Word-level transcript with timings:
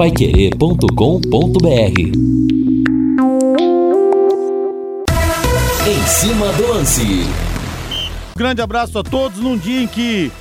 paiquerê.com.br 0.00 2.00
Em 5.86 6.06
cima 6.06 6.50
do 6.54 6.68
lance. 6.68 7.02
Grande 8.34 8.62
abraço 8.62 8.98
a 8.98 9.02
todos 9.02 9.38
num 9.38 9.58
dia 9.58 9.82
em 9.82 9.86
que 9.86 10.32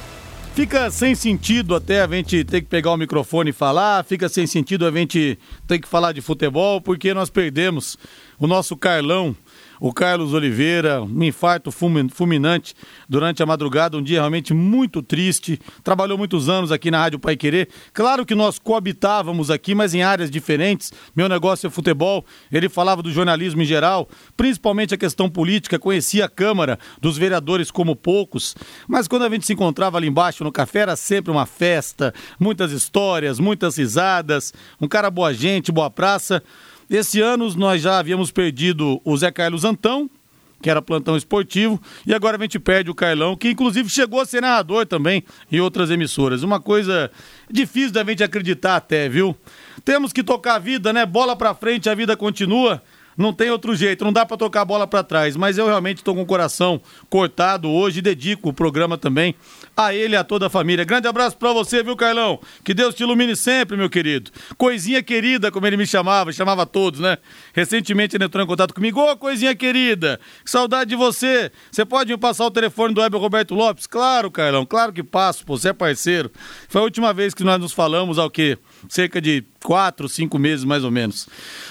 fica 0.56 0.90
sem 0.90 1.14
sentido 1.14 1.76
até 1.76 2.02
a 2.02 2.08
gente 2.08 2.46
ter 2.46 2.62
que 2.62 2.68
pegar 2.68 2.92
o 2.92 2.98
microfone 2.98 3.50
e 3.50 3.54
falar, 3.54 4.05
fica 4.05 4.30
sem 4.30 4.48
sentido 4.48 4.88
a 4.88 4.91
gente 4.91 5.38
ter 5.68 5.78
que 5.78 5.89
falar 5.89 6.14
de 6.14 6.21
futebol, 6.21 6.80
porque 6.80 7.14
nós 7.14 7.30
perdemos 7.30 7.98
o 8.39 8.48
nosso 8.48 8.78
Carlão, 8.78 9.36
o 9.80 9.93
Carlos 9.93 10.34
Oliveira, 10.34 11.02
um 11.02 11.23
infarto 11.23 11.71
fulminante 11.71 12.73
durante 13.07 13.41
a 13.41 13.46
madrugada, 13.46 13.98
um 13.98 14.04
dia 14.04 14.20
realmente 14.20 14.54
muito 14.54 15.02
triste. 15.02 15.59
Trabalhou 15.84 16.18
muitos 16.18 16.50
anos 16.50 16.71
aqui 16.71 16.91
na 16.91 17.00
Rádio 17.00 17.20
Pai 17.20 17.38
Querer. 17.38 17.70
Claro 17.93 18.25
que 18.25 18.36
nós 18.36 18.60
coabitávamos 18.60 19.50
aqui, 19.50 19.73
mas 19.73 19.93
em 19.93 20.02
áreas 20.02 20.29
diferentes. 20.29 20.92
Meu 21.15 21.29
negócio 21.29 21.68
é 21.68 21.69
futebol. 21.69 22.25
Ele 22.52 22.68
falava 22.68 23.02
do 23.02 23.11
jornalismo 23.11 23.61
em 23.61 23.65
geral, 23.65 24.10
principalmente 24.36 24.93
a 24.93 24.97
questão 24.97 25.29
política. 25.29 25.80
Conhecia 25.80 26.25
a 26.25 26.30
Câmara 26.30 26.77
dos 27.02 27.18
vereadores 27.18 27.71
como 27.71 27.96
poucos. 27.96 28.55
Mas 28.88 29.07
quando 29.07 29.24
a 29.24 29.30
gente 29.30 29.46
se 29.46 29.54
encontrava 29.54 29.97
ali 29.97 30.07
embaixo 30.07 30.43
no 30.43 30.52
café, 30.52 30.80
era 30.80 30.96
sempre 30.96 31.32
uma 31.32 31.46
festa, 31.46 32.14
muitas 32.39 32.72
histórias, 32.72 33.39
muitas 33.39 33.77
risadas. 33.77 34.53
Um 34.80 34.88
cara 34.88 35.09
boa 35.09 35.33
gente, 35.33 35.72
boa 35.72 35.89
praça. 35.89 36.44
Esse 36.89 37.22
ano 37.22 37.53
nós 37.56 37.81
já 37.81 38.00
havíamos 38.00 38.31
perdido 38.31 39.00
o 39.06 39.16
Zé 39.16 39.31
Carlos 39.31 39.64
Antão, 39.64 40.09
que 40.61 40.70
era 40.70 40.81
plantão 40.81 41.16
esportivo, 41.16 41.81
e 42.06 42.14
agora 42.14 42.38
a 42.38 42.42
gente 42.42 42.59
perde 42.59 42.89
o 42.89 42.95
Carlão, 42.95 43.36
que 43.36 43.50
inclusive 43.50 43.89
chegou 43.89 44.20
a 44.20 44.25
ser 44.25 44.42
narrador 44.42 44.86
também 44.86 45.23
em 45.52 45.59
outras 45.59 45.89
emissoras. 45.89 46.44
Uma 46.44 46.59
coisa 46.59 47.11
difícil 47.50 47.92
da 47.92 48.03
gente 48.03 48.23
acreditar 48.23 48.75
até, 48.75 49.08
viu? 49.08 49.38
Temos 49.86 50.11
que 50.11 50.23
tocar 50.23 50.56
a 50.56 50.59
vida, 50.59 50.92
né? 50.92 51.06
Bola 51.06 51.36
pra 51.36 51.53
frente, 51.53 51.89
a 51.89 51.95
vida 51.95 52.17
continua 52.17 52.81
não 53.20 53.34
tem 53.34 53.52
outro 53.52 53.75
jeito, 53.75 54.06
não 54.06 54.14
dá 54.14 54.25
para 54.25 54.38
tocar 54.38 54.62
a 54.62 54.66
bola 54.66 54.88
para 54.88 55.03
trás. 55.03 55.36
Mas 55.36 55.58
eu 55.58 55.66
realmente 55.66 55.98
estou 55.98 56.16
com 56.16 56.22
o 56.22 56.25
coração 56.25 56.81
cortado 57.09 57.70
hoje 57.70 58.00
e 58.00 58.02
dedico 58.02 58.48
o 58.48 58.53
programa 58.53 58.98
também 58.98 59.36
a 59.75 59.94
ele 59.94 60.14
e 60.14 60.17
a 60.17 60.23
toda 60.23 60.48
a 60.48 60.50
família. 60.50 60.86
Grande 60.86 61.06
abraço 61.06 61.36
para 61.36 61.52
você, 61.52 61.84
viu, 61.84 61.97
Carlão? 61.97 62.40
Que 62.64 62.73
Deus 62.73 62.95
te 62.95 63.03
ilumine 63.03 63.36
sempre, 63.36 63.75
meu 63.75 63.90
querido. 63.90 64.31
Coisinha 64.58 65.03
querida, 65.03 65.52
como 65.52 65.67
ele 65.67 65.75
me 65.75 65.86
chamava, 65.86 66.31
chamava 66.31 66.66
todos, 66.66 67.02
né? 67.02 67.17
Recentemente 67.53 68.16
ele 68.16 68.23
entrou 68.23 68.42
em 68.42 68.47
contato 68.47 68.73
comigo. 68.73 69.02
Ô, 69.02 69.17
coisinha 69.17 69.53
querida, 69.53 70.17
que 70.44 70.50
saudade 70.50 70.92
de 70.92 70.95
você. 70.95 71.52
Você 71.70 71.84
pode 71.84 72.09
me 72.09 72.17
passar 72.17 72.45
o 72.45 72.52
telefone 72.52 72.94
do 72.94 73.02
Weber 73.02 73.20
Roberto 73.20 73.53
Lopes? 73.53 73.86
Claro, 73.86 74.31
Carlão, 74.31 74.66
claro 74.66 74.94
que 74.94 75.03
passo, 75.03 75.45
pô, 75.45 75.58
você 75.58 75.70
é 75.70 75.73
parceiro. 75.73 76.31
Foi 76.70 76.80
a 76.80 76.86
última 76.86 77.14
vez 77.14 77.34
que 77.34 77.44
nós 77.44 77.59
nos 77.59 77.73
falamos 77.73 78.17
ao 78.17 78.30
quê? 78.30 78.58
Cerca 78.88 79.19
de 79.19 79.44
quatro, 79.63 80.08
cinco 80.08 80.39
meses 80.39 80.63
mais 80.63 80.83
ou 80.83 80.91
menos. 80.91 81.27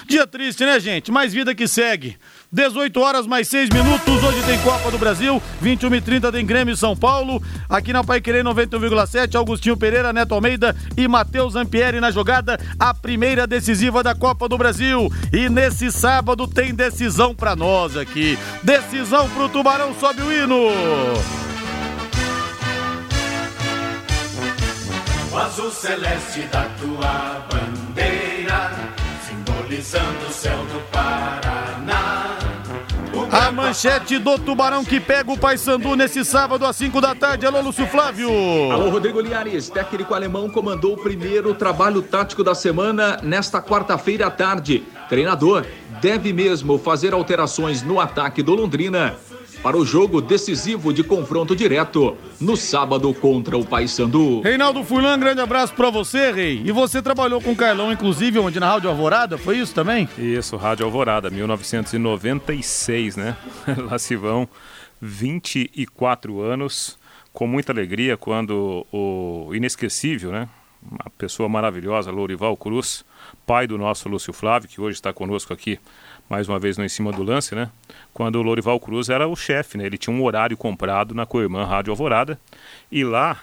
Dia 0.07 0.27
triste, 0.27 0.63
né, 0.63 0.79
gente? 0.79 1.11
Mais 1.11 1.33
vida 1.33 1.55
que 1.55 1.67
segue. 1.67 2.17
18 2.51 2.99
horas 2.99 3.27
mais 3.27 3.47
6 3.47 3.69
minutos. 3.69 4.23
Hoje 4.23 4.43
tem 4.43 4.59
Copa 4.61 4.89
do 4.91 4.97
Brasil. 4.97 5.41
21 5.61 5.95
e 5.95 6.01
30 6.01 6.31
tem 6.31 6.45
Grêmio 6.45 6.75
São 6.75 6.95
Paulo. 6.95 7.41
Aqui 7.69 7.93
na 7.93 8.03
Pai 8.03 8.21
Querer 8.21 8.43
91,7. 8.43 9.35
Augustinho 9.35 9.77
Pereira, 9.77 10.11
Neto 10.11 10.33
Almeida 10.33 10.75
e 10.97 11.07
Matheus 11.07 11.55
Ampieri 11.55 11.99
na 11.99 12.11
jogada. 12.11 12.59
A 12.79 12.93
primeira 12.93 13.45
decisiva 13.45 14.03
da 14.03 14.15
Copa 14.15 14.49
do 14.49 14.57
Brasil. 14.57 15.11
E 15.31 15.49
nesse 15.49 15.91
sábado 15.91 16.47
tem 16.47 16.73
decisão 16.73 17.35
para 17.35 17.55
nós 17.55 17.95
aqui. 17.95 18.37
Decisão 18.63 19.29
pro 19.29 19.49
Tubarão. 19.49 19.93
Sobe 19.99 20.21
o 20.21 20.31
hino. 20.31 21.48
O 25.39 25.41
azul 25.41 25.71
celeste 25.71 26.41
da 26.51 26.65
tua 26.81 27.47
bandeira, 27.49 28.71
simbolizando 29.25 30.25
o 30.27 30.33
céu 30.33 30.57
do 30.65 30.81
Paraná. 30.91 32.37
A 33.31 33.49
manchete 33.49 34.19
do 34.19 34.37
Tubarão 34.37 34.83
que 34.83 34.99
pega 34.99 35.31
o 35.31 35.37
Paysandu 35.37 35.95
nesse 35.95 36.25
sábado 36.25 36.65
às 36.65 36.75
5 36.75 36.99
da 36.99 37.15
tarde. 37.15 37.45
Alô, 37.45 37.61
Lúcio 37.61 37.87
Flávio. 37.87 38.29
Alô, 38.69 38.89
Rodrigo 38.89 39.21
Liares. 39.21 39.69
Técnico 39.69 40.13
alemão 40.13 40.49
comandou 40.49 40.95
o 40.95 41.01
primeiro 41.01 41.55
trabalho 41.55 42.01
tático 42.01 42.43
da 42.43 42.53
semana 42.53 43.17
nesta 43.23 43.61
quarta-feira 43.61 44.27
à 44.27 44.31
tarde. 44.31 44.83
Treinador 45.07 45.65
deve 46.01 46.33
mesmo 46.33 46.77
fazer 46.77 47.13
alterações 47.13 47.81
no 47.81 47.97
ataque 47.97 48.43
do 48.43 48.53
Londrina 48.53 49.15
para 49.61 49.77
o 49.77 49.85
jogo 49.85 50.21
decisivo 50.21 50.93
de 50.93 51.03
confronto 51.03 51.55
direto 51.55 52.17
no 52.39 52.55
sábado 52.55 53.13
contra 53.13 53.57
o 53.57 53.65
Paysandu. 53.65 54.41
Reinaldo 54.41 54.83
Furlan, 54.83 55.19
grande 55.19 55.41
abraço 55.41 55.73
para 55.73 55.89
você, 55.89 56.31
Rei. 56.31 56.61
E 56.63 56.71
você 56.71 57.01
trabalhou 57.01 57.41
com 57.41 57.51
o 57.51 57.55
Carlão, 57.55 57.91
inclusive, 57.91 58.39
onde 58.39 58.59
na 58.59 58.69
Rádio 58.69 58.89
Alvorada, 58.89 59.37
foi 59.37 59.57
isso 59.57 59.73
também? 59.73 60.07
Isso, 60.17 60.55
Rádio 60.55 60.85
Alvorada, 60.85 61.29
1996, 61.29 63.17
né? 63.17 63.35
Lá 63.89 63.99
se 63.99 64.15
vão 64.15 64.47
24 65.01 66.41
anos, 66.41 66.97
com 67.33 67.45
muita 67.45 67.71
alegria 67.73 68.15
quando 68.17 68.85
o 68.91 69.51
inesquecível, 69.53 70.31
né? 70.31 70.47
Uma 70.81 71.11
pessoa 71.17 71.49
maravilhosa, 71.49 72.09
Lourival 72.09 72.55
Cruz, 72.55 73.03
pai 73.45 73.67
do 73.67 73.77
nosso 73.77 74.07
Lúcio 74.07 74.31
Flávio, 74.31 74.69
que 74.69 74.79
hoje 74.79 74.95
está 74.95 75.11
conosco 75.11 75.51
aqui 75.51 75.77
mais 76.29 76.47
uma 76.47 76.59
vez 76.59 76.77
no 76.77 76.85
Em 76.85 76.89
Cima 76.89 77.11
do 77.11 77.23
Lance, 77.23 77.55
né? 77.55 77.69
Quando 78.13 78.35
o 78.35 78.41
Lorival 78.41 78.79
Cruz 78.79 79.09
era 79.09 79.27
o 79.27 79.35
chefe, 79.35 79.77
né? 79.77 79.85
Ele 79.85 79.97
tinha 79.97 80.15
um 80.15 80.23
horário 80.23 80.55
comprado 80.55 81.15
na 81.15 81.25
Coirmã 81.25 81.65
Rádio 81.65 81.91
Alvorada. 81.91 82.39
E 82.91 83.03
lá, 83.03 83.41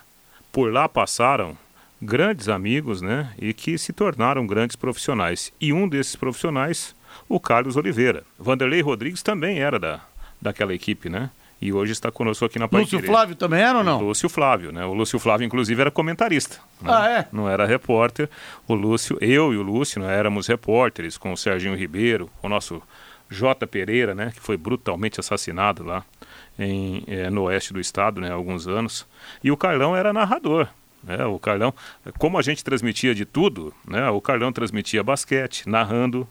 por 0.53 0.73
lá 0.73 0.89
passaram 0.89 1.59
grandes 2.01 2.49
amigos, 2.49 3.03
né? 3.03 3.33
E 3.39 3.53
que 3.53 3.77
se 3.77 3.93
tornaram 3.93 4.47
grandes 4.47 4.77
profissionais. 4.77 5.53
E 5.61 5.73
um 5.73 5.89
desses 5.89 6.15
profissionais, 6.15 6.95
o 7.29 7.41
Carlos 7.41 7.77
Oliveira. 7.77 8.23
Vanderlei 8.39 8.81
Rodrigues 8.81 9.23
também 9.23 9.59
era 9.59 9.81
da, 9.81 10.01
daquela 10.41 10.73
equipe, 10.73 11.09
né? 11.09 11.31
E 11.61 11.73
hoje 11.73 11.93
está 11.93 12.11
conosco 12.11 12.45
aqui 12.45 12.59
na 12.59 12.69
Lúcio 12.71 13.03
Flávio 13.03 13.35
também 13.35 13.63
era 13.63 13.79
ou 13.79 13.85
não? 13.85 14.01
Lúcio 14.01 14.29
Flávio, 14.29 14.73
né? 14.73 14.85
O 14.85 14.93
Lúcio 14.93 15.19
Flávio, 15.19 15.47
inclusive, 15.47 15.81
era 15.81 15.91
comentarista. 15.91 16.57
Né? 16.81 16.91
Ah, 16.93 17.09
é? 17.09 17.29
Não 17.33 17.49
era 17.49 17.65
repórter. 17.65 18.29
O 18.69 18.75
Lúcio, 18.75 19.17
eu 19.21 19.55
e 19.55 19.57
o 19.57 19.63
Lúcio, 19.63 20.01
né, 20.01 20.15
éramos 20.15 20.47
repórteres 20.47 21.17
com 21.17 21.33
o 21.33 21.37
Serginho 21.37 21.75
Ribeiro, 21.75 22.31
o 22.43 22.49
nosso 22.49 22.83
J. 23.31 23.67
Pereira, 23.67 24.15
né? 24.15 24.33
Que 24.35 24.41
foi 24.41 24.57
brutalmente 24.57 25.19
assassinado 25.19 25.83
lá 25.83 26.05
em, 26.59 27.03
é, 27.07 27.31
no 27.31 27.45
oeste 27.45 27.73
do 27.73 27.81
estado, 27.81 28.21
né? 28.21 28.31
Há 28.31 28.35
alguns 28.35 28.69
anos. 28.69 29.07
E 29.43 29.51
o 29.51 29.57
Carlão 29.57 29.97
era 29.97 30.13
narrador. 30.13 30.69
Né? 31.03 31.25
O 31.25 31.39
Carlão, 31.39 31.73
como 32.19 32.39
a 32.39 32.43
gente 32.43 32.65
transmitia 32.65 33.15
de 33.15 33.25
tudo, 33.25 33.73
né? 33.87 34.11
O 34.11 34.21
Carlão 34.21 34.53
transmitia 34.53 35.03
basquete, 35.03 35.69
narrando 35.69 36.29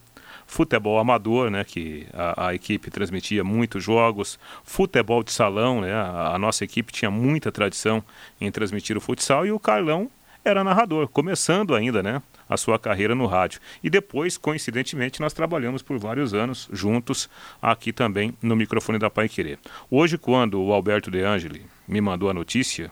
futebol 0.48 1.00
amador, 1.00 1.50
né, 1.50 1.64
que 1.64 2.08
a, 2.14 2.48
a, 2.48 2.56
equipe 2.56 2.92
transmitia 2.92 3.44
muitos 3.44 3.84
jogos, 3.84 4.40
futebol 4.64 5.24
de 5.24 5.32
salão, 5.32 5.82
né, 5.82 5.94
a, 5.94 6.36
a, 6.36 6.40
nossa 6.40 6.64
equipe 6.64 6.94
tinha 6.94 7.10
muita 7.10 7.52
tradição 7.52 8.04
em 8.40 8.52
transmitir 8.52 8.98
o 8.98 9.02
futsal 9.02 9.46
e 9.46 9.52
o 9.52 9.60
Carlão 9.60 10.10
era 10.44 10.64
narrador, 10.64 11.08
começando 11.08 11.74
ainda, 11.74 12.04
né, 12.04 12.22
a 12.48 12.56
sua 12.56 12.78
carreira 12.78 13.16
no 13.16 13.26
rádio. 13.26 13.60
E 13.84 13.90
depois, 13.90 14.38
coincidentemente, 14.38 15.20
nós 15.20 15.34
trabalhamos 15.34 15.82
por 15.82 15.98
vários 15.98 16.36
anos 16.36 16.70
juntos 16.72 17.28
aqui 17.60 17.92
também 17.92 18.38
no 18.42 18.56
microfone 18.56 19.00
da 19.00 19.10
Pai 19.10 19.28
Querer. 19.28 19.58
Hoje, 19.90 20.18
quando 20.20 20.62
o 20.62 20.72
Alberto 20.72 21.10
De 21.10 21.22
Angeli 21.24 21.66
me 21.88 22.00
mandou 22.00 22.30
a 22.30 22.34
notícia, 22.34 22.92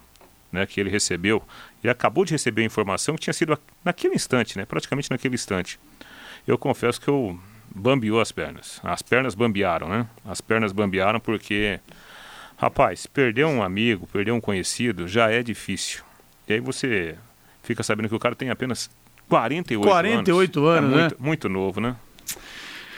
né, 0.52 0.66
que 0.66 0.80
ele 0.80 0.90
recebeu, 0.90 1.44
ele 1.84 1.92
acabou 1.92 2.26
de 2.26 2.32
receber 2.32 2.64
a 2.64 2.66
informação 2.66 3.16
que 3.16 3.22
tinha 3.22 3.34
sido 3.34 3.58
naquele 3.84 4.16
instante, 4.16 4.58
né, 4.58 4.66
praticamente 4.66 5.10
naquele 5.10 5.36
instante 5.36 5.80
eu 6.48 6.58
confesso 6.58 7.00
que 7.00 7.08
eu 7.08 7.40
bambiou 7.74 8.20
as 8.20 8.32
pernas. 8.32 8.80
As 8.84 9.02
pernas 9.02 9.36
bambearam, 9.36 9.88
né? 9.88 10.08
As 10.26 10.42
pernas 10.42 10.72
bambearam 10.72 11.20
porque, 11.20 11.80
rapaz, 12.58 13.06
perder 13.06 13.46
um 13.46 13.64
amigo, 13.64 14.08
perder 14.08 14.32
um 14.32 14.42
conhecido 14.42 15.08
já 15.08 15.32
é 15.32 15.42
difícil. 15.42 16.04
E 16.48 16.54
aí 16.54 16.60
você 16.60 17.16
fica 17.64 17.82
sabendo 17.84 18.10
que 18.10 18.16
o 18.16 18.20
cara 18.20 18.36
tem 18.36 18.50
apenas 18.50 18.90
48, 19.30 19.88
48 19.88 19.88
anos. 19.88 20.14
48 20.24 20.66
anos, 20.66 20.92
é 20.92 20.96
muito, 20.96 21.16
né? 21.16 21.18
Muito 21.20 21.50
novo, 21.50 21.82
né? 21.82 21.96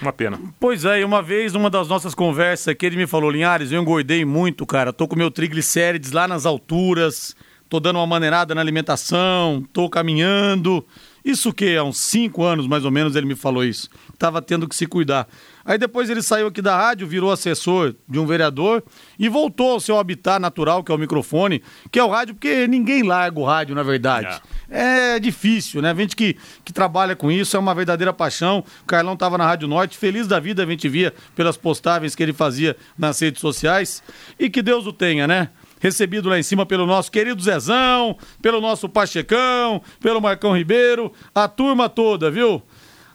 Uma 0.02 0.12
pena. 0.12 0.40
Pois 0.60 0.84
é, 0.84 1.00
e 1.00 1.04
uma 1.04 1.22
vez, 1.22 1.54
numa 1.54 1.70
das 1.70 1.88
nossas 1.88 2.14
conversas 2.14 2.68
aqui, 2.68 2.86
ele 2.86 2.98
me 2.98 3.08
falou, 3.08 3.32
Linhares, 3.32 3.72
eu 3.72 3.82
engordei 3.82 4.26
muito, 4.26 4.66
cara. 4.66 4.92
Tô 4.92 5.08
com 5.08 5.16
meu 5.16 5.32
triglicérides 5.32 6.12
lá 6.12 6.28
nas 6.28 6.46
alturas, 6.46 7.36
tô 7.70 7.80
dando 7.80 7.98
uma 7.98 8.08
maneirada 8.08 8.54
na 8.54 8.60
alimentação, 8.60 9.66
tô 9.72 9.90
caminhando. 9.90 10.86
Isso 11.26 11.52
que 11.52 11.76
há 11.76 11.84
uns 11.84 11.98
cinco 11.98 12.44
anos, 12.44 12.68
mais 12.68 12.86
ou 12.86 12.92
menos, 12.92 13.16
ele 13.16 13.26
me 13.26 13.34
falou 13.34 13.64
isso. 13.64 13.90
Tava 14.16 14.44
tendo 14.44 14.70
que 14.70 14.76
se 14.76 14.86
cuidar. 14.86 15.28
Aí 15.66 15.76
depois 15.76 16.08
ele 16.08 16.22
saiu 16.22 16.46
aqui 16.46 16.62
da 16.62 16.78
rádio, 16.78 17.08
virou 17.08 17.32
assessor 17.32 17.96
de 18.08 18.20
um 18.20 18.28
vereador 18.28 18.84
e 19.18 19.28
voltou 19.28 19.72
ao 19.72 19.80
seu 19.80 19.98
habitat 19.98 20.40
natural, 20.40 20.84
que 20.84 20.92
é 20.92 20.96
o 20.96 21.00
microfone, 21.00 21.64
que 21.92 21.98
é 21.98 22.04
o 22.04 22.10
rádio, 22.10 22.36
porque 22.36 22.68
ninguém 22.68 23.02
larga 23.02 23.40
o 23.40 23.44
rádio, 23.44 23.74
na 23.74 23.82
verdade. 23.82 24.40
É, 24.70 25.16
é 25.16 25.20
difícil, 25.20 25.82
né? 25.82 25.90
A 25.90 25.96
gente 25.96 26.16
que, 26.16 26.38
que 26.64 26.72
trabalha 26.72 27.16
com 27.16 27.32
isso 27.32 27.58
é 27.58 27.60
uma 27.60 27.74
verdadeira 27.74 28.14
paixão. 28.14 28.64
O 28.84 28.86
Carlão 28.86 29.16
estava 29.16 29.36
na 29.36 29.48
Rádio 29.48 29.68
Norte, 29.68 29.98
feliz 29.98 30.28
da 30.28 30.40
vida, 30.40 30.62
a 30.62 30.66
gente 30.68 30.88
via 30.88 31.12
pelas 31.36 31.58
postagens 31.58 32.14
que 32.14 32.22
ele 32.22 32.34
fazia 32.34 32.78
nas 32.96 33.20
redes 33.20 33.42
sociais. 33.42 34.04
E 34.38 34.48
que 34.48 34.62
Deus 34.62 34.86
o 34.86 34.94
tenha, 34.94 35.28
né? 35.28 35.50
Recebido 35.86 36.30
lá 36.30 36.40
em 36.40 36.44
cima 36.44 36.66
pelo 36.66 36.88
nosso 36.88 37.12
querido 37.12 37.42
Zezão, 37.42 38.18
pelo 38.42 38.60
nosso 38.60 38.90
Pachecão, 38.90 39.80
pelo 40.00 40.20
Marcão 40.20 40.58
Ribeiro, 40.58 41.14
a 41.34 41.48
turma 41.48 41.88
toda, 41.88 42.32
viu? 42.32 42.62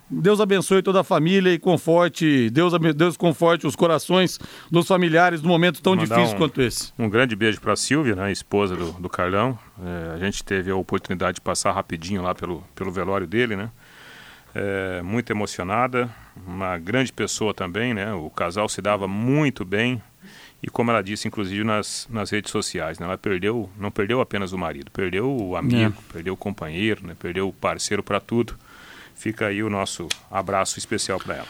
Deus 0.09 0.41
abençoe 0.41 0.81
toda 0.81 1.01
a 1.01 1.05
família 1.05 1.53
e 1.53 1.59
conforte, 1.59 2.49
Deus, 2.51 2.73
Deus 2.95 3.17
conforte 3.17 3.67
os 3.67 3.75
corações 3.75 4.39
dos 4.71 4.87
familiares 4.87 5.43
num 5.43 5.49
momento 5.49 5.83
tão 5.83 5.97
difícil 5.97 6.35
um, 6.35 6.39
quanto 6.39 6.63
esse. 6.63 6.93
Um 6.97 7.09
grande 7.09 7.35
beijo 7.35 7.61
para 7.61 7.73
a 7.73 7.77
Silvia, 7.77 8.15
né, 8.15 8.31
esposa 8.31 8.77
do, 8.77 8.93
do 8.93 9.09
Carlão. 9.09 9.59
É, 9.85 10.15
a 10.15 10.19
gente 10.19 10.43
teve 10.45 10.71
a 10.71 10.77
oportunidade 10.77 11.37
de 11.37 11.41
passar 11.41 11.73
rapidinho 11.73 12.23
lá 12.23 12.35
pelo, 12.37 12.63
pelo 12.75 12.93
velório 12.93 13.27
dele, 13.27 13.57
né? 13.57 13.71
É, 14.53 15.01
muito 15.03 15.31
emocionada, 15.31 16.11
uma 16.47 16.77
grande 16.77 17.13
pessoa 17.13 17.55
também, 17.55 17.95
né? 17.95 18.13
O 18.13 18.31
casal 18.31 18.69
se 18.69 18.83
dava 18.83 19.07
muito 19.07 19.65
bem 19.65 20.03
e 20.63 20.69
como 20.69 20.91
ela 20.91 21.03
disse, 21.03 21.27
inclusive 21.27 21.65
nas, 21.65 22.07
nas 22.11 22.31
redes 22.31 22.51
sociais, 22.51 22.99
né? 22.99 23.07
Ela 23.07 23.17
perdeu, 23.17 23.71
não 23.79 23.91
perdeu 23.91 24.21
apenas 24.21 24.53
o 24.53 24.59
marido, 24.59 24.91
perdeu 24.91 25.31
o 25.31 25.57
amigo, 25.57 25.97
é. 25.99 26.13
perdeu 26.13 26.35
o 26.35 26.37
companheiro, 26.37 27.07
né? 27.07 27.17
Perdeu 27.19 27.49
o 27.49 27.53
parceiro 27.53 28.03
para 28.03 28.21
tudo. 28.21 28.55
Fica 29.15 29.47
aí 29.47 29.63
o 29.63 29.71
nosso 29.71 30.09
abraço 30.31 30.79
especial 30.79 31.19
para 31.19 31.37
ela. 31.37 31.49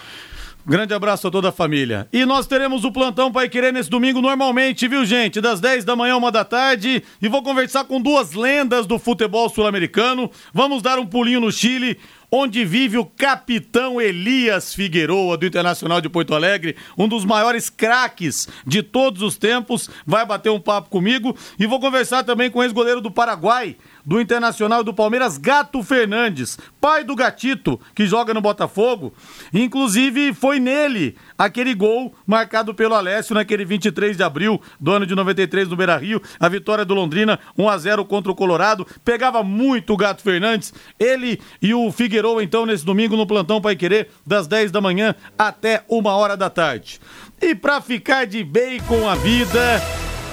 Grande 0.67 0.93
abraço 0.93 1.27
a 1.27 1.31
toda 1.31 1.49
a 1.49 1.53
família. 1.53 2.07
E 2.13 2.25
nós 2.25 2.47
teremos 2.47 2.85
o 2.85 2.93
plantão 2.93 3.33
Pai 3.33 3.49
Querer 3.49 3.73
nesse 3.73 3.89
domingo 3.89 4.21
normalmente, 4.21 4.87
viu, 4.87 5.05
gente? 5.05 5.41
Das 5.41 5.59
10 5.59 5.85
da 5.85 5.97
manhã, 5.97 6.17
uma 6.17 6.31
da 6.31 6.45
tarde. 6.45 7.03
E 7.21 7.29
vou 7.29 7.43
conversar 7.43 7.85
com 7.85 8.01
duas 8.01 8.35
lendas 8.35 8.87
do 8.87 8.99
futebol 8.99 9.49
sul-americano. 9.49 10.31
Vamos 10.53 10.83
dar 10.83 10.99
um 10.99 11.07
pulinho 11.07 11.41
no 11.41 11.51
Chile 11.51 11.99
onde 12.31 12.65
vive 12.65 12.99
o 12.99 13.05
capitão 13.05 14.01
Elias 14.01 14.75
Figueroa, 14.75 15.37
do 15.37 15.47
Internacional 15.47 16.01
de 16.01 16.09
Porto 16.09 16.35
Alegre, 16.35 16.77
um 16.97 17.09
dos 17.09 17.25
maiores 17.25 17.69
craques 17.69 18.49
de 18.67 18.83
todos 18.83 19.23
os 19.23 19.37
tempos, 19.37 19.91
vai 20.07 20.25
bater 20.25 20.51
um 20.51 20.61
papo 20.61 20.91
comigo 20.91 21.37
e 21.59 21.67
vou 21.67 21.81
conversar 21.81 22.23
também 22.25 22.51
com 22.51 22.61
o 22.61 22.63
ex-goleiro 22.63 23.01
do 23.01 23.11
Paraguai, 23.11 23.77
do 24.05 24.21
Internacional 24.21 24.85
do 24.85 24.95
Palmeiras, 24.95 25.37
Gato 25.37 25.83
Fernandes, 25.83 26.59
pai 26.81 27.05
do 27.05 27.17
Gatito, 27.17 27.81
que 27.95 28.07
joga 28.07 28.33
no 28.33 28.41
Botafogo. 28.41 29.13
Inclusive, 29.53 30.33
foi 30.33 30.61
nele 30.61 31.17
aquele 31.37 31.75
gol 31.75 32.15
marcado 32.27 32.75
pelo 32.75 32.95
Alessio 32.95 33.35
naquele 33.35 33.65
23 33.65 34.17
de 34.17 34.23
abril 34.23 34.61
do 34.79 34.93
ano 34.93 35.07
de 35.07 35.15
93 35.15 35.69
no 35.69 35.77
Beira 35.77 35.97
Rio, 35.97 36.23
a 36.39 36.49
vitória 36.49 36.85
do 36.85 36.95
Londrina 36.95 37.39
1 37.57 37.69
a 37.69 37.79
0 37.79 38.05
contra 38.05 38.31
o 38.31 38.35
Colorado. 38.35 38.87
Pegava 39.05 39.43
muito 39.43 39.93
o 39.93 39.97
Gato 39.97 40.23
Fernandes, 40.23 40.73
ele 40.99 41.41
e 41.61 41.75
o 41.75 41.91
Figueiredo, 41.91 42.21
então, 42.41 42.67
nesse 42.67 42.85
domingo 42.85 43.17
no 43.17 43.27
plantão 43.27 43.61
Pai 43.61 43.75
Querer, 43.75 44.11
das 44.27 44.47
10 44.47 44.71
da 44.71 44.81
manhã 44.81 45.15
até 45.39 45.83
uma 45.89 46.15
hora 46.15 46.37
da 46.37 46.51
tarde. 46.51 47.01
E 47.41 47.55
para 47.55 47.81
ficar 47.81 48.27
de 48.27 48.45
bem 48.45 48.79
com 48.81 49.09
a 49.09 49.15
vida, 49.15 49.81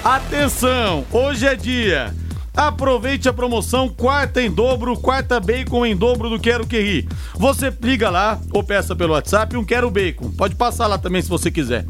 atenção, 0.04 1.06
hoje 1.10 1.46
é 1.46 1.56
dia 1.56 2.14
Aproveite 2.58 3.28
a 3.28 3.32
promoção 3.32 3.88
quarta 3.88 4.42
em 4.42 4.50
dobro, 4.50 4.98
quarta 4.98 5.38
bacon 5.38 5.86
em 5.86 5.94
dobro 5.94 6.28
do 6.28 6.40
Quero 6.40 6.66
Que 6.66 6.80
Ri. 6.80 7.08
Você 7.36 7.72
liga 7.80 8.10
lá 8.10 8.36
ou 8.52 8.64
peça 8.64 8.96
pelo 8.96 9.12
WhatsApp 9.12 9.56
um 9.56 9.64
Quero 9.64 9.88
Bacon. 9.88 10.32
Pode 10.32 10.56
passar 10.56 10.88
lá 10.88 10.98
também 10.98 11.22
se 11.22 11.28
você 11.28 11.52
quiser. 11.52 11.86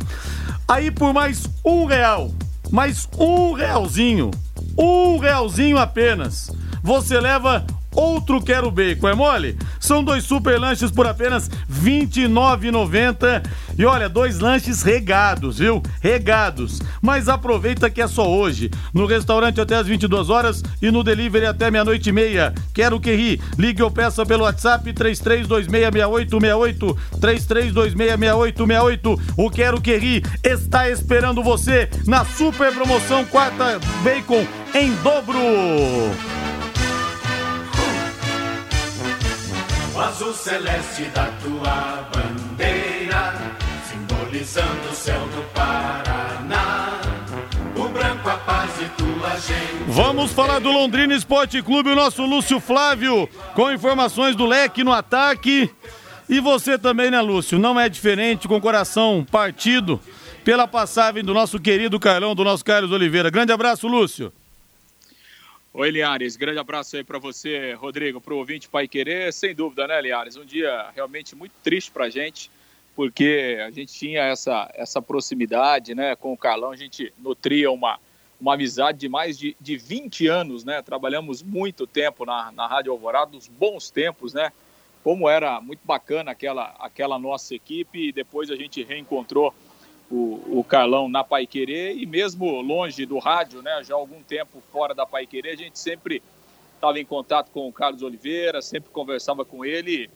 Aí 0.68 0.90
por 0.90 1.14
mais 1.14 1.48
um 1.64 1.86
real, 1.86 2.30
mais 2.70 3.08
um 3.18 3.54
realzinho, 3.54 4.30
um 4.76 5.16
realzinho 5.16 5.78
apenas, 5.78 6.50
você 6.82 7.18
leva 7.18 7.64
outro 7.98 8.40
quero 8.40 8.70
bacon, 8.70 9.08
é 9.08 9.14
mole? 9.14 9.58
São 9.80 10.04
dois 10.04 10.24
super 10.24 10.58
lanches 10.58 10.90
por 10.90 11.06
apenas 11.06 11.48
R$ 11.48 12.08
29,90. 12.08 13.44
E 13.76 13.84
olha, 13.84 14.08
dois 14.08 14.38
lanches 14.38 14.82
regados, 14.82 15.58
viu? 15.58 15.82
Regados. 16.00 16.80
Mas 17.02 17.28
aproveita 17.28 17.90
que 17.90 18.00
é 18.00 18.06
só 18.06 18.28
hoje. 18.28 18.70
No 18.94 19.06
restaurante 19.06 19.60
até 19.60 19.76
as 19.76 19.86
22 19.86 20.30
horas 20.30 20.62
e 20.80 20.90
no 20.90 21.02
delivery 21.02 21.46
até 21.46 21.70
meia-noite 21.70 22.10
e 22.10 22.12
meia. 22.12 22.54
Quero 22.72 23.00
que 23.00 23.14
ri. 23.14 23.40
Ligue 23.58 23.82
ou 23.82 23.90
peça 23.90 24.24
pelo 24.24 24.44
WhatsApp 24.44 24.92
33266868. 24.92 26.96
33266868. 27.20 29.20
O 29.36 29.50
Quero 29.50 29.80
que 29.80 29.96
ri 29.96 30.22
está 30.44 30.88
esperando 30.88 31.42
você 31.42 31.88
na 32.06 32.24
super 32.24 32.72
promoção 32.72 33.24
quarta 33.24 33.80
bacon 34.02 34.46
em 34.74 34.92
dobro. 35.02 35.38
Azul 40.00 40.32
celeste 40.32 41.04
da 41.06 41.26
tua 41.42 42.08
bandeira, 42.12 43.34
simbolizando 43.88 44.88
o 44.90 44.94
céu 44.94 45.20
do 45.28 45.42
Paraná. 45.52 47.00
O 47.76 47.88
branco, 47.88 48.28
a 48.28 48.36
paz 48.38 48.70
e 48.80 48.88
tua 48.90 49.30
gente. 49.36 49.84
Vamos 49.88 50.32
falar 50.32 50.58
do 50.58 50.70
Londrina 50.70 51.14
Esporte 51.14 51.62
Clube, 51.62 51.90
o 51.90 51.96
nosso 51.96 52.24
Lúcio 52.24 52.60
Flávio, 52.60 53.28
com 53.54 53.70
informações 53.70 54.34
do 54.34 54.46
leque 54.46 54.84
no 54.84 54.92
ataque. 54.92 55.70
E 56.28 56.40
você 56.40 56.78
também, 56.78 57.10
né, 57.10 57.20
Lúcio? 57.20 57.58
Não 57.58 57.78
é 57.78 57.88
diferente, 57.88 58.46
com 58.46 58.56
o 58.56 58.60
coração 58.60 59.26
partido 59.30 60.00
pela 60.44 60.66
passagem 60.66 61.24
do 61.24 61.32
nosso 61.34 61.58
querido 61.58 61.98
Carlão, 61.98 62.34
do 62.34 62.44
nosso 62.44 62.64
Carlos 62.64 62.92
Oliveira. 62.92 63.30
Grande 63.30 63.52
abraço, 63.52 63.86
Lúcio. 63.88 64.32
Oi, 65.74 65.90
Liares. 65.90 66.34
Grande 66.34 66.58
abraço 66.58 66.96
aí 66.96 67.04
para 67.04 67.18
você, 67.18 67.74
Rodrigo, 67.74 68.22
para 68.22 68.32
o 68.32 68.38
ouvinte 68.38 68.66
Pai 68.68 68.88
Querer. 68.88 69.30
Sem 69.34 69.54
dúvida, 69.54 69.86
né, 69.86 70.00
Liares? 70.00 70.34
Um 70.34 70.44
dia 70.44 70.90
realmente 70.94 71.36
muito 71.36 71.52
triste 71.62 71.90
para 71.90 72.06
a 72.06 72.10
gente, 72.10 72.50
porque 72.96 73.58
a 73.64 73.70
gente 73.70 73.92
tinha 73.92 74.22
essa, 74.22 74.70
essa 74.74 75.02
proximidade 75.02 75.94
né, 75.94 76.16
com 76.16 76.32
o 76.32 76.38
Carlão, 76.38 76.70
a 76.70 76.76
gente 76.76 77.12
nutria 77.18 77.70
uma, 77.70 78.00
uma 78.40 78.54
amizade 78.54 78.98
de 78.98 79.10
mais 79.10 79.38
de, 79.38 79.54
de 79.60 79.76
20 79.76 80.26
anos, 80.26 80.64
né? 80.64 80.80
Trabalhamos 80.80 81.42
muito 81.42 81.86
tempo 81.86 82.24
na, 82.24 82.50
na 82.50 82.66
Rádio 82.66 82.90
Alvorada, 82.90 83.36
os 83.36 83.46
bons 83.46 83.90
tempos, 83.90 84.32
né? 84.32 84.50
Como 85.04 85.28
era 85.28 85.60
muito 85.60 85.80
bacana 85.84 86.30
aquela, 86.30 86.74
aquela 86.80 87.18
nossa 87.18 87.54
equipe, 87.54 88.08
e 88.08 88.12
depois 88.12 88.50
a 88.50 88.56
gente 88.56 88.82
reencontrou 88.82 89.54
o, 90.10 90.58
o 90.60 90.64
Carlão 90.64 91.08
na 91.08 91.22
Pai 91.22 91.46
Querer 91.46 91.96
e 91.96 92.06
mesmo 92.06 92.60
longe 92.60 93.04
do 93.04 93.18
rádio, 93.18 93.62
né, 93.62 93.82
já 93.84 93.94
há 93.94 93.98
algum 93.98 94.22
tempo 94.22 94.62
fora 94.72 94.94
da 94.94 95.04
Pai 95.04 95.26
Querer, 95.26 95.50
a 95.50 95.56
gente 95.56 95.78
sempre 95.78 96.22
estava 96.74 96.98
em 96.98 97.04
contato 97.04 97.50
com 97.50 97.68
o 97.68 97.72
Carlos 97.72 98.02
Oliveira, 98.02 98.62
sempre 98.62 98.90
conversava 98.90 99.44
com 99.44 99.64
ele. 99.64 100.08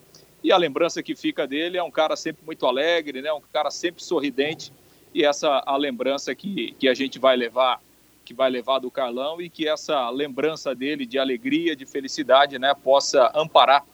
E 0.42 0.50
a 0.50 0.56
lembrança 0.56 1.02
que 1.02 1.14
fica 1.14 1.46
dele 1.46 1.76
é 1.76 1.82
um 1.82 1.90
cara 1.90 2.16
sempre 2.16 2.44
muito 2.44 2.66
alegre, 2.66 3.20
né, 3.20 3.32
um 3.32 3.42
cara 3.52 3.70
sempre 3.70 4.02
sorridente. 4.02 4.72
E 5.14 5.24
essa 5.24 5.62
a 5.66 5.76
lembrança 5.76 6.34
que, 6.34 6.72
que 6.78 6.88
a 6.88 6.94
gente 6.94 7.18
vai 7.18 7.36
levar 7.36 7.80
que 8.24 8.32
vai 8.32 8.48
levar 8.48 8.78
do 8.78 8.88
Carlão 8.88 9.42
e 9.42 9.50
que 9.50 9.66
essa 9.66 10.08
lembrança 10.08 10.72
dele 10.76 11.04
de 11.04 11.18
alegria, 11.18 11.74
de 11.74 11.84
felicidade, 11.84 12.56
né, 12.56 12.72
possa 12.72 13.32
amparar 13.34 13.84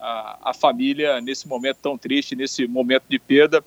a, 0.00 0.50
a 0.50 0.52
família 0.52 1.20
nesse 1.20 1.46
momento 1.46 1.78
tão 1.80 1.96
triste, 1.96 2.34
nesse 2.34 2.66
momento 2.66 3.04
de 3.08 3.20
perda 3.20 3.64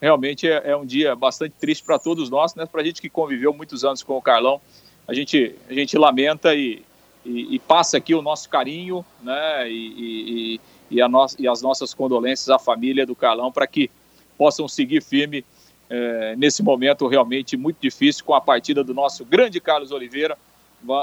realmente 0.00 0.48
é, 0.48 0.62
é 0.64 0.76
um 0.76 0.84
dia 0.84 1.14
bastante 1.14 1.54
triste 1.58 1.84
para 1.84 1.98
todos 1.98 2.30
nós, 2.30 2.54
né? 2.54 2.66
Para 2.66 2.82
a 2.82 2.84
gente 2.84 3.00
que 3.00 3.08
conviveu 3.08 3.52
muitos 3.52 3.84
anos 3.84 4.02
com 4.02 4.16
o 4.16 4.22
Carlão, 4.22 4.60
a 5.06 5.14
gente, 5.14 5.54
a 5.68 5.72
gente 5.72 5.96
lamenta 5.96 6.54
e, 6.54 6.82
e, 7.24 7.54
e 7.54 7.58
passa 7.58 7.96
aqui 7.96 8.14
o 8.14 8.22
nosso 8.22 8.48
carinho, 8.48 9.04
né? 9.22 9.70
E, 9.70 10.60
e, 10.90 11.00
a 11.00 11.08
no, 11.08 11.26
e 11.38 11.48
as 11.48 11.62
nossas 11.62 11.94
condolências 11.94 12.48
à 12.48 12.58
família 12.58 13.06
do 13.06 13.14
Carlão 13.14 13.50
para 13.50 13.66
que 13.66 13.90
possam 14.36 14.68
seguir 14.68 15.02
firme 15.02 15.44
é, 15.88 16.34
nesse 16.36 16.62
momento 16.62 17.06
realmente 17.06 17.56
muito 17.56 17.78
difícil 17.80 18.24
com 18.24 18.34
a 18.34 18.40
partida 18.40 18.82
do 18.82 18.92
nosso 18.92 19.24
grande 19.24 19.60
Carlos 19.60 19.92
Oliveira. 19.92 20.36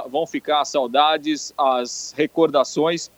Vão 0.09 0.25
ficar 0.27 0.63
saudades, 0.65 1.53
as 1.57 2.13
recordações 2.15 3.11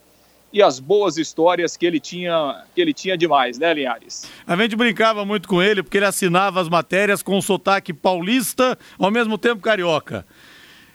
e 0.52 0.62
as 0.62 0.80
boas 0.80 1.16
histórias 1.18 1.76
que 1.76 1.84
ele 1.84 2.00
tinha, 2.00 2.64
que 2.74 2.80
ele 2.80 2.92
tinha 2.94 3.16
demais, 3.16 3.58
né, 3.58 3.74
Linhares? 3.74 4.30
A 4.46 4.56
gente 4.56 4.76
brincava 4.76 5.24
muito 5.24 5.48
com 5.48 5.62
ele 5.62 5.82
porque 5.82 5.98
ele 5.98 6.06
assinava 6.06 6.60
as 6.60 6.68
matérias 6.68 7.22
com 7.22 7.40
sotaque 7.40 7.92
paulista, 7.92 8.78
ao 8.98 9.10
mesmo 9.10 9.36
tempo 9.36 9.62
carioca. 9.62 10.24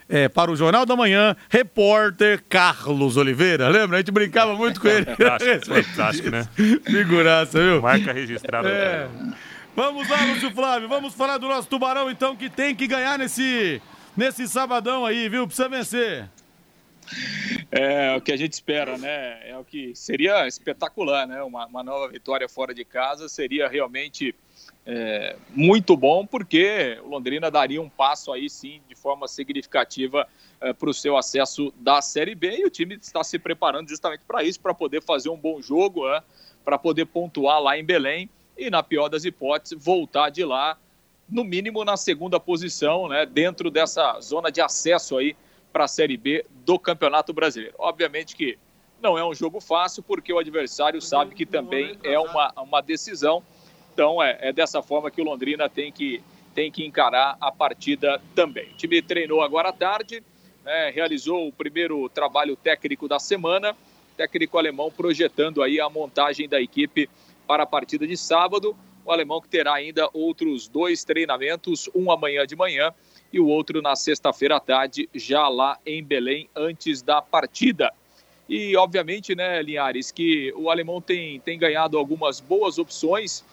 É, 0.09 0.27
para 0.27 0.51
o 0.51 0.55
Jornal 0.57 0.85
da 0.85 0.93
Manhã, 0.93 1.37
repórter 1.49 2.43
Carlos 2.49 3.15
Oliveira. 3.15 3.69
Lembra? 3.69 3.97
A 3.97 3.99
gente 4.01 4.11
brincava 4.11 4.53
muito 4.55 4.81
com 4.81 4.87
ele. 4.89 5.05
fantástico, 5.15 5.73
fantástico, 5.73 6.29
né? 6.29 6.47
Figuraça, 6.83 7.57
viu? 7.57 7.81
Marca 7.81 8.11
registrada. 8.11 8.67
É. 8.67 9.07
Vamos 9.73 10.09
lá, 10.09 10.25
Lúcio 10.25 10.51
Flávio. 10.51 10.89
Vamos 10.89 11.13
falar 11.13 11.37
do 11.37 11.47
nosso 11.47 11.69
Tubarão, 11.69 12.09
então, 12.11 12.35
que 12.35 12.49
tem 12.49 12.75
que 12.75 12.87
ganhar 12.87 13.17
nesse, 13.17 13.81
nesse 14.17 14.47
sabadão 14.49 15.05
aí, 15.05 15.29
viu? 15.29 15.47
Precisa 15.47 15.69
vencer. 15.69 16.27
É 17.71 18.15
o 18.15 18.21
que 18.21 18.31
a 18.31 18.37
gente 18.37 18.53
espera, 18.53 18.97
né? 18.97 19.49
É 19.49 19.57
o 19.57 19.63
que 19.63 19.95
seria 19.95 20.47
espetacular, 20.47 21.27
né? 21.27 21.41
Uma, 21.43 21.65
uma 21.65 21.83
nova 21.83 22.07
vitória 22.07 22.47
fora 22.49 22.73
de 22.73 22.83
casa 22.83 23.29
seria 23.29 23.67
realmente 23.67 24.35
é, 24.85 25.35
muito 25.49 25.95
bom, 25.95 26.25
porque 26.25 26.99
o 27.03 27.07
Londrina 27.07 27.51
daria 27.51 27.81
um 27.81 27.89
passo 27.89 28.31
aí 28.31 28.49
sim 28.49 28.81
de 28.89 28.95
forma 28.95 29.27
significativa 29.27 30.27
é, 30.59 30.73
para 30.73 30.89
o 30.89 30.93
seu 30.93 31.17
acesso 31.17 31.73
da 31.77 32.01
Série 32.01 32.35
B 32.35 32.57
e 32.59 32.65
o 32.65 32.69
time 32.69 32.95
está 32.95 33.23
se 33.23 33.39
preparando 33.39 33.89
justamente 33.89 34.21
para 34.27 34.43
isso, 34.43 34.59
para 34.59 34.73
poder 34.73 35.01
fazer 35.01 35.29
um 35.29 35.37
bom 35.37 35.61
jogo, 35.61 36.09
né? 36.09 36.21
para 36.63 36.77
poder 36.77 37.05
pontuar 37.05 37.61
lá 37.61 37.77
em 37.77 37.83
Belém 37.83 38.29
e, 38.57 38.69
na 38.69 38.83
pior 38.83 39.09
das 39.09 39.25
hipóteses, 39.25 39.83
voltar 39.83 40.29
de 40.29 40.43
lá 40.43 40.77
no 41.29 41.43
mínimo 41.43 41.85
na 41.85 41.95
segunda 41.95 42.39
posição, 42.39 43.07
né, 43.07 43.25
dentro 43.25 43.71
dessa 43.71 44.19
zona 44.19 44.51
de 44.51 44.59
acesso 44.59 45.17
aí 45.17 45.35
para 45.71 45.85
a 45.85 45.87
Série 45.87 46.17
B 46.17 46.45
do 46.65 46.77
Campeonato 46.77 47.33
Brasileiro. 47.33 47.75
Obviamente 47.77 48.35
que 48.35 48.57
não 49.01 49.17
é 49.17 49.25
um 49.25 49.33
jogo 49.33 49.59
fácil, 49.59 50.03
porque 50.03 50.31
o 50.31 50.37
adversário 50.37 51.01
sabe 51.01 51.33
que 51.33 51.45
também 51.45 51.97
é 52.03 52.19
uma, 52.19 52.53
uma 52.57 52.81
decisão. 52.81 53.41
Então 53.93 54.21
é, 54.21 54.37
é 54.41 54.53
dessa 54.53 54.81
forma 54.81 55.09
que 55.09 55.21
o 55.21 55.23
Londrina 55.23 55.67
tem 55.67 55.91
que, 55.91 56.21
tem 56.53 56.71
que 56.71 56.85
encarar 56.85 57.35
a 57.41 57.51
partida 57.51 58.21
também. 58.35 58.69
O 58.69 58.75
time 58.75 59.01
treinou 59.01 59.41
agora 59.41 59.69
à 59.69 59.73
tarde, 59.73 60.23
né, 60.63 60.91
realizou 60.91 61.47
o 61.47 61.51
primeiro 61.51 62.07
trabalho 62.09 62.55
técnico 62.55 63.07
da 63.07 63.19
semana, 63.19 63.75
técnico 64.15 64.57
alemão 64.57 64.91
projetando 64.91 65.63
aí 65.63 65.79
a 65.79 65.89
montagem 65.89 66.47
da 66.47 66.61
equipe 66.61 67.09
para 67.47 67.63
a 67.63 67.65
partida 67.65 68.05
de 68.05 68.15
sábado. 68.15 68.75
O 69.03 69.11
alemão 69.11 69.41
que 69.41 69.49
terá 69.49 69.73
ainda 69.73 70.07
outros 70.13 70.67
dois 70.67 71.03
treinamentos, 71.03 71.89
um 71.95 72.11
amanhã 72.11 72.45
de 72.45 72.55
manhã 72.55 72.93
e 73.31 73.39
o 73.39 73.47
outro 73.47 73.81
na 73.81 73.95
sexta-feira 73.95 74.57
à 74.57 74.59
tarde, 74.59 75.09
já 75.13 75.47
lá 75.47 75.77
em 75.85 76.03
Belém, 76.03 76.49
antes 76.55 77.01
da 77.01 77.21
partida. 77.21 77.91
E, 78.49 78.75
obviamente, 78.75 79.33
né, 79.33 79.61
Linhares, 79.61 80.11
que 80.11 80.53
o 80.57 80.69
alemão 80.69 80.99
tem, 80.99 81.39
tem 81.39 81.57
ganhado 81.57 81.97
algumas 81.97 82.41
boas 82.41 82.77
opções 82.77 83.45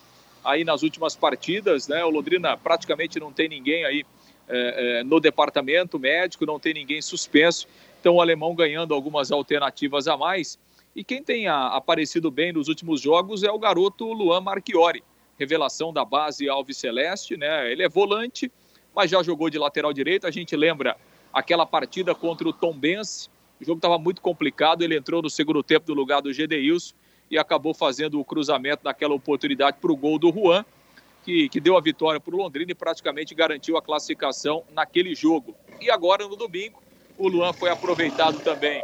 aí 0.45 0.65
nas 0.65 0.83
últimas 0.83 1.15
partidas, 1.15 1.87
né? 1.87 2.05
O 2.05 2.11
Londrina 2.11 2.57
praticamente 2.57 3.21
não 3.21 3.33
tem 3.33 3.49
ninguém 3.49 3.85
aí 3.85 4.05
é, 4.49 5.01
é, 5.01 5.05
no 5.05 5.21
departamento 5.21 5.99
médico, 5.99 6.47
não 6.47 6.59
tem 6.59 6.75
ninguém 6.75 7.01
suspenso. 7.01 7.69
Então, 8.01 8.17
o 8.17 8.21
alemão 8.21 8.55
ganhando 8.55 8.95
algumas 8.95 9.31
alternativas 9.31 10.09
a 10.09 10.17
mais. 10.17 10.59
E 10.97 11.05
quem 11.05 11.23
tem 11.23 11.47
a, 11.47 11.69
aparecido 11.69 12.31
bem 12.31 12.53
nos 12.53 12.67
últimos 12.67 13.01
jogos 13.01 13.43
é 13.43 13.51
o 13.51 13.59
garoto 13.59 14.13
Luan 14.13 14.41
Marchiori, 14.41 15.05
revelação 15.39 15.93
da 15.93 16.05
base 16.05 16.49
Alves 16.49 16.77
Celeste, 16.77 17.37
né? 17.37 17.71
Ele 17.71 17.83
é 17.83 17.89
volante, 17.89 18.51
mas 18.99 19.13
já 19.13 19.23
jogou 19.23 19.49
de 19.49 19.57
lateral 19.57 19.93
direito. 19.93 20.27
A 20.27 20.31
gente 20.33 20.57
lembra 20.57 20.97
aquela 21.33 21.65
partida 21.65 22.17
contra 22.17 22.49
o 22.49 22.53
Tombense, 22.53 23.29
o 23.61 23.65
jogo 23.65 23.79
estava 23.79 23.97
muito 23.97 24.21
complicado, 24.21 24.83
ele 24.83 24.97
entrou 24.97 25.23
no 25.23 25.31
segundo 25.31 25.63
tempo 25.63 25.85
no 25.89 25.95
lugar 25.95 26.21
do 26.21 26.33
Gedeilson 26.33 26.97
e 27.31 27.39
acabou 27.39 27.73
fazendo 27.73 28.19
o 28.19 28.25
cruzamento 28.25 28.81
naquela 28.83 29.15
oportunidade 29.15 29.77
para 29.81 29.93
o 29.93 29.97
gol 29.97 30.19
do 30.19 30.33
Juan, 30.33 30.65
que, 31.25 31.49
que 31.49 31.61
deu 31.61 31.77
a 31.77 31.81
vitória 31.81 32.19
para 32.19 32.35
o 32.35 32.39
Londrina 32.39 32.73
e 32.73 32.75
praticamente 32.75 33.37
garantiu 33.37 33.77
a 33.77 33.83
classificação 33.83 34.65
naquele 34.73 35.15
jogo. 35.15 35.55
E 35.81 35.89
agora, 35.93 36.27
no 36.27 36.35
domingo, 36.35 36.83
o 37.17 37.29
Luan 37.29 37.53
foi 37.53 37.71
aproveitado 37.71 38.41
também 38.41 38.83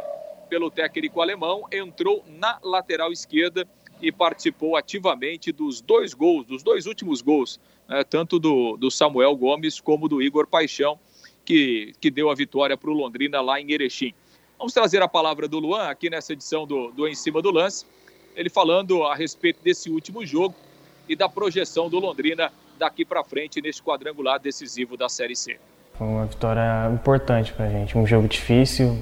pelo 0.49 0.71
técnico 0.71 1.19
alemão, 1.19 1.65
entrou 1.69 2.23
na 2.25 2.57
lateral 2.63 3.11
esquerda 3.11 3.67
e 4.01 4.11
participou 4.11 4.75
ativamente 4.75 5.51
dos 5.51 5.81
dois 5.81 6.13
gols, 6.13 6.45
dos 6.45 6.63
dois 6.63 6.85
últimos 6.85 7.21
gols, 7.21 7.59
né, 7.87 8.03
tanto 8.03 8.39
do, 8.39 8.77
do 8.77 8.91
Samuel 8.91 9.35
Gomes 9.35 9.79
como 9.79 10.07
do 10.07 10.21
Igor 10.21 10.47
Paixão, 10.47 10.99
que, 11.43 11.93
que 11.99 12.09
deu 12.09 12.29
a 12.29 12.35
vitória 12.35 12.75
para 12.75 12.89
o 12.89 12.93
Londrina 12.93 13.41
lá 13.41 13.59
em 13.59 13.71
Erechim. 13.71 14.13
Vamos 14.57 14.73
trazer 14.73 15.01
a 15.01 15.07
palavra 15.07 15.47
do 15.47 15.59
Luan 15.59 15.87
aqui 15.87 16.09
nessa 16.09 16.33
edição 16.33 16.65
do, 16.65 16.91
do 16.91 17.07
Em 17.07 17.15
Cima 17.15 17.41
do 17.41 17.51
Lance, 17.51 17.85
ele 18.35 18.49
falando 18.49 19.03
a 19.03 19.15
respeito 19.15 19.61
desse 19.63 19.89
último 19.89 20.25
jogo 20.25 20.55
e 21.07 21.15
da 21.15 21.29
projeção 21.29 21.89
do 21.89 21.99
Londrina 21.99 22.51
daqui 22.77 23.05
para 23.05 23.23
frente 23.23 23.61
neste 23.61 23.81
quadrangular 23.81 24.39
decisivo 24.39 24.97
da 24.97 25.07
Série 25.07 25.35
C. 25.35 25.57
Foi 25.93 26.07
uma 26.07 26.25
vitória 26.25 26.91
importante 26.93 27.53
para 27.53 27.65
a 27.65 27.69
gente, 27.69 27.97
um 27.97 28.05
jogo 28.05 28.27
difícil, 28.27 29.01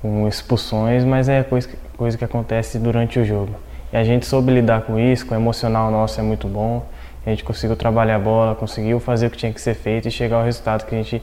com 0.00 0.26
expulsões, 0.26 1.04
mas 1.04 1.28
é 1.28 1.42
coisa, 1.42 1.68
coisa 1.96 2.16
que 2.16 2.24
acontece 2.24 2.78
durante 2.78 3.18
o 3.18 3.24
jogo. 3.24 3.54
E 3.92 3.96
a 3.96 4.04
gente 4.04 4.24
soube 4.24 4.52
lidar 4.52 4.82
com 4.82 4.98
isso, 4.98 5.26
com 5.26 5.34
o 5.34 5.38
emocional 5.38 5.90
nosso 5.90 6.18
é 6.18 6.22
muito 6.22 6.48
bom. 6.48 6.86
A 7.26 7.30
gente 7.30 7.44
conseguiu 7.44 7.76
trabalhar 7.76 8.16
a 8.16 8.18
bola, 8.18 8.54
conseguiu 8.54 8.98
fazer 8.98 9.26
o 9.26 9.30
que 9.30 9.36
tinha 9.36 9.52
que 9.52 9.60
ser 9.60 9.74
feito 9.74 10.08
e 10.08 10.10
chegar 10.10 10.38
ao 10.38 10.44
resultado 10.44 10.86
que 10.86 10.94
a 10.94 10.98
gente 10.98 11.22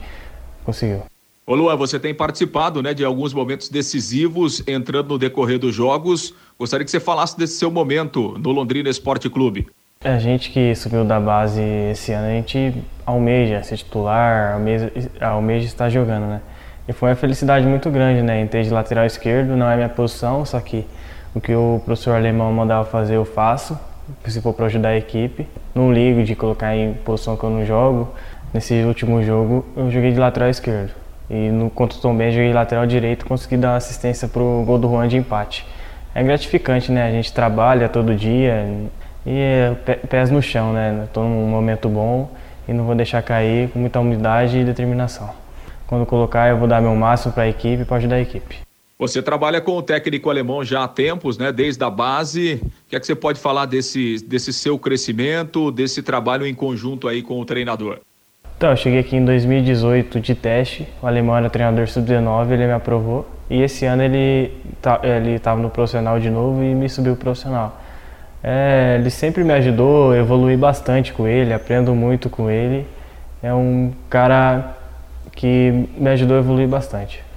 conseguiu. 0.63 1.01
Ô 1.47 1.55
Luan, 1.55 1.75
você 1.75 1.99
tem 1.99 2.13
participado 2.13 2.83
né, 2.83 2.93
de 2.93 3.03
alguns 3.03 3.33
momentos 3.33 3.69
decisivos 3.69 4.61
entrando 4.67 5.09
no 5.09 5.17
decorrer 5.17 5.57
dos 5.57 5.73
jogos. 5.73 6.31
Gostaria 6.59 6.85
que 6.85 6.91
você 6.91 6.99
falasse 6.99 7.35
desse 7.35 7.57
seu 7.57 7.71
momento 7.71 8.37
no 8.37 8.51
Londrina 8.51 8.87
Esporte 8.87 9.27
Clube. 9.31 9.67
A 10.01 10.19
gente 10.19 10.51
que 10.51 10.75
subiu 10.75 11.03
da 11.03 11.19
base 11.19 11.59
esse 11.91 12.11
ano, 12.11 12.27
a 12.27 12.31
gente 12.33 12.73
almeja 13.03 13.63
ser 13.63 13.77
titular, 13.77 14.53
almeja, 14.53 14.91
almeja 15.19 15.65
estar 15.65 15.89
jogando, 15.89 16.27
né? 16.27 16.41
E 16.87 16.93
foi 16.93 17.09
uma 17.09 17.15
felicidade 17.15 17.65
muito 17.65 17.89
grande, 17.89 18.21
né? 18.21 18.41
Em 18.41 18.47
ter 18.47 18.63
de 18.63 18.69
lateral 18.69 19.05
esquerdo, 19.05 19.57
não 19.57 19.69
é 19.69 19.75
minha 19.75 19.89
posição, 19.89 20.45
só 20.45 20.59
que 20.59 20.85
o 21.33 21.39
que 21.39 21.53
o 21.53 21.81
professor 21.85 22.15
alemão 22.15 22.51
mandava 22.51 22.85
fazer 22.85 23.15
eu 23.15 23.25
faço, 23.25 23.77
se 24.25 24.41
for 24.41 24.53
para 24.53 24.65
ajudar 24.65 24.89
a 24.89 24.97
equipe. 24.97 25.47
Não 25.73 25.93
ligo 25.93 26.23
de 26.23 26.35
colocar 26.35 26.75
em 26.75 26.93
posição 26.93 27.37
que 27.37 27.43
eu 27.43 27.49
não 27.49 27.65
jogo. 27.65 28.09
Nesse 28.53 28.73
último 28.83 29.21
jogo, 29.23 29.65
eu 29.75 29.91
joguei 29.91 30.11
de 30.11 30.19
lateral 30.19 30.49
esquerdo. 30.49 30.91
E 31.29 31.49
no 31.49 31.69
contra 31.69 31.97
o 31.97 32.01
Tom 32.01 32.15
Ben, 32.15 32.31
joguei 32.31 32.51
lateral 32.51 32.87
direito 32.87 33.25
consegui 33.25 33.57
dar 33.57 33.75
assistência 33.75 34.27
para 34.27 34.41
o 34.41 34.63
gol 34.65 34.79
do 34.79 34.89
Juan 34.89 35.07
de 35.07 35.17
empate. 35.17 35.65
É 36.15 36.23
gratificante, 36.23 36.91
né? 36.91 37.07
A 37.07 37.11
gente 37.11 37.31
trabalha 37.31 37.87
todo 37.87 38.15
dia 38.15 38.67
e 39.25 39.37
é 39.37 39.75
pés 40.09 40.31
no 40.31 40.41
chão, 40.41 40.73
né? 40.73 41.03
Estou 41.05 41.23
num 41.23 41.47
momento 41.47 41.87
bom 41.87 42.31
e 42.67 42.73
não 42.73 42.83
vou 42.83 42.95
deixar 42.95 43.21
cair 43.21 43.69
com 43.69 43.77
muita 43.77 43.99
humildade 43.99 44.57
e 44.57 44.63
determinação. 44.63 45.29
Quando 45.85 46.05
colocar, 46.05 46.49
eu 46.49 46.57
vou 46.57 46.67
dar 46.67 46.81
meu 46.81 46.95
máximo 46.95 47.31
para 47.33 47.43
a 47.43 47.47
equipe, 47.47 47.85
para 47.85 47.97
ajudar 47.97 48.15
a 48.15 48.21
equipe. 48.21 48.68
Você 48.99 49.21
trabalha 49.21 49.61
com 49.61 49.77
o 49.77 49.81
técnico 49.81 50.29
alemão 50.29 50.61
já 50.61 50.83
há 50.83 50.87
tempos, 50.87 51.37
né? 51.37 51.53
Desde 51.53 51.81
a 51.81 51.89
base. 51.89 52.55
O 52.55 52.89
que 52.89 52.97
é 52.97 52.99
que 52.99 53.05
você 53.05 53.15
pode 53.15 53.39
falar 53.39 53.65
desse, 53.65 54.17
desse 54.27 54.51
seu 54.51 54.77
crescimento, 54.77 55.71
desse 55.71 56.03
trabalho 56.03 56.45
em 56.45 56.53
conjunto 56.53 57.07
aí 57.07 57.21
com 57.21 57.39
o 57.39 57.45
treinador? 57.45 57.99
Então, 58.57 58.71
eu 58.71 58.75
cheguei 58.75 58.99
aqui 58.99 59.15
em 59.15 59.23
2018 59.23 60.19
de 60.19 60.35
teste, 60.35 60.85
o 61.01 61.07
alemão 61.07 61.37
era 61.37 61.49
treinador 61.49 61.87
sub-19, 61.87 62.51
ele 62.51 62.65
me 62.65 62.73
aprovou. 62.73 63.25
E 63.49 63.61
esse 63.61 63.85
ano 63.85 64.03
ele 64.03 64.51
tá, 64.81 64.99
estava 65.33 65.61
no 65.61 65.69
profissional 65.69 66.19
de 66.19 66.29
novo 66.29 66.61
e 66.61 66.75
me 66.75 66.89
subiu 66.89 67.15
profissional. 67.15 67.81
É, 68.43 68.97
ele 68.99 69.09
sempre 69.09 69.45
me 69.45 69.53
ajudou, 69.53 70.13
evolui 70.13 70.57
bastante 70.57 71.13
com 71.13 71.25
ele, 71.25 71.53
aprendo 71.53 71.95
muito 71.95 72.29
com 72.29 72.51
ele. 72.51 72.85
É 73.41 73.53
um 73.53 73.93
cara 74.09 74.75
que 75.33 75.87
me 75.97 76.09
ajudou 76.09 76.35
a 76.35 76.39
evoluir 76.41 76.67
bastante. 76.67 77.28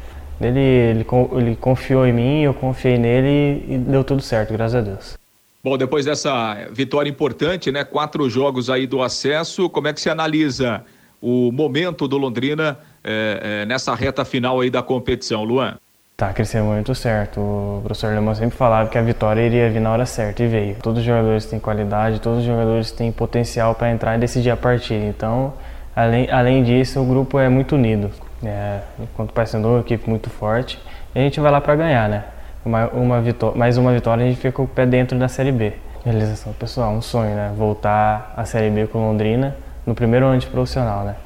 Ele, 0.47 0.61
ele, 0.61 1.07
ele 1.37 1.57
confiou 1.57 2.07
em 2.07 2.13
mim, 2.13 2.43
eu 2.43 2.55
confiei 2.55 2.99
nele 2.99 3.65
e 3.69 3.79
deu 3.79 4.03
tudo 4.05 4.23
certo, 4.23 4.53
graças 4.53 4.75
a 4.75 4.81
Deus. 4.81 5.19
Bom, 5.65 5.79
depois 5.79 6.05
dessa 6.05 6.67
vitória 6.73 7.09
importante, 7.09 7.71
né? 7.71 7.85
Quatro 7.85 8.29
jogos 8.29 8.69
aí 8.69 8.87
do 8.87 9.01
acesso, 9.01 9.71
como 9.71 9.87
é 9.87 9.93
que 9.93 10.01
se 10.01 10.11
analisa 10.11 10.85
o 11.21 11.53
momento 11.53 12.09
do 12.09 12.19
Londrina 12.19 12.79
é, 13.05 13.63
é, 13.63 13.67
nessa 13.67 13.95
reta 13.95 14.25
final 14.25 14.61
aí 14.61 14.71
da 14.71 14.83
competição, 14.83 15.45
Luan? 15.45 15.77
Tá 16.17 16.33
crescendo 16.33 16.67
muito 16.67 16.95
certo. 16.95 17.41
O 17.41 17.81
professor 17.85 18.13
Lemão 18.13 18.35
sempre 18.35 18.57
falava 18.57 18.89
que 18.89 18.99
a 18.99 19.03
vitória 19.03 19.41
iria 19.41 19.71
vir 19.71 19.81
na 19.81 19.93
hora 19.93 20.05
certa 20.05 20.43
e 20.43 20.49
veio. 20.49 20.77
Todos 20.83 20.99
os 21.01 21.05
jogadores 21.05 21.47
têm 21.47 21.61
qualidade, 21.61 22.21
todos 22.21 22.41
os 22.41 22.45
jogadores 22.45 22.91
têm 22.91 23.11
potencial 23.13 23.75
para 23.75 23.91
entrar 23.91 24.17
e 24.17 24.21
decidir 24.21 24.51
a 24.51 24.57
partida. 24.57 25.05
Então, 25.05 25.55
além, 25.95 26.29
além 26.31 26.65
disso, 26.65 27.01
o 27.01 27.05
grupo 27.05 27.39
é 27.39 27.49
muito 27.49 27.77
unido. 27.77 28.11
É, 28.45 28.81
enquanto 28.99 29.31
o 29.31 29.33
Paysandu 29.33 29.69
é 29.69 29.71
uma 29.71 29.81
equipe 29.81 30.09
muito 30.09 30.29
forte, 30.29 30.79
a 31.15 31.19
gente 31.19 31.39
vai 31.39 31.53
lá 31.53 31.61
para 31.61 31.77
ganhar, 31.77 32.09
né? 32.09 32.25
Uma, 32.65 32.89
uma 32.89 33.21
vitória, 33.21 33.57
mais 33.57 33.77
uma 33.77 33.93
vitória, 33.93 34.25
a 34.25 34.29
gente 34.29 34.37
fica 34.37 34.53
com 34.53 34.65
o 34.65 34.69
pé 34.69 34.85
dentro 34.87 35.19
da 35.19 35.29
Série 35.29 35.53
B. 35.53 35.73
Realização 36.05 36.53
pessoal, 36.53 36.93
um 36.93 37.03
sonho, 37.03 37.35
né? 37.35 37.53
Voltar 37.57 38.35
à 38.37 38.45
Série 38.45 38.71
B 38.71 38.87
com 38.87 38.99
Londrina 38.99 39.57
no 39.87 39.95
primeiro 39.95 40.27
ano 40.27 40.39
de 40.39 40.47
profissional, 40.47 41.05
né? 41.05 41.17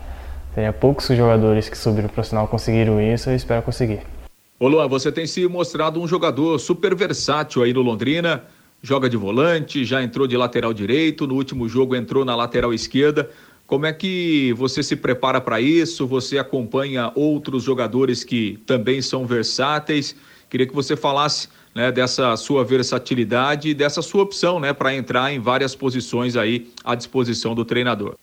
Teria 0.55 0.73
poucos 0.73 1.07
jogadores 1.09 1.69
que 1.69 1.77
subiram 1.77 2.09
profissional 2.09 2.49
conseguiram 2.49 3.01
isso, 3.01 3.29
eu 3.31 3.37
espero 3.37 3.63
conseguir. 3.63 4.01
Ô 4.59 4.69
Luan, 4.69 4.89
você 4.89 5.13
tem 5.13 5.27
se 5.27 5.47
mostrado 5.47 6.01
um 6.01 6.09
jogador 6.09 6.59
super 6.59 6.95
versátil 6.95 7.63
aí 7.63 7.75
no 7.75 7.83
Londrina, 7.83 8.43
joga 8.83 9.09
de 9.09 9.17
volante, 9.17 9.85
já 9.85 10.03
entrou 10.03 10.27
de 10.27 10.35
lateral 10.37 10.73
direito, 10.73 11.27
no 11.27 11.35
último 11.35 11.69
jogo 11.69 11.95
entrou 11.95 12.25
na 12.25 12.35
lateral 12.35 12.73
esquerda. 12.73 13.29
Como 13.67 13.85
é 13.85 13.93
que 13.93 14.53
você 14.53 14.81
se 14.81 14.95
prepara 14.95 15.41
para 15.41 15.61
isso? 15.61 16.07
Você 16.07 16.39
acompanha 16.39 17.11
outros 17.17 17.65
jogadores 17.65 18.23
que 18.23 18.61
também 18.65 19.03
são 19.03 19.27
versáteis? 19.27 20.15
Queria 20.49 20.69
que 20.69 20.75
você 20.75 20.95
falasse 20.95 21.49
né, 21.75 21.91
dessa 21.91 22.37
sua 22.37 22.65
versatilidade 22.65 23.71
e 23.71 23.75
dessa 23.75 24.01
sua 24.03 24.23
opção 24.23 24.61
né, 24.61 24.73
para 24.73 24.95
entrar 24.95 25.33
em 25.33 25.41
várias 25.41 25.75
posições 25.75 26.37
aí 26.37 26.71
à 26.85 26.95
disposição 26.95 27.57
do 27.57 27.65
treinador. 27.65 28.15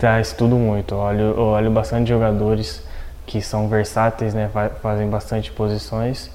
Já 0.00 0.20
estudo 0.20 0.56
muito, 0.56 0.96
olho, 0.96 1.38
olho 1.38 1.70
bastante 1.70 2.08
jogadores 2.08 2.82
que 3.24 3.40
são 3.40 3.68
versáteis, 3.68 4.34
né, 4.34 4.50
fazem 4.82 5.08
bastante 5.08 5.52
posições. 5.52 6.28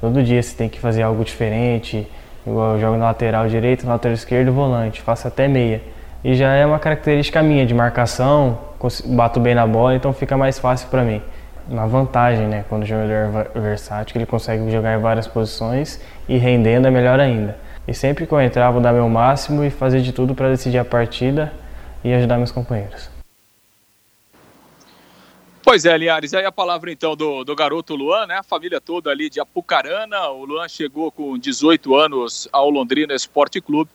Todo 0.00 0.22
dia 0.22 0.42
você 0.42 0.56
tem 0.56 0.68
que 0.68 0.80
fazer 0.80 1.02
algo 1.02 1.22
diferente, 1.22 2.06
igual 2.46 2.74
eu 2.74 2.80
jogo 2.80 2.96
na 2.96 3.06
lateral 3.06 3.46
direito, 3.48 3.84
na 3.84 3.92
lateral 3.92 4.14
esquerdo, 4.14 4.50
volante, 4.50 5.02
faço 5.02 5.28
até 5.28 5.46
meia. 5.46 5.82
E 6.24 6.34
já 6.34 6.52
é 6.52 6.66
uma 6.66 6.78
característica 6.78 7.42
minha 7.42 7.64
de 7.64 7.72
marcação, 7.72 8.58
bato 9.06 9.38
bem 9.38 9.54
na 9.54 9.66
bola, 9.66 9.94
então 9.94 10.12
fica 10.12 10.36
mais 10.36 10.58
fácil 10.58 10.88
para 10.88 11.04
mim. 11.04 11.22
Uma 11.68 11.86
vantagem, 11.86 12.46
né, 12.46 12.64
quando 12.68 12.82
o 12.82 12.86
jogador 12.86 13.50
é 13.54 13.60
versátil, 13.60 14.16
ele 14.16 14.26
consegue 14.26 14.68
jogar 14.70 14.98
em 14.98 15.00
várias 15.00 15.28
posições 15.28 16.00
e 16.28 16.36
rendendo 16.36 16.88
é 16.88 16.90
melhor 16.90 17.20
ainda. 17.20 17.56
E 17.86 17.94
sempre 17.94 18.26
que 18.26 18.32
eu 18.32 18.40
entrar, 18.40 18.70
vou 18.70 18.80
dar 18.80 18.92
meu 18.92 19.08
máximo 19.08 19.62
e 19.64 19.70
fazer 19.70 20.00
de 20.00 20.12
tudo 20.12 20.34
para 20.34 20.50
decidir 20.50 20.78
a 20.78 20.84
partida 20.84 21.52
e 22.02 22.12
ajudar 22.12 22.36
meus 22.36 22.50
companheiros. 22.50 23.10
Pois 25.62 25.84
é, 25.84 25.96
Linhares, 25.96 26.32
aí 26.32 26.46
a 26.46 26.52
palavra 26.52 26.90
então 26.90 27.14
do, 27.14 27.44
do 27.44 27.54
garoto 27.54 27.94
Luan, 27.94 28.26
né? 28.26 28.38
A 28.38 28.42
família 28.42 28.80
toda 28.80 29.10
ali 29.10 29.28
de 29.28 29.38
Apucarana. 29.38 30.28
O 30.28 30.44
Luan 30.44 30.66
chegou 30.66 31.12
com 31.12 31.38
18 31.38 31.94
anos 31.94 32.48
ao 32.50 32.70
Londrina 32.70 33.14
Esporte 33.14 33.60
Clube 33.60 33.90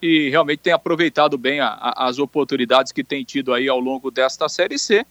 e 0.00 0.28
realmente 0.30 0.60
tem 0.60 0.72
aproveitado 0.72 1.38
bem 1.38 1.60
a, 1.60 1.68
a, 1.68 2.08
as 2.08 2.18
oportunidades 2.18 2.92
que 2.92 3.02
tem 3.02 3.24
tido 3.24 3.52
aí 3.52 3.68
ao 3.68 3.80
longo 3.80 4.10
desta 4.10 4.48
Série 4.48 4.78
C. 4.78 5.04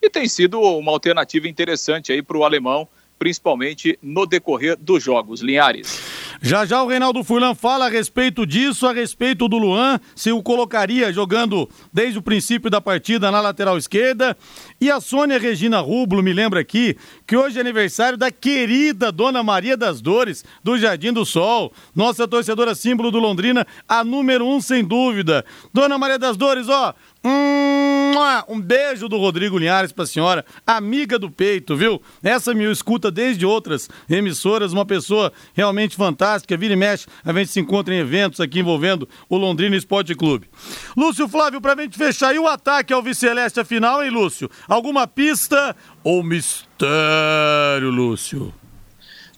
E 0.00 0.10
tem 0.10 0.28
sido 0.28 0.60
uma 0.60 0.92
alternativa 0.92 1.48
interessante 1.48 2.12
aí 2.12 2.22
para 2.22 2.36
o 2.36 2.44
alemão, 2.44 2.86
principalmente 3.18 3.98
no 4.02 4.26
decorrer 4.26 4.76
dos 4.78 5.02
jogos. 5.02 5.40
Linhares. 5.40 6.16
Já 6.42 6.66
já 6.66 6.82
o 6.82 6.86
Reinaldo 6.86 7.24
Furlan 7.24 7.54
fala 7.54 7.86
a 7.86 7.88
respeito 7.88 8.46
disso, 8.46 8.86
a 8.86 8.92
respeito 8.92 9.48
do 9.48 9.56
Luan, 9.56 9.98
se 10.14 10.30
o 10.32 10.42
colocaria 10.42 11.12
jogando 11.12 11.68
desde 11.92 12.18
o 12.18 12.22
princípio 12.22 12.70
da 12.70 12.80
partida 12.80 13.30
na 13.30 13.40
lateral 13.40 13.78
esquerda. 13.78 14.36
E 14.80 14.90
a 14.90 15.00
Sônia 15.00 15.38
Regina 15.38 15.80
Rublo 15.80 16.22
me 16.22 16.32
lembra 16.32 16.60
aqui 16.60 16.96
que 17.26 17.36
hoje 17.36 17.56
é 17.58 17.60
aniversário 17.60 18.18
da 18.18 18.30
querida 18.30 19.10
Dona 19.10 19.42
Maria 19.42 19.76
das 19.76 20.00
Dores, 20.00 20.44
do 20.62 20.76
Jardim 20.78 21.12
do 21.12 21.24
Sol, 21.24 21.72
nossa 21.94 22.28
torcedora 22.28 22.74
símbolo 22.74 23.10
do 23.10 23.18
Londrina, 23.18 23.66
a 23.88 24.04
número 24.04 24.46
um 24.46 24.60
sem 24.60 24.84
dúvida. 24.84 25.44
Dona 25.72 25.96
Maria 25.96 26.18
das 26.18 26.36
Dores, 26.36 26.68
ó, 26.68 26.94
um 28.48 28.60
beijo 28.60 29.08
do 29.08 29.16
Rodrigo 29.18 29.58
Linhares 29.58 29.92
pra 29.92 30.06
senhora, 30.06 30.44
amiga 30.66 31.18
do 31.18 31.30
peito, 31.30 31.76
viu? 31.76 32.00
Essa 32.22 32.54
me 32.54 32.70
escuta 32.70 33.10
desde 33.10 33.44
outras 33.44 33.88
emissoras, 34.08 34.72
uma 34.72 34.84
pessoa 34.84 35.32
realmente 35.54 35.96
fantástica. 35.96 36.56
Vira 36.56 36.74
e 36.74 36.76
mexe, 36.76 37.06
a 37.24 37.32
gente 37.32 37.50
se 37.50 37.60
encontra 37.60 37.94
em 37.94 37.98
eventos 37.98 38.40
aqui 38.40 38.60
envolvendo 38.60 39.08
o 39.28 39.36
Londrina 39.36 39.76
Esporte 39.76 40.14
Clube. 40.14 40.48
Lúcio 40.96 41.28
Flávio, 41.28 41.60
pra 41.60 41.76
gente 41.76 41.96
fechar, 41.96 42.34
e 42.34 42.38
o 42.38 42.46
ataque 42.46 42.92
ao 42.92 43.02
Viceleste 43.02 43.64
final, 43.64 44.02
hein, 44.02 44.10
Lúcio? 44.10 44.50
Alguma 44.68 45.06
pista 45.06 45.76
ou 46.02 46.22
mistério, 46.22 47.90
Lúcio? 47.90 48.54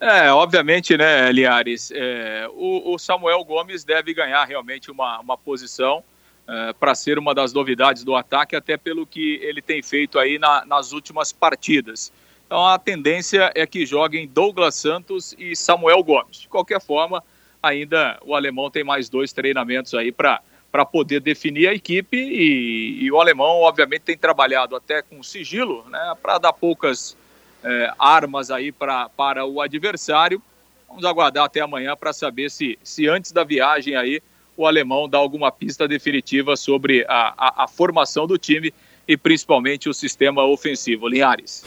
É, 0.00 0.30
obviamente, 0.30 0.97
né, 0.97 1.33
Liares, 1.33 1.90
é, 1.92 2.47
o, 2.52 2.95
o, 2.95 2.99
Samuel 2.99 3.42
Gomes 3.42 3.83
deve 3.83 4.14
ganhar 4.14 4.45
realmente 4.45 4.92
uma, 4.92 5.18
uma 5.18 5.37
posição 5.37 6.04
é, 6.48 6.72
para 6.72 6.94
ser 6.94 7.18
uma 7.18 7.34
das 7.34 7.52
novidades 7.52 8.02
do 8.02 8.16
ataque, 8.16 8.56
até 8.56 8.76
pelo 8.76 9.06
que 9.06 9.38
ele 9.42 9.60
tem 9.60 9.82
feito 9.82 10.18
aí 10.18 10.38
na, 10.38 10.64
nas 10.64 10.92
últimas 10.92 11.30
partidas. 11.30 12.10
Então 12.46 12.66
a 12.66 12.78
tendência 12.78 13.52
é 13.54 13.66
que 13.66 13.84
joguem 13.84 14.26
Douglas 14.26 14.74
Santos 14.74 15.34
e 15.38 15.54
Samuel 15.54 16.02
Gomes. 16.02 16.40
De 16.40 16.48
qualquer 16.48 16.80
forma, 16.80 17.22
ainda 17.62 18.18
o 18.24 18.34
alemão 18.34 18.70
tem 18.70 18.82
mais 18.82 19.10
dois 19.10 19.32
treinamentos 19.32 19.94
aí 19.94 20.10
para 20.10 20.40
para 20.70 20.84
poder 20.84 21.20
definir 21.20 21.66
a 21.66 21.72
equipe 21.72 22.14
e, 22.14 23.02
e, 23.02 23.10
o 23.10 23.18
alemão 23.18 23.62
obviamente 23.62 24.02
tem 24.02 24.18
trabalhado 24.18 24.76
até 24.76 25.00
com 25.00 25.22
sigilo, 25.22 25.82
né, 25.88 26.14
para 26.20 26.36
dar 26.36 26.52
poucas 26.52 27.16
é, 27.64 27.90
armas 27.98 28.50
aí 28.50 28.70
pra, 28.70 29.08
para 29.08 29.46
o 29.46 29.62
adversário. 29.62 30.42
Vamos 30.86 31.06
aguardar 31.06 31.46
até 31.46 31.60
amanhã 31.60 31.96
para 31.96 32.12
saber 32.12 32.50
se, 32.50 32.78
se 32.82 33.08
antes 33.08 33.32
da 33.32 33.44
viagem 33.44 33.96
aí 33.96 34.20
o 34.58 34.66
alemão 34.66 35.08
dá 35.08 35.16
alguma 35.16 35.52
pista 35.52 35.86
definitiva 35.86 36.56
sobre 36.56 37.06
a, 37.08 37.32
a, 37.38 37.64
a 37.64 37.68
formação 37.68 38.26
do 38.26 38.36
time 38.36 38.74
e 39.06 39.16
principalmente 39.16 39.88
o 39.88 39.94
sistema 39.94 40.44
ofensivo. 40.44 41.06
Linhares. 41.06 41.64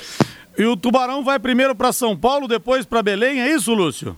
E 0.58 0.66
o 0.66 0.76
Tubarão 0.76 1.24
vai 1.24 1.40
primeiro 1.40 1.74
para 1.74 1.94
São 1.94 2.18
Paulo, 2.18 2.50
depois 2.50 2.86
para 2.86 3.02
Belém, 3.02 3.42
é 3.42 3.50
isso, 3.50 3.74
Lúcio? 3.74 4.18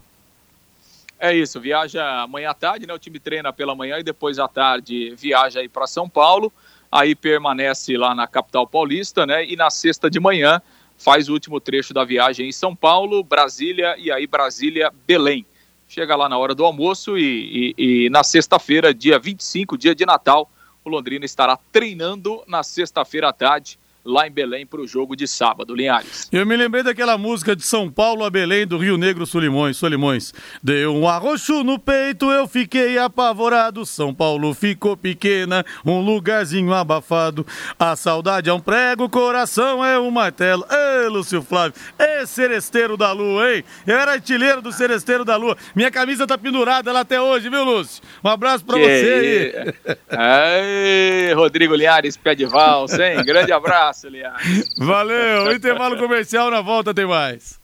É 1.20 1.34
isso, 1.36 1.62
viaja 1.62 2.04
amanhã 2.24 2.50
à 2.50 2.54
tarde, 2.56 2.88
né? 2.88 2.94
O 2.94 3.00
time 3.00 3.20
treina 3.20 3.54
pela 3.54 3.76
manhã 3.76 4.00
e 4.00 4.04
depois 4.04 4.40
à 4.40 4.48
tarde 4.48 5.14
viaja 5.16 5.60
aí 5.60 5.70
para 5.70 5.86
São 5.86 6.10
Paulo. 6.10 6.52
Aí 6.92 7.14
permanece 7.14 7.96
lá 7.96 8.16
na 8.16 8.28
capital 8.28 8.66
paulista, 8.66 9.26
né? 9.26 9.46
E 9.46 9.56
na 9.56 9.70
sexta 9.70 10.10
de 10.10 10.20
manhã 10.20 10.60
faz 10.98 11.30
o 11.30 11.34
último 11.34 11.60
trecho 11.60 11.94
da 11.94 12.04
viagem 12.04 12.50
em 12.50 12.52
São 12.52 12.76
Paulo, 12.76 13.24
Brasília 13.24 13.96
e 14.00 14.12
aí 14.12 14.26
Brasília, 14.26 14.92
Belém 15.06 15.46
chega 15.94 16.16
lá 16.16 16.28
na 16.28 16.38
hora 16.40 16.56
do 16.56 16.66
almoço 16.66 17.16
e, 17.20 17.74
e, 17.78 18.06
e 18.06 18.10
na 18.10 18.24
sexta-feira, 18.24 18.92
dia 18.92 19.20
25, 19.20 19.78
dia 19.78 19.94
de 19.94 20.04
Natal, 20.08 20.50
o 20.84 20.90
Londrina 20.90 21.24
estará 21.24 21.56
treinando 21.72 22.42
na 22.48 22.64
sexta-feira 22.64 23.30
à 23.30 23.34
tarde 23.34 23.78
lá 24.06 24.28
em 24.28 24.32
Belém 24.32 24.66
para 24.66 24.82
o 24.82 24.88
jogo 24.88 25.16
de 25.16 25.28
sábado, 25.28 25.74
Linhares. 25.74 26.28
Eu 26.32 26.46
me 26.46 26.56
lembrei 26.58 26.84
daquela 26.84 27.18
música 27.18 27.56
de 27.56 27.64
São 27.64 27.90
Paulo 27.90 28.26
a 28.26 28.30
Belém, 28.30 28.68
do 28.68 28.78
Rio 28.78 28.98
Negro 28.98 29.26
Solimões, 29.26 29.78
Solimões. 29.78 30.34
Deu 30.62 30.94
um 30.94 31.08
arroxo 31.08 31.64
no 31.64 31.80
peito, 31.80 32.30
eu 32.30 32.48
fiquei 32.48 32.98
apavorado. 32.98 33.86
São 33.86 34.14
Paulo 34.14 34.54
ficou 34.54 34.98
pequena, 34.98 35.66
um 35.86 36.02
lugarzinho 36.02 36.74
abafado. 36.74 37.46
A 37.80 37.96
saudade 37.96 38.50
é 38.50 38.54
um 38.54 38.60
prego, 38.60 39.06
o 39.06 39.10
coração 39.10 39.84
é 39.84 39.98
um 39.98 40.12
martelo. 40.12 40.66
Ê, 41.04 41.08
Lúcio 41.08 41.42
Flávio, 41.42 41.74
ê, 42.00 42.26
seresteiro 42.26 42.96
da 42.96 43.12
lua, 43.12 43.54
hein? 43.54 43.64
Eu 43.86 43.98
era 43.98 44.14
artilheiro 44.14 44.62
do 44.62 44.72
seresteiro 44.72 45.26
da 45.26 45.36
lua. 45.36 45.58
Minha 45.76 45.92
camisa 45.92 46.26
tá 46.26 46.38
pendurada 46.38 46.92
lá 46.92 47.02
até 47.02 47.20
hoje, 47.20 47.50
viu, 47.50 47.64
Lúcio? 47.64 48.02
Um 48.24 48.30
abraço 48.30 48.64
pra 48.64 48.78
que 48.78 48.84
você 48.84 49.74
aí. 50.10 51.28
Ei, 51.28 51.34
Rodrigo 51.34 51.76
Linhares, 51.76 52.16
pé 52.16 52.34
de 52.34 52.46
valsa, 52.46 53.06
hein? 53.06 53.24
Grande 53.24 53.52
abraço 53.52 54.08
aliás. 54.08 54.74
Valeu, 54.78 55.54
intervalo 55.54 55.98
comercial, 55.98 56.50
na 56.50 56.62
volta 56.62 56.94
tem 56.94 57.06
mais. 57.06 57.60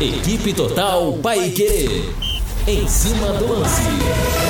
Equipe 0.00 0.52
Total 0.52 1.12
Paique. 1.22 2.12
Em 2.66 2.86
cima 2.88 3.28
do 3.34 3.48
lance. 3.48 4.45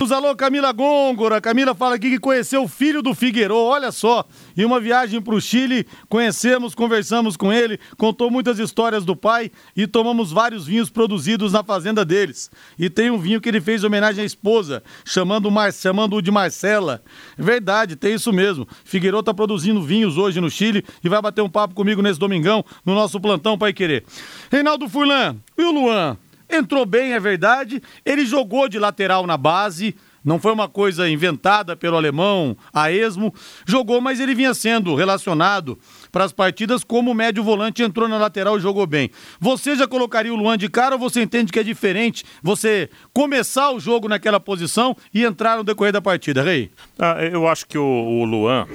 Alô, 0.00 0.34
Camila 0.34 0.72
Gôngora. 0.72 1.40
Camila 1.40 1.74
fala 1.74 1.96
aqui 1.96 2.08
que 2.08 2.18
conheceu 2.18 2.62
o 2.62 2.68
filho 2.68 3.02
do 3.02 3.14
Figueiredo, 3.14 3.54
olha 3.54 3.92
só. 3.92 4.24
Em 4.56 4.64
uma 4.64 4.80
viagem 4.80 5.20
para 5.20 5.34
o 5.34 5.40
Chile, 5.40 5.86
conhecemos, 6.08 6.74
conversamos 6.74 7.36
com 7.36 7.52
ele, 7.52 7.78
contou 7.96 8.30
muitas 8.30 8.58
histórias 8.58 9.04
do 9.04 9.14
pai 9.14 9.50
e 9.76 9.86
tomamos 9.86 10.32
vários 10.32 10.66
vinhos 10.66 10.88
produzidos 10.88 11.52
na 11.52 11.62
fazenda 11.62 12.04
deles. 12.04 12.50
E 12.78 12.88
tem 12.88 13.10
um 13.10 13.18
vinho 13.18 13.40
que 13.40 13.48
ele 13.48 13.60
fez 13.60 13.84
homenagem 13.84 14.22
à 14.22 14.26
esposa, 14.26 14.82
chamando-o 15.04 15.50
Mar... 15.50 15.72
chamando 15.72 16.22
de 16.22 16.30
Marcela. 16.30 17.02
Verdade, 17.36 17.94
tem 17.94 18.14
isso 18.14 18.32
mesmo. 18.32 18.66
Figueiredo 18.84 19.20
está 19.20 19.34
produzindo 19.34 19.82
vinhos 19.82 20.16
hoje 20.16 20.40
no 20.40 20.50
Chile 20.50 20.84
e 21.04 21.08
vai 21.08 21.20
bater 21.20 21.42
um 21.42 21.50
papo 21.50 21.74
comigo 21.74 22.00
nesse 22.00 22.18
domingão, 22.18 22.64
no 22.84 22.94
nosso 22.94 23.20
plantão 23.20 23.58
Pai 23.58 23.72
Querer. 23.72 24.04
Reinaldo 24.50 24.88
Furlan, 24.88 25.36
e 25.56 25.62
o 25.62 25.70
Luan? 25.70 26.16
Entrou 26.48 26.86
bem, 26.86 27.12
é 27.12 27.20
verdade. 27.20 27.82
Ele 28.04 28.24
jogou 28.24 28.68
de 28.68 28.78
lateral 28.78 29.26
na 29.26 29.36
base. 29.36 29.94
Não 30.24 30.38
foi 30.38 30.52
uma 30.52 30.68
coisa 30.68 31.08
inventada 31.08 31.76
pelo 31.76 31.96
alemão 31.96 32.56
a 32.72 32.90
esmo. 32.90 33.32
Jogou, 33.66 34.00
mas 34.00 34.20
ele 34.20 34.34
vinha 34.34 34.52
sendo 34.52 34.94
relacionado 34.94 35.78
para 36.10 36.24
as 36.24 36.32
partidas 36.32 36.82
como 36.82 37.14
médio 37.14 37.42
volante, 37.42 37.82
entrou 37.82 38.08
na 38.08 38.18
lateral 38.18 38.58
e 38.58 38.60
jogou 38.60 38.86
bem. 38.86 39.10
Você 39.40 39.76
já 39.76 39.86
colocaria 39.86 40.32
o 40.32 40.36
Luan 40.36 40.58
de 40.58 40.68
cara 40.68 40.96
ou 40.96 40.98
você 40.98 41.22
entende 41.22 41.52
que 41.52 41.58
é 41.58 41.62
diferente 41.62 42.24
você 42.42 42.90
começar 43.12 43.70
o 43.70 43.80
jogo 43.80 44.08
naquela 44.08 44.40
posição 44.40 44.96
e 45.14 45.24
entrar 45.24 45.56
no 45.56 45.64
decorrer 45.64 45.92
da 45.92 46.02
partida, 46.02 46.42
Rei? 46.42 46.70
Ah, 46.98 47.22
eu 47.24 47.46
acho 47.46 47.66
que 47.66 47.78
o, 47.78 47.84
o 47.84 48.24
Luan 48.24 48.66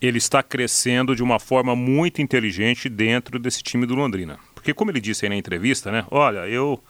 ele 0.00 0.18
está 0.18 0.42
crescendo 0.42 1.16
de 1.16 1.22
uma 1.22 1.38
forma 1.38 1.74
muito 1.74 2.20
inteligente 2.20 2.88
dentro 2.88 3.38
desse 3.38 3.62
time 3.62 3.86
do 3.86 3.94
Londrina. 3.94 4.38
Porque 4.54 4.74
como 4.74 4.90
ele 4.90 5.00
disse 5.00 5.24
aí 5.24 5.28
na 5.28 5.36
entrevista, 5.36 5.90
né? 5.90 6.04
Olha, 6.10 6.48
eu 6.48 6.82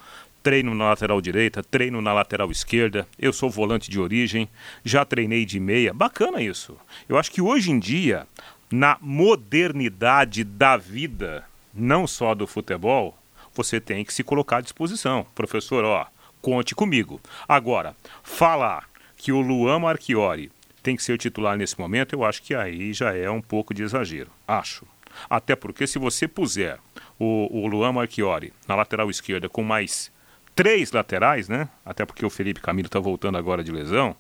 treino 0.44 0.74
na 0.74 0.90
lateral 0.90 1.22
direita, 1.22 1.62
treino 1.62 2.02
na 2.02 2.12
lateral 2.12 2.50
esquerda, 2.52 3.08
eu 3.18 3.32
sou 3.32 3.48
volante 3.48 3.90
de 3.90 3.98
origem, 3.98 4.46
já 4.84 5.02
treinei 5.02 5.46
de 5.46 5.58
meia. 5.58 5.94
Bacana 5.94 6.42
isso. 6.42 6.76
Eu 7.08 7.16
acho 7.16 7.30
que 7.30 7.40
hoje 7.40 7.70
em 7.70 7.78
dia, 7.78 8.26
na 8.70 8.98
modernidade 9.00 10.44
da 10.44 10.76
vida, 10.76 11.46
não 11.72 12.06
só 12.06 12.34
do 12.34 12.46
futebol, 12.46 13.16
você 13.54 13.80
tem 13.80 14.04
que 14.04 14.12
se 14.12 14.22
colocar 14.22 14.58
à 14.58 14.60
disposição. 14.60 15.26
Professor, 15.34 15.82
ó, 15.82 16.06
conte 16.42 16.74
comigo. 16.74 17.18
Agora, 17.48 17.96
falar 18.22 18.86
que 19.16 19.32
o 19.32 19.40
Luan 19.40 19.78
Marchiori 19.78 20.52
tem 20.82 20.94
que 20.94 21.02
ser 21.02 21.14
o 21.14 21.18
titular 21.18 21.56
nesse 21.56 21.80
momento, 21.80 22.12
eu 22.12 22.22
acho 22.22 22.42
que 22.42 22.54
aí 22.54 22.92
já 22.92 23.16
é 23.16 23.30
um 23.30 23.40
pouco 23.40 23.72
de 23.72 23.82
exagero. 23.82 24.30
Acho. 24.46 24.86
Até 25.30 25.56
porque 25.56 25.86
se 25.86 25.98
você 25.98 26.28
puser 26.28 26.78
o, 27.18 27.48
o 27.50 27.66
Luan 27.66 27.92
Marchiori 27.92 28.52
na 28.68 28.74
lateral 28.74 29.08
esquerda 29.08 29.48
com 29.48 29.62
mais 29.62 30.12
três 30.54 30.92
laterais, 30.92 31.48
né? 31.48 31.68
Até 31.84 32.04
porque 32.04 32.24
o 32.24 32.30
Felipe 32.30 32.60
Camilo 32.60 32.86
está 32.86 33.00
voltando 33.00 33.38
agora 33.38 33.62
de 33.62 33.72
lesão. 33.72 34.16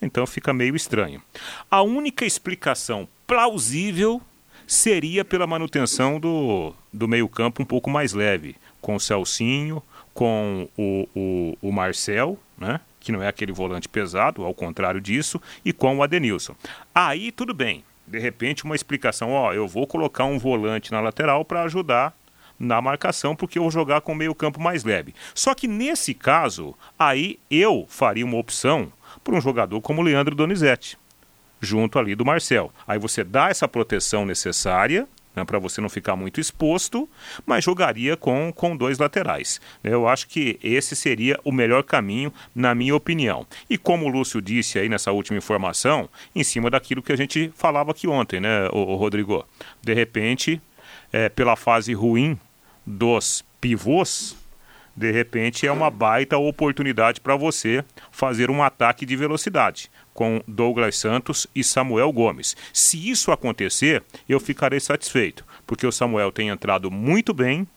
Então 0.00 0.26
fica 0.26 0.52
meio 0.52 0.76
estranho. 0.76 1.22
A 1.70 1.82
única 1.82 2.24
explicação 2.24 3.08
plausível 3.26 4.20
seria 4.66 5.24
pela 5.24 5.46
manutenção 5.46 6.18
do, 6.18 6.74
do 6.92 7.08
meio-campo 7.08 7.62
um 7.62 7.66
pouco 7.66 7.88
mais 7.88 8.12
leve, 8.12 8.56
com 8.80 8.96
o 8.96 9.00
Celcinho, 9.00 9.82
com 10.12 10.68
o, 10.76 11.08
o, 11.14 11.58
o 11.68 11.72
Marcel, 11.72 12.38
né? 12.58 12.80
que 12.98 13.12
não 13.12 13.22
é 13.22 13.28
aquele 13.28 13.52
volante 13.52 13.88
pesado, 13.88 14.44
ao 14.44 14.52
contrário 14.52 15.00
disso, 15.00 15.40
e 15.64 15.72
com 15.72 15.96
o 15.96 16.02
Adenilson. 16.02 16.56
Aí 16.94 17.30
tudo 17.30 17.54
bem. 17.54 17.84
De 18.06 18.18
repente, 18.18 18.64
uma 18.64 18.74
explicação: 18.74 19.30
ó, 19.30 19.52
eu 19.52 19.66
vou 19.66 19.86
colocar 19.86 20.24
um 20.24 20.38
volante 20.38 20.90
na 20.90 21.00
lateral 21.00 21.44
para 21.44 21.62
ajudar 21.62 22.16
na 22.58 22.80
marcação, 22.80 23.36
porque 23.36 23.58
eu 23.58 23.62
vou 23.62 23.70
jogar 23.70 24.00
com 24.00 24.12
o 24.12 24.16
meio-campo 24.16 24.60
mais 24.60 24.84
leve. 24.84 25.14
Só 25.34 25.54
que 25.54 25.68
nesse 25.68 26.14
caso, 26.14 26.74
aí 26.98 27.38
eu 27.50 27.86
faria 27.88 28.24
uma 28.24 28.38
opção 28.38 28.92
por 29.22 29.34
um 29.34 29.40
jogador 29.40 29.80
como 29.80 30.02
Leandro 30.02 30.34
Donizete. 30.34 30.98
junto 31.58 31.98
ali 31.98 32.14
do 32.14 32.24
Marcel. 32.24 32.70
Aí 32.86 32.98
você 32.98 33.24
dá 33.24 33.48
essa 33.48 33.66
proteção 33.66 34.26
necessária 34.26 35.08
né, 35.36 35.44
para 35.44 35.58
você 35.58 35.80
não 35.80 35.88
ficar 35.88 36.16
muito 36.16 36.40
exposto, 36.40 37.08
mas 37.44 37.62
jogaria 37.62 38.16
com, 38.16 38.52
com 38.52 38.76
dois 38.76 38.98
laterais. 38.98 39.60
Eu 39.84 40.08
acho 40.08 40.26
que 40.26 40.58
esse 40.62 40.96
seria 40.96 41.38
o 41.44 41.52
melhor 41.52 41.82
caminho, 41.84 42.32
na 42.54 42.74
minha 42.74 42.96
opinião. 42.96 43.46
E 43.68 43.76
como 43.76 44.06
o 44.06 44.08
Lúcio 44.08 44.40
disse 44.40 44.78
aí 44.78 44.88
nessa 44.88 45.12
última 45.12 45.36
informação, 45.36 46.08
em 46.34 46.42
cima 46.42 46.70
daquilo 46.70 47.02
que 47.02 47.12
a 47.12 47.16
gente 47.16 47.52
falava 47.54 47.90
aqui 47.90 48.08
ontem, 48.08 48.40
né, 48.40 48.68
o 48.72 48.96
Rodrigo? 48.96 49.46
De 49.82 49.92
repente, 49.92 50.60
é, 51.12 51.28
pela 51.28 51.54
fase 51.54 51.92
ruim 51.92 52.38
dos 52.86 53.44
pivôs, 53.60 54.36
de 54.96 55.10
repente 55.10 55.66
é 55.66 55.72
uma 55.72 55.90
baita 55.90 56.38
oportunidade 56.38 57.20
para 57.20 57.36
você 57.36 57.84
fazer 58.10 58.50
um 58.50 58.62
ataque 58.62 59.04
de 59.04 59.16
velocidade 59.16 59.90
com 60.14 60.42
Douglas 60.48 60.96
Santos 60.96 61.46
e 61.54 61.62
Samuel 61.62 62.10
Gomes. 62.10 62.56
Se 62.72 63.10
isso 63.10 63.30
acontecer, 63.30 64.02
eu 64.26 64.40
ficarei 64.40 64.80
satisfeito, 64.80 65.44
porque 65.66 65.86
o 65.86 65.92
Samuel 65.92 66.32
tem 66.32 66.48
entrado 66.48 66.90
muito 66.90 67.34
bem 67.34 67.68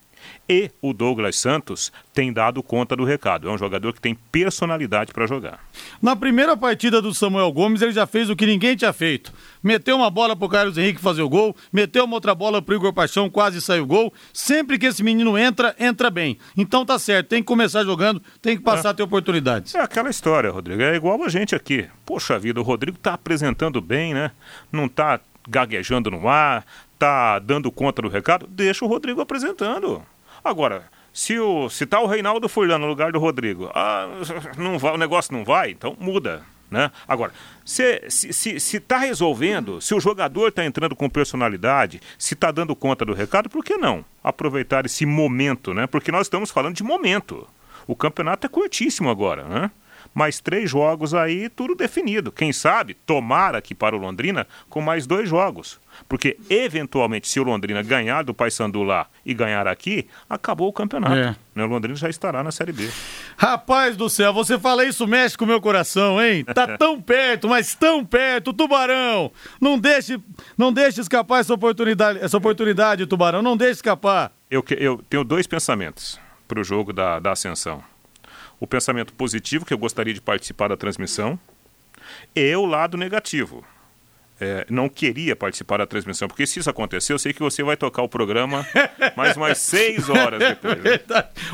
e 0.49 0.71
o 0.81 0.93
Douglas 0.93 1.37
Santos 1.37 1.91
tem 2.11 2.33
dado 2.33 2.63
conta 2.63 2.95
do 2.95 3.05
recado. 3.05 3.47
É 3.47 3.51
um 3.51 3.57
jogador 3.57 3.93
que 3.93 4.01
tem 4.01 4.15
personalidade 4.15 5.13
para 5.13 5.27
jogar. 5.27 5.59
Na 6.01 6.15
primeira 6.15 6.57
partida 6.57 6.99
do 6.99 7.13
Samuel 7.13 7.51
Gomes, 7.51 7.83
ele 7.83 7.91
já 7.91 8.07
fez 8.07 8.29
o 8.29 8.35
que 8.35 8.47
ninguém 8.47 8.75
tinha 8.75 8.91
feito. 8.91 9.31
Meteu 9.61 9.95
uma 9.95 10.09
bola 10.09 10.35
pro 10.35 10.49
Carlos 10.49 10.77
Henrique 10.77 10.99
fazer 10.99 11.21
o 11.21 11.29
gol, 11.29 11.55
meteu 11.71 12.05
uma 12.05 12.15
outra 12.15 12.33
bola 12.33 12.61
pro 12.61 12.75
Igor 12.75 12.91
Paixão, 12.91 13.29
quase 13.29 13.61
saiu 13.61 13.83
o 13.83 13.87
gol. 13.87 14.13
Sempre 14.33 14.79
que 14.79 14.87
esse 14.87 15.03
menino 15.03 15.37
entra, 15.37 15.75
entra 15.79 16.09
bem. 16.09 16.39
Então 16.57 16.83
tá 16.83 16.97
certo, 16.97 17.27
tem 17.27 17.43
que 17.43 17.47
começar 17.47 17.83
jogando, 17.83 18.21
tem 18.41 18.57
que 18.57 18.63
passar 18.63 18.89
é. 18.89 18.91
a 18.91 18.93
ter 18.95 19.03
oportunidades. 19.03 19.75
É 19.75 19.81
aquela 19.81 20.09
história, 20.09 20.49
Rodrigo. 20.49 20.81
É 20.81 20.95
igual 20.95 21.23
a 21.23 21.29
gente 21.29 21.53
aqui. 21.53 21.87
Poxa 22.05 22.39
vida, 22.39 22.59
o 22.59 22.63
Rodrigo 22.63 22.97
tá 22.97 23.13
apresentando 23.13 23.79
bem, 23.79 24.15
né? 24.15 24.31
Não 24.71 24.89
tá 24.89 25.19
gaguejando 25.47 26.09
no 26.09 26.27
ar, 26.27 26.65
tá 26.97 27.37
dando 27.39 27.71
conta 27.71 28.01
do 28.01 28.07
recado. 28.07 28.47
Deixa 28.47 28.83
o 28.83 28.87
Rodrigo 28.87 29.21
apresentando. 29.21 30.03
Agora, 30.43 30.85
se, 31.13 31.39
o, 31.39 31.69
se 31.69 31.85
tá 31.85 31.99
o 31.99 32.07
Reinaldo 32.07 32.47
Furlan 32.47 32.77
no 32.77 32.87
lugar 32.87 33.11
do 33.11 33.19
Rodrigo, 33.19 33.69
ah, 33.73 34.07
não 34.57 34.77
vai, 34.77 34.93
o 34.93 34.97
negócio 34.97 35.33
não 35.33 35.43
vai, 35.43 35.71
então 35.71 35.95
muda. 35.99 36.43
Né? 36.69 36.91
Agora, 37.07 37.33
se 37.65 37.83
está 37.83 38.09
se, 38.31 38.59
se 38.59 38.79
tá 38.79 38.97
resolvendo, 38.99 39.81
se 39.81 39.95
o 39.95 39.99
jogador 39.99 40.49
está 40.49 40.63
entrando 40.63 40.95
com 40.95 41.09
personalidade, 41.09 41.99
se 42.17 42.35
está 42.35 42.51
dando 42.51 42.75
conta 42.75 43.03
do 43.03 43.13
recado, 43.13 43.49
por 43.49 43.63
que 43.63 43.75
não 43.75 44.05
aproveitar 44.23 44.85
esse 44.85 45.05
momento? 45.05 45.73
Né? 45.73 45.87
Porque 45.87 46.11
nós 46.11 46.27
estamos 46.27 46.51
falando 46.51 46.75
de 46.75 46.83
momento. 46.83 47.47
O 47.87 47.95
campeonato 47.95 48.45
é 48.45 48.49
curtíssimo 48.49 49.09
agora. 49.09 49.45
Né? 49.45 49.71
Mais 50.13 50.39
três 50.39 50.69
jogos 50.69 51.13
aí, 51.13 51.49
tudo 51.49 51.75
definido. 51.75 52.31
Quem 52.31 52.51
sabe, 52.51 52.93
tomara 52.93 53.61
que 53.61 53.73
para 53.75 53.95
o 53.95 53.99
Londrina, 53.99 54.47
com 54.69 54.81
mais 54.81 55.07
dois 55.07 55.29
jogos. 55.29 55.79
Porque, 56.07 56.37
eventualmente, 56.49 57.27
se 57.27 57.39
o 57.39 57.43
Londrina 57.43 57.81
ganhar 57.81 58.23
do 58.23 58.33
Paysandu 58.33 58.83
lá 58.83 59.07
e 59.25 59.33
ganhar 59.33 59.67
aqui, 59.67 60.07
acabou 60.29 60.69
o 60.69 60.73
campeonato. 60.73 61.15
É. 61.15 61.35
Né? 61.53 61.63
O 61.63 61.67
Londrina 61.67 61.95
já 61.95 62.09
estará 62.09 62.43
na 62.43 62.51
Série 62.51 62.71
B. 62.71 62.89
Rapaz 63.37 63.97
do 63.97 64.09
céu, 64.09 64.33
você 64.33 64.57
fala 64.57 64.85
isso, 64.85 65.05
mexe 65.07 65.37
com 65.37 65.45
o 65.45 65.47
meu 65.47 65.59
coração, 65.59 66.21
hein? 66.21 66.43
Tá 66.45 66.67
tão 66.77 67.01
perto, 67.01 67.47
mas 67.47 67.75
tão 67.75 68.05
perto, 68.05 68.53
Tubarão! 68.53 69.31
Não 69.59 69.77
deixe, 69.77 70.19
não 70.57 70.71
deixe 70.71 71.01
escapar 71.01 71.39
essa 71.39 71.53
oportunidade, 71.53 72.19
essa 72.19 72.37
oportunidade, 72.37 73.05
Tubarão, 73.05 73.41
não 73.41 73.57
deixe 73.57 73.73
escapar. 73.73 74.31
Eu, 74.49 74.63
eu 74.77 75.03
tenho 75.09 75.23
dois 75.23 75.45
pensamentos 75.45 76.19
para 76.47 76.59
o 76.59 76.63
jogo 76.63 76.91
da, 76.91 77.19
da 77.19 77.31
Ascensão 77.31 77.83
o 78.59 78.67
pensamento 78.67 79.13
positivo, 79.13 79.65
que 79.65 79.73
eu 79.73 79.77
gostaria 79.77 80.13
de 80.13 80.21
participar 80.21 80.67
da 80.67 80.77
transmissão, 80.77 81.39
e 82.35 82.55
o 82.55 82.65
lado 82.65 82.97
negativo, 82.97 83.65
é, 84.39 84.65
não 84.69 84.87
queria 84.87 85.35
participar 85.35 85.77
da 85.77 85.85
transmissão, 85.85 86.27
porque 86.27 86.47
se 86.47 86.59
isso 86.59 86.69
acontecer, 86.69 87.13
eu 87.13 87.19
sei 87.19 87.33
que 87.33 87.39
você 87.39 87.63
vai 87.63 87.75
tocar 87.75 88.01
o 88.01 88.09
programa 88.09 88.65
mais 89.15 89.35
umas 89.35 89.57
seis 89.59 90.07
horas 90.09 90.39
depois. 90.39 90.81
Né? 90.81 90.99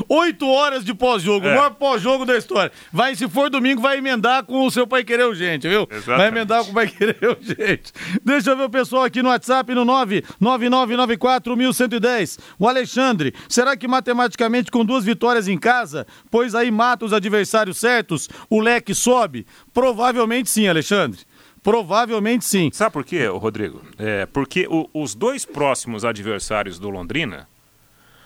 Oito 0.08 0.48
horas 0.48 0.84
de 0.84 0.94
pós-jogo, 0.94 1.44
é. 1.46 1.52
o 1.52 1.56
maior 1.56 1.70
pós-jogo 1.70 2.24
da 2.24 2.36
história. 2.36 2.70
Vai, 2.92 3.16
se 3.16 3.28
for 3.28 3.50
domingo, 3.50 3.82
vai 3.82 3.98
emendar 3.98 4.44
com 4.44 4.64
o 4.64 4.70
seu 4.70 4.86
Pai 4.86 5.02
Querer 5.02 5.24
Urgente, 5.24 5.66
viu? 5.68 5.88
Exatamente. 5.90 6.18
Vai 6.18 6.28
emendar 6.28 6.64
com 6.64 6.70
o 6.70 6.74
Pai 6.74 6.86
Querer 6.86 7.18
Urgente. 7.28 7.92
Deixa 8.24 8.50
eu 8.50 8.56
ver 8.56 8.62
o 8.64 8.70
pessoal 8.70 9.02
aqui 9.04 9.22
no 9.22 9.30
WhatsApp, 9.30 9.74
no 9.74 9.84
999941110. 9.84 12.38
O 12.58 12.68
Alexandre, 12.68 13.34
será 13.48 13.76
que 13.76 13.88
matematicamente 13.88 14.70
com 14.70 14.84
duas 14.84 15.04
vitórias 15.04 15.48
em 15.48 15.58
casa, 15.58 16.06
pois 16.30 16.54
aí 16.54 16.70
mata 16.70 17.04
os 17.04 17.12
adversários 17.12 17.78
certos, 17.78 18.28
o 18.48 18.60
leque 18.60 18.94
sobe? 18.94 19.44
Provavelmente 19.74 20.48
sim, 20.50 20.68
Alexandre. 20.68 21.18
Provavelmente 21.66 22.44
sim. 22.44 22.70
Sabe 22.72 22.92
por 22.92 23.04
quê, 23.04 23.26
Rodrigo? 23.26 23.82
É 23.98 24.24
porque 24.26 24.68
o, 24.70 24.88
os 24.94 25.16
dois 25.16 25.44
próximos 25.44 26.04
adversários 26.04 26.78
do 26.78 26.88
Londrina 26.88 27.48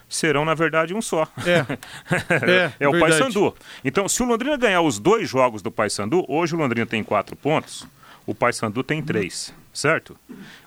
serão, 0.07 0.44
na 0.44 0.53
verdade, 0.53 0.92
um 0.92 1.00
só. 1.00 1.26
É, 1.46 1.64
é, 2.44 2.72
é 2.81 2.87
o 2.87 3.00
Paysandu. 3.00 3.55
Então, 3.83 4.07
se 4.11 4.22
o 4.22 4.26
Londrina 4.26 4.59
ganhar 4.59 4.83
os 4.83 4.98
dois 4.98 5.26
jogos 5.26 5.62
do 5.62 5.70
Paysandu, 5.70 6.22
hoje 6.29 6.55
o 6.55 6.59
Londrina 6.59 6.85
tem 6.85 7.03
quatro 7.03 7.35
pontos, 7.35 7.87
o 8.26 8.35
Paysandu 8.35 8.83
tem 8.83 9.03
três, 9.03 9.55
certo? 9.72 10.18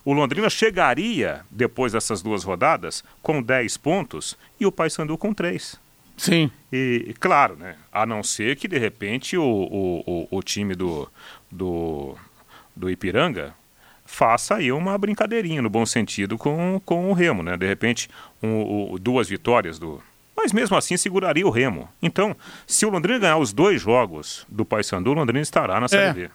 O 0.04 0.12
Londrina 0.12 0.50
chegaria, 0.50 1.42
depois 1.52 1.92
dessas 1.92 2.24
duas 2.24 2.44
rodadas, 2.44 3.04
com 3.22 3.40
dez 3.40 3.78
pontos 3.78 4.36
e 4.60 4.66
o 4.66 4.72
Paysandu 4.72 5.16
com 5.16 5.32
três. 5.32 5.80
Sim. 6.18 6.50
E, 6.72 7.14
claro, 7.20 7.56
né? 7.56 7.76
A 7.92 8.04
não 8.04 8.24
ser 8.24 8.56
que, 8.56 8.68
de 8.68 8.80
repente, 8.80 9.38
o, 9.38 9.44
o, 9.44 10.28
o, 10.32 10.38
o 10.38 10.42
time 10.42 10.74
do, 10.74 11.08
do 11.52 12.18
do 12.76 12.90
Ipiranga 12.90 13.54
faça 14.06 14.56
aí 14.56 14.72
uma 14.72 14.98
brincadeirinha, 14.98 15.62
no 15.62 15.70
bom 15.70 15.86
sentido, 15.86 16.38
com, 16.38 16.82
com 16.86 17.10
o 17.10 17.14
Remo, 17.14 17.42
né? 17.42 17.58
De 17.58 17.66
repente, 17.66 18.10
um, 18.42 18.94
um, 18.94 18.98
duas 19.00 19.28
vitórias 19.28 19.80
do... 19.80 20.02
Mas 20.36 20.52
mesmo 20.52 20.76
assim 20.76 20.98
seguraria 20.98 21.46
o 21.46 21.50
Remo. 21.50 21.90
Então, 22.02 22.36
se 22.68 22.86
o 22.86 22.90
Londrina 22.90 23.20
ganhar 23.20 23.38
os 23.38 23.54
dois 23.54 23.82
jogos 23.82 24.46
do 24.50 24.66
Paysandu, 24.66 25.12
o 25.12 25.14
Londrina 25.14 25.42
estará 25.42 25.80
na 25.80 25.88
Série 25.88 26.10
é, 26.10 26.14
B. 26.14 26.30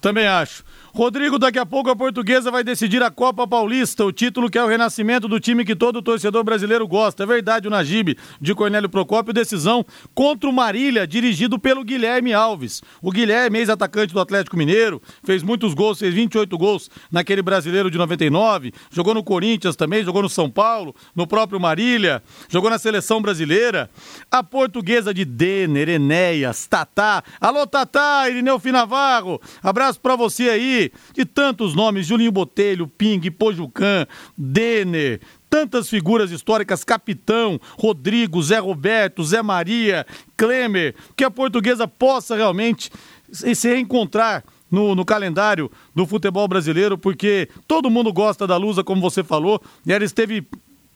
Também 0.00 0.26
acho. 0.26 0.64
Rodrigo, 0.96 1.40
daqui 1.40 1.58
a 1.58 1.66
pouco 1.66 1.90
a 1.90 1.96
portuguesa 1.96 2.52
vai 2.52 2.62
decidir 2.62 3.02
a 3.02 3.10
Copa 3.10 3.48
Paulista, 3.48 4.04
o 4.04 4.12
título 4.12 4.48
que 4.48 4.56
é 4.56 4.62
o 4.62 4.68
renascimento 4.68 5.26
do 5.26 5.40
time 5.40 5.64
que 5.64 5.74
todo 5.74 6.00
torcedor 6.00 6.44
brasileiro 6.44 6.86
gosta. 6.86 7.24
É 7.24 7.26
verdade, 7.26 7.66
o 7.66 7.70
Najib 7.70 8.16
de 8.40 8.54
Cornélio 8.54 8.88
Procópio, 8.88 9.34
decisão 9.34 9.84
contra 10.14 10.48
o 10.48 10.52
Marília, 10.52 11.04
dirigido 11.04 11.58
pelo 11.58 11.82
Guilherme 11.82 12.32
Alves. 12.32 12.80
O 13.02 13.10
Guilherme, 13.10 13.58
ex-atacante 13.58 14.14
do 14.14 14.20
Atlético 14.20 14.56
Mineiro, 14.56 15.02
fez 15.24 15.42
muitos 15.42 15.74
gols, 15.74 15.98
fez 15.98 16.14
28 16.14 16.56
gols 16.56 16.88
naquele 17.10 17.42
brasileiro 17.42 17.90
de 17.90 17.98
99, 17.98 18.72
jogou 18.88 19.14
no 19.14 19.24
Corinthians 19.24 19.74
também, 19.74 20.04
jogou 20.04 20.22
no 20.22 20.28
São 20.28 20.48
Paulo, 20.48 20.94
no 21.12 21.26
próprio 21.26 21.58
Marília, 21.58 22.22
jogou 22.48 22.70
na 22.70 22.78
seleção 22.78 23.20
brasileira. 23.20 23.90
A 24.30 24.44
portuguesa 24.44 25.12
de 25.12 25.24
Denner, 25.24 25.88
Enéas, 25.88 26.68
Tatá. 26.68 27.24
Alô, 27.40 27.66
Tatá, 27.66 28.30
Irineu 28.30 28.60
Finavarro, 28.60 29.40
abraço 29.60 29.98
pra 29.98 30.14
você 30.14 30.48
aí 30.50 30.83
de 31.12 31.24
tantos 31.24 31.74
nomes, 31.74 32.06
Julinho 32.06 32.32
Botelho, 32.32 32.86
Ping, 32.86 33.20
Pojucan, 33.30 34.06
Denner, 34.36 35.20
tantas 35.48 35.88
figuras 35.88 36.30
históricas, 36.30 36.82
Capitão, 36.82 37.60
Rodrigo, 37.78 38.42
Zé 38.42 38.58
Roberto, 38.58 39.22
Zé 39.22 39.42
Maria, 39.42 40.06
Klemer, 40.36 40.94
que 41.16 41.24
a 41.24 41.30
portuguesa 41.30 41.86
possa 41.86 42.34
realmente 42.34 42.90
se 43.30 43.68
reencontrar 43.68 44.44
no, 44.70 44.94
no, 44.94 45.04
calendário 45.04 45.70
do 45.94 46.06
futebol 46.06 46.48
brasileiro, 46.48 46.98
porque 46.98 47.48
todo 47.68 47.90
mundo 47.90 48.12
gosta 48.12 48.46
da 48.46 48.56
Lusa, 48.56 48.82
como 48.82 49.00
você 49.00 49.22
falou, 49.22 49.62
e 49.86 49.92
ela 49.92 50.04
esteve 50.04 50.44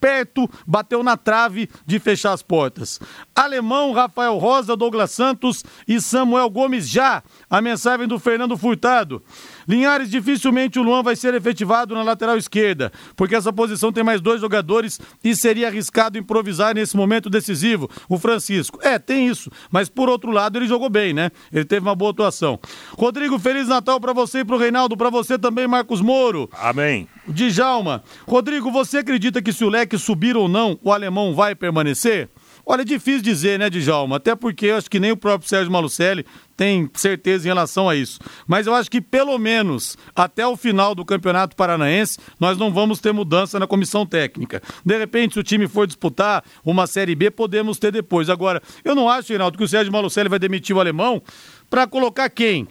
perto, 0.00 0.48
bateu 0.66 1.02
na 1.02 1.16
trave 1.16 1.68
de 1.86 1.98
fechar 1.98 2.32
as 2.32 2.42
portas. 2.42 3.00
Alemão, 3.34 3.92
Rafael 3.92 4.36
Rosa, 4.38 4.76
Douglas 4.76 5.10
Santos 5.10 5.64
e 5.86 6.00
Samuel 6.00 6.50
Gomes 6.50 6.88
já. 6.88 7.22
A 7.48 7.60
mensagem 7.60 8.06
do 8.06 8.18
Fernando 8.18 8.56
Furtado. 8.56 9.22
Linhares, 9.68 10.10
dificilmente 10.10 10.78
o 10.78 10.82
Luan 10.82 11.02
vai 11.02 11.14
ser 11.14 11.34
efetivado 11.34 11.94
na 11.94 12.02
lateral 12.02 12.38
esquerda, 12.38 12.90
porque 13.14 13.34
essa 13.34 13.52
posição 13.52 13.92
tem 13.92 14.02
mais 14.02 14.20
dois 14.20 14.40
jogadores 14.40 14.98
e 15.22 15.36
seria 15.36 15.68
arriscado 15.68 16.16
improvisar 16.16 16.74
nesse 16.74 16.96
momento 16.96 17.28
decisivo. 17.28 17.90
O 18.08 18.18
Francisco. 18.18 18.78
É, 18.82 18.98
tem 18.98 19.28
isso, 19.28 19.50
mas 19.70 19.90
por 19.90 20.08
outro 20.08 20.30
lado 20.30 20.58
ele 20.58 20.66
jogou 20.66 20.88
bem, 20.88 21.12
né? 21.12 21.30
Ele 21.52 21.66
teve 21.66 21.86
uma 21.86 21.94
boa 21.94 22.12
atuação. 22.12 22.58
Rodrigo, 22.96 23.38
Feliz 23.38 23.68
Natal 23.68 24.00
para 24.00 24.14
você 24.14 24.38
e 24.38 24.44
pro 24.44 24.56
Reinaldo, 24.56 24.96
para 24.96 25.10
você 25.10 25.38
também, 25.38 25.68
Marcos 25.68 26.00
Moro. 26.00 26.48
Amém. 26.52 27.06
Djalma. 27.28 28.02
Rodrigo, 28.26 28.70
você 28.70 28.98
acredita 28.98 29.42
que 29.42 29.52
se 29.52 29.64
o 29.64 29.68
leque 29.68 29.98
subir 29.98 30.34
ou 30.34 30.48
não, 30.48 30.78
o 30.82 30.90
alemão 30.90 31.34
vai 31.34 31.54
permanecer? 31.54 32.30
Olha, 32.70 32.82
é 32.82 32.84
difícil 32.84 33.22
dizer, 33.22 33.58
né, 33.58 33.70
Djalma? 33.70 34.16
Até 34.16 34.36
porque 34.36 34.66
eu 34.66 34.76
acho 34.76 34.90
que 34.90 35.00
nem 35.00 35.10
o 35.10 35.16
próprio 35.16 35.48
Sérgio 35.48 35.72
Malucelli 35.72 36.26
tem 36.54 36.86
certeza 36.92 37.46
em 37.46 37.48
relação 37.48 37.88
a 37.88 37.96
isso. 37.96 38.20
Mas 38.46 38.66
eu 38.66 38.74
acho 38.74 38.90
que 38.90 39.00
pelo 39.00 39.38
menos 39.38 39.96
até 40.14 40.46
o 40.46 40.54
final 40.54 40.94
do 40.94 41.02
Campeonato 41.02 41.56
Paranaense 41.56 42.18
nós 42.38 42.58
não 42.58 42.70
vamos 42.70 43.00
ter 43.00 43.10
mudança 43.10 43.58
na 43.58 43.66
comissão 43.66 44.04
técnica. 44.04 44.60
De 44.84 44.98
repente, 44.98 45.32
se 45.32 45.40
o 45.40 45.42
time 45.42 45.66
for 45.66 45.86
disputar 45.86 46.44
uma 46.62 46.86
Série 46.86 47.14
B, 47.14 47.30
podemos 47.30 47.78
ter 47.78 47.90
depois. 47.90 48.28
Agora, 48.28 48.62
eu 48.84 48.94
não 48.94 49.08
acho, 49.08 49.30
Reinaldo, 49.30 49.56
que 49.56 49.64
o 49.64 49.68
Sérgio 49.68 49.90
Malucelli 49.90 50.28
vai 50.28 50.38
demitir 50.38 50.76
o 50.76 50.80
alemão 50.80 51.22
para 51.70 51.86
colocar 51.86 52.28
quem? 52.28 52.68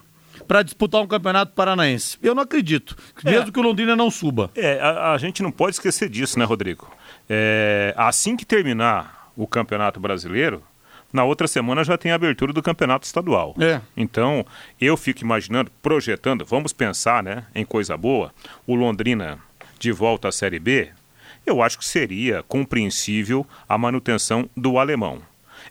para 0.48 0.62
disputar 0.62 1.02
um 1.02 1.08
campeonato 1.08 1.54
paranaense. 1.54 2.18
Eu 2.22 2.36
não 2.36 2.44
acredito, 2.44 2.96
mesmo 3.26 3.50
é. 3.50 3.52
que 3.52 3.60
o 3.60 3.64
Londrina 3.64 3.96
não 3.96 4.10
suba. 4.12 4.52
É, 4.56 4.80
a, 4.80 5.14
a, 5.14 5.18
gente 5.18 5.42
não 5.42 5.52
pode 5.52 5.76
esquecer 5.76 6.08
disso, 6.08 6.38
né, 6.38 6.46
Rodrigo? 6.46 6.88
É, 7.28 7.94
assim 7.98 8.38
que 8.38 8.46
terminar 8.46 9.16
o 9.38 9.47
campeonato 9.47 10.00
brasileiro, 10.00 10.63
na 11.13 11.23
outra 11.23 11.47
semana 11.47 11.84
já 11.84 11.97
tem 11.97 12.12
a 12.12 12.15
abertura 12.15 12.52
do 12.52 12.62
campeonato 12.62 13.06
estadual. 13.06 13.56
É. 13.60 13.80
Então, 13.95 14.45
eu 14.82 14.97
fico 14.97 15.21
imaginando, 15.21 15.71
projetando, 15.82 16.43
vamos 16.43 16.73
pensar 16.73 17.23
né, 17.23 17.45
em 17.56 17.63
coisa 17.63 17.95
boa, 17.95 18.34
o 18.65 18.76
Londrina 18.76 19.39
de 19.80 19.91
volta 19.91 20.28
à 20.28 20.32
Série 20.32 20.60
B, 20.60 20.89
eu 21.45 21.62
acho 21.62 21.78
que 21.78 21.86
seria 21.86 22.43
compreensível 22.43 23.47
a 23.69 23.78
manutenção 23.78 24.50
do 24.58 24.78
alemão. 24.78 25.21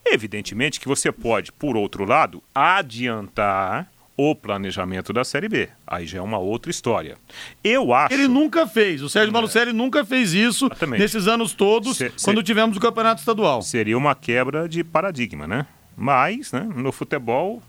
Evidentemente 0.05 0.81
que 0.81 0.89
você 0.89 1.13
pode, 1.13 1.53
por 1.53 1.77
outro 1.77 2.05
lado, 2.05 2.43
adiantar 2.55 3.91
o 4.17 4.35
planejamento 4.35 5.13
da 5.13 5.25
Série 5.25 5.49
B. 5.49 5.69
Aí 5.87 6.07
já 6.07 6.19
é 6.19 6.23
uma 6.23 6.39
outra 6.39 6.71
história. 6.71 7.19
Eu 7.63 7.93
acho. 7.93 8.15
Ele 8.15 8.27
nunca 8.27 8.67
fez. 8.67 9.03
O 9.03 9.09
Sérgio 9.09 9.31
é. 9.31 9.33
Malucelli 9.33 9.73
nunca 9.73 10.05
fez 10.05 10.33
isso 10.33 10.67
Exatamente. 10.67 11.01
nesses 11.01 11.27
anos 11.29 11.53
todos, 11.53 11.99
se, 11.99 12.11
quando 12.25 12.39
se... 12.39 12.45
tivemos 12.45 12.77
o 12.77 12.81
campeonato 12.81 13.21
estadual. 13.21 13.61
Seria 13.61 13.99
uma 13.99 14.15
quebra 14.15 14.69
de 14.69 14.83
paradigma, 14.83 15.47
né? 15.47 15.67
Mas, 15.97 16.53
né, 16.53 16.67
no 16.75 16.93
futebol, 16.93 17.63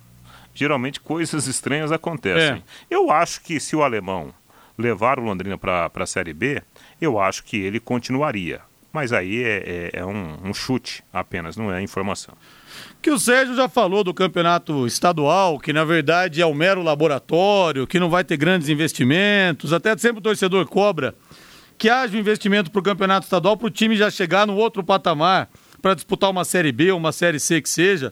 geralmente 0.54 1.00
coisas 1.00 1.48
estranhas 1.48 1.92
acontecem. 1.92 2.58
É. 2.58 2.64
Eu 2.90 3.12
acho 3.12 3.42
que 3.42 3.60
se 3.60 3.76
o 3.76 3.84
alemão 3.84 4.34
levar 4.78 5.20
o 5.20 5.24
Londrina 5.24 5.58
para 5.58 5.92
a 5.94 6.06
Série 6.06 6.34
B, 6.34 6.62
eu 7.02 7.20
acho 7.20 7.44
que 7.44 7.58
ele 7.58 7.80
continuaria. 7.80 8.62
Mas 8.94 9.12
aí 9.12 9.44
é, 9.44 9.92
é, 9.94 10.00
é 10.00 10.06
um, 10.06 10.38
um 10.44 10.54
chute 10.54 11.04
apenas, 11.12 11.58
não 11.58 11.74
é 11.74 11.82
informação 11.82 12.34
que 13.02 13.12
o 13.12 13.20
Sérgio 13.20 13.56
já 13.56 13.70
falou 13.70 14.04
do 14.04 14.14
campeonato 14.14 14.86
estadual, 14.88 15.60
que 15.60 15.72
na 15.72 15.84
verdade 15.84 16.42
é 16.42 16.46
um 16.46 16.54
mero 16.54 16.82
laboratório, 16.82 17.88
que 17.88 18.00
não 18.00 18.10
vai 18.10 18.24
ter 18.24 18.38
grandes 18.38 18.70
investimentos, 18.70 19.72
até 19.72 19.96
sempre 19.98 20.20
o 20.20 20.24
torcedor 20.24 20.66
cobra 20.66 21.16
que 21.78 21.90
haja 21.90 22.16
um 22.16 22.20
investimento 22.20 22.72
para 22.72 22.80
o 22.80 22.84
campeonato 22.84 23.26
estadual 23.26 23.56
para 23.56 23.68
o 23.68 23.70
time 23.70 23.96
já 23.96 24.10
chegar 24.10 24.48
no 24.48 24.56
outro 24.56 24.84
patamar, 24.84 25.50
para 25.82 25.94
disputar 25.94 26.30
uma 26.30 26.44
Série 26.44 26.72
B 26.72 26.92
ou 26.92 26.98
uma 26.98 27.12
Série 27.12 27.40
C 27.40 27.62
que 27.62 27.70
seja. 27.70 28.12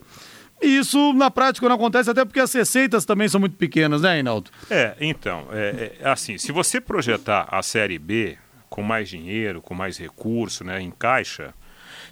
E 0.62 0.78
isso 0.78 1.13
na 1.13 1.30
prática 1.30 1.67
não 1.67 1.75
acontece, 1.75 2.10
até 2.10 2.23
porque 2.23 2.39
as 2.39 2.54
receitas 2.54 3.06
também 3.06 3.28
são 3.28 3.39
muito 3.39 3.58
pequenas, 3.58 4.01
né, 4.01 4.13
Reinaldo? 4.13 4.51
É, 4.69 4.95
então, 5.01 5.47
é, 5.51 5.93
é, 5.99 6.10
assim, 6.10 6.38
se 6.38 6.51
você 6.51 6.80
projetar 6.80 7.47
a 7.51 7.62
Série 7.62 7.99
B 7.99 8.38
com 8.69 8.82
mais 8.82 9.10
dinheiro, 9.10 9.62
com 9.62 9.73
mais 9.73 9.97
recurso, 9.97 10.63
né, 10.63 10.82
em 10.82 10.91
caixa, 10.91 11.54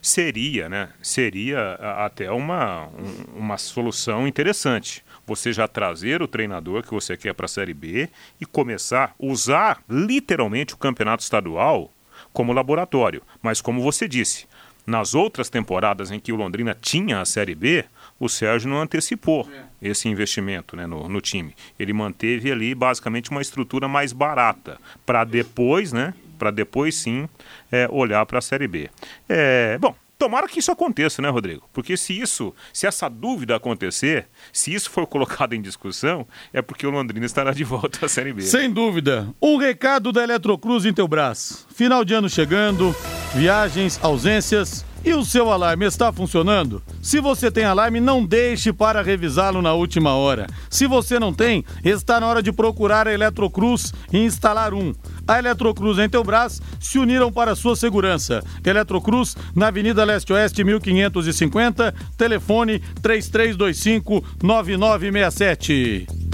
seria, 0.03 0.67
né, 0.67 0.89
seria 1.01 1.75
até 1.97 2.29
uma, 2.29 2.87
um, 2.87 3.37
uma 3.39 3.57
solução 3.57 4.27
interessante. 4.27 5.03
Você 5.25 5.53
já 5.53 5.65
trazer 5.65 6.21
o 6.21 6.27
treinador 6.27 6.83
que 6.83 6.93
você 6.93 7.15
quer 7.15 7.33
para 7.33 7.45
a 7.45 7.49
Série 7.49 7.73
B 7.73 8.09
e 8.39 8.45
começar 8.45 9.15
a 9.17 9.25
usar 9.25 9.81
literalmente 9.89 10.73
o 10.73 10.77
campeonato 10.77 11.23
estadual 11.23 11.89
como 12.33 12.51
laboratório. 12.51 13.23
Mas 13.41 13.61
como 13.61 13.81
você 13.81 14.05
disse, 14.05 14.45
nas 14.85 15.15
outras 15.15 15.49
temporadas 15.49 16.11
em 16.11 16.19
que 16.19 16.33
o 16.33 16.35
Londrina 16.35 16.77
tinha 16.79 17.21
a 17.21 17.25
Série 17.25 17.55
B, 17.55 17.85
o 18.19 18.27
Sérgio 18.27 18.69
não 18.69 18.81
antecipou 18.81 19.49
é. 19.49 19.89
esse 19.89 20.09
investimento 20.09 20.75
né, 20.75 20.85
no, 20.85 21.07
no, 21.07 21.21
time. 21.21 21.55
Ele 21.79 21.93
manteve 21.93 22.51
ali 22.51 22.75
basicamente 22.75 23.31
uma 23.31 23.41
estrutura 23.41 23.87
mais 23.87 24.11
barata 24.11 24.77
para 25.05 25.23
depois, 25.23 25.93
né, 25.93 26.13
para 26.43 26.51
depois 26.51 26.95
sim 26.95 27.29
é, 27.71 27.87
olhar 27.89 28.25
para 28.25 28.39
a 28.39 28.41
Série 28.41 28.67
B. 28.67 28.89
É, 29.29 29.77
bom, 29.79 29.95
Tomara 30.15 30.47
que 30.47 30.59
isso 30.59 30.71
aconteça, 30.71 31.21
né, 31.21 31.27
Rodrigo? 31.27 31.67
Porque 31.73 31.97
se 31.97 32.17
isso, 32.17 32.53
se 32.71 32.87
essa 32.87 33.09
dúvida 33.09 33.57
acontecer, 33.57 34.27
se 34.53 34.73
isso 34.73 34.89
for 34.89 35.05
colocado 35.05 35.53
em 35.53 35.61
discussão, 35.61 36.25
é 36.53 36.61
porque 36.61 36.87
o 36.87 36.91
Londrina 36.91 37.25
estará 37.25 37.51
de 37.51 37.63
volta 37.65 38.05
à 38.05 38.07
Série 38.07 38.31
B. 38.31 38.41
Sem 38.43 38.71
dúvida. 38.71 39.27
Um 39.41 39.57
recado 39.57 40.13
da 40.13 40.23
Eletrocruz 40.23 40.85
em 40.85 40.93
teu 40.93 41.09
braço. 41.09 41.67
Final 41.73 42.05
de 42.05 42.13
ano 42.13 42.29
chegando, 42.29 42.95
viagens, 43.33 43.99
ausências. 44.01 44.85
E 45.05 45.13
o 45.13 45.25
seu 45.25 45.51
alarme 45.51 45.85
está 45.85 46.13
funcionando? 46.13 46.81
Se 47.01 47.19
você 47.19 47.51
tem 47.51 47.65
alarme, 47.65 47.99
não 47.99 48.25
deixe 48.25 48.71
para 48.71 49.01
revisá-lo 49.01 49.61
na 49.61 49.73
última 49.73 50.15
hora. 50.15 50.47
Se 50.69 50.87
você 50.87 51.19
não 51.19 51.33
tem, 51.33 51.65
está 51.83 52.21
na 52.21 52.27
hora 52.27 52.41
de 52.41 52.53
procurar 52.53 53.05
a 53.05 53.13
Eletrocruz 53.13 53.93
e 54.13 54.19
instalar 54.19 54.73
um. 54.73 54.93
A 55.27 55.39
Eletrocruz 55.39 55.99
em 55.99 56.07
Telbras 56.07 56.61
se 56.79 56.97
uniram 56.99 57.31
para 57.33 57.53
sua 57.53 57.75
segurança. 57.75 58.41
Eletrocruz, 58.65 59.35
na 59.53 59.67
Avenida 59.67 60.05
Leste-Oeste 60.05 60.63
1550, 60.63 61.93
telefone 62.17 62.79
3325 63.01 64.23
9967. 64.41 66.32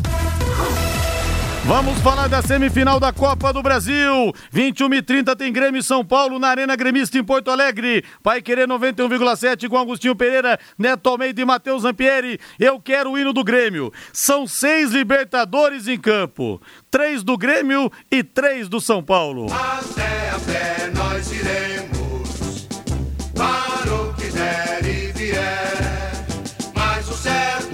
Vamos 1.69 1.99
falar 1.99 2.27
da 2.27 2.41
semifinal 2.41 2.99
da 2.99 3.13
Copa 3.13 3.53
do 3.53 3.61
Brasil. 3.61 4.33
21 4.51 4.91
e 4.91 5.01
30 5.03 5.35
tem 5.35 5.53
Grêmio 5.53 5.79
e 5.79 5.83
São 5.83 6.03
Paulo 6.03 6.39
na 6.39 6.47
Arena 6.47 6.75
Gremista 6.75 7.19
em 7.19 7.23
Porto 7.23 7.51
Alegre. 7.51 8.03
Pai 8.23 8.41
querer 8.41 8.67
91,7 8.67 9.69
com 9.69 9.77
Agostinho 9.77 10.15
Pereira, 10.15 10.59
Neto 10.79 11.07
Almeida 11.07 11.39
e 11.39 11.45
Matheus 11.45 11.83
Zampieri. 11.83 12.39
Eu 12.59 12.81
quero 12.81 13.11
o 13.11 13.19
hino 13.19 13.31
do 13.31 13.43
Grêmio. 13.43 13.93
São 14.11 14.47
seis 14.47 14.89
Libertadores 14.89 15.87
em 15.87 15.99
campo: 15.99 16.59
três 16.89 17.21
do 17.21 17.37
Grêmio 17.37 17.91
e 18.09 18.23
três 18.23 18.67
do 18.67 18.81
São 18.81 19.03
Paulo. 19.03 19.45
Até 19.53 20.31
a 20.31 20.39
pé 20.39 20.91
nós 20.95 21.31
iremos 21.31 21.98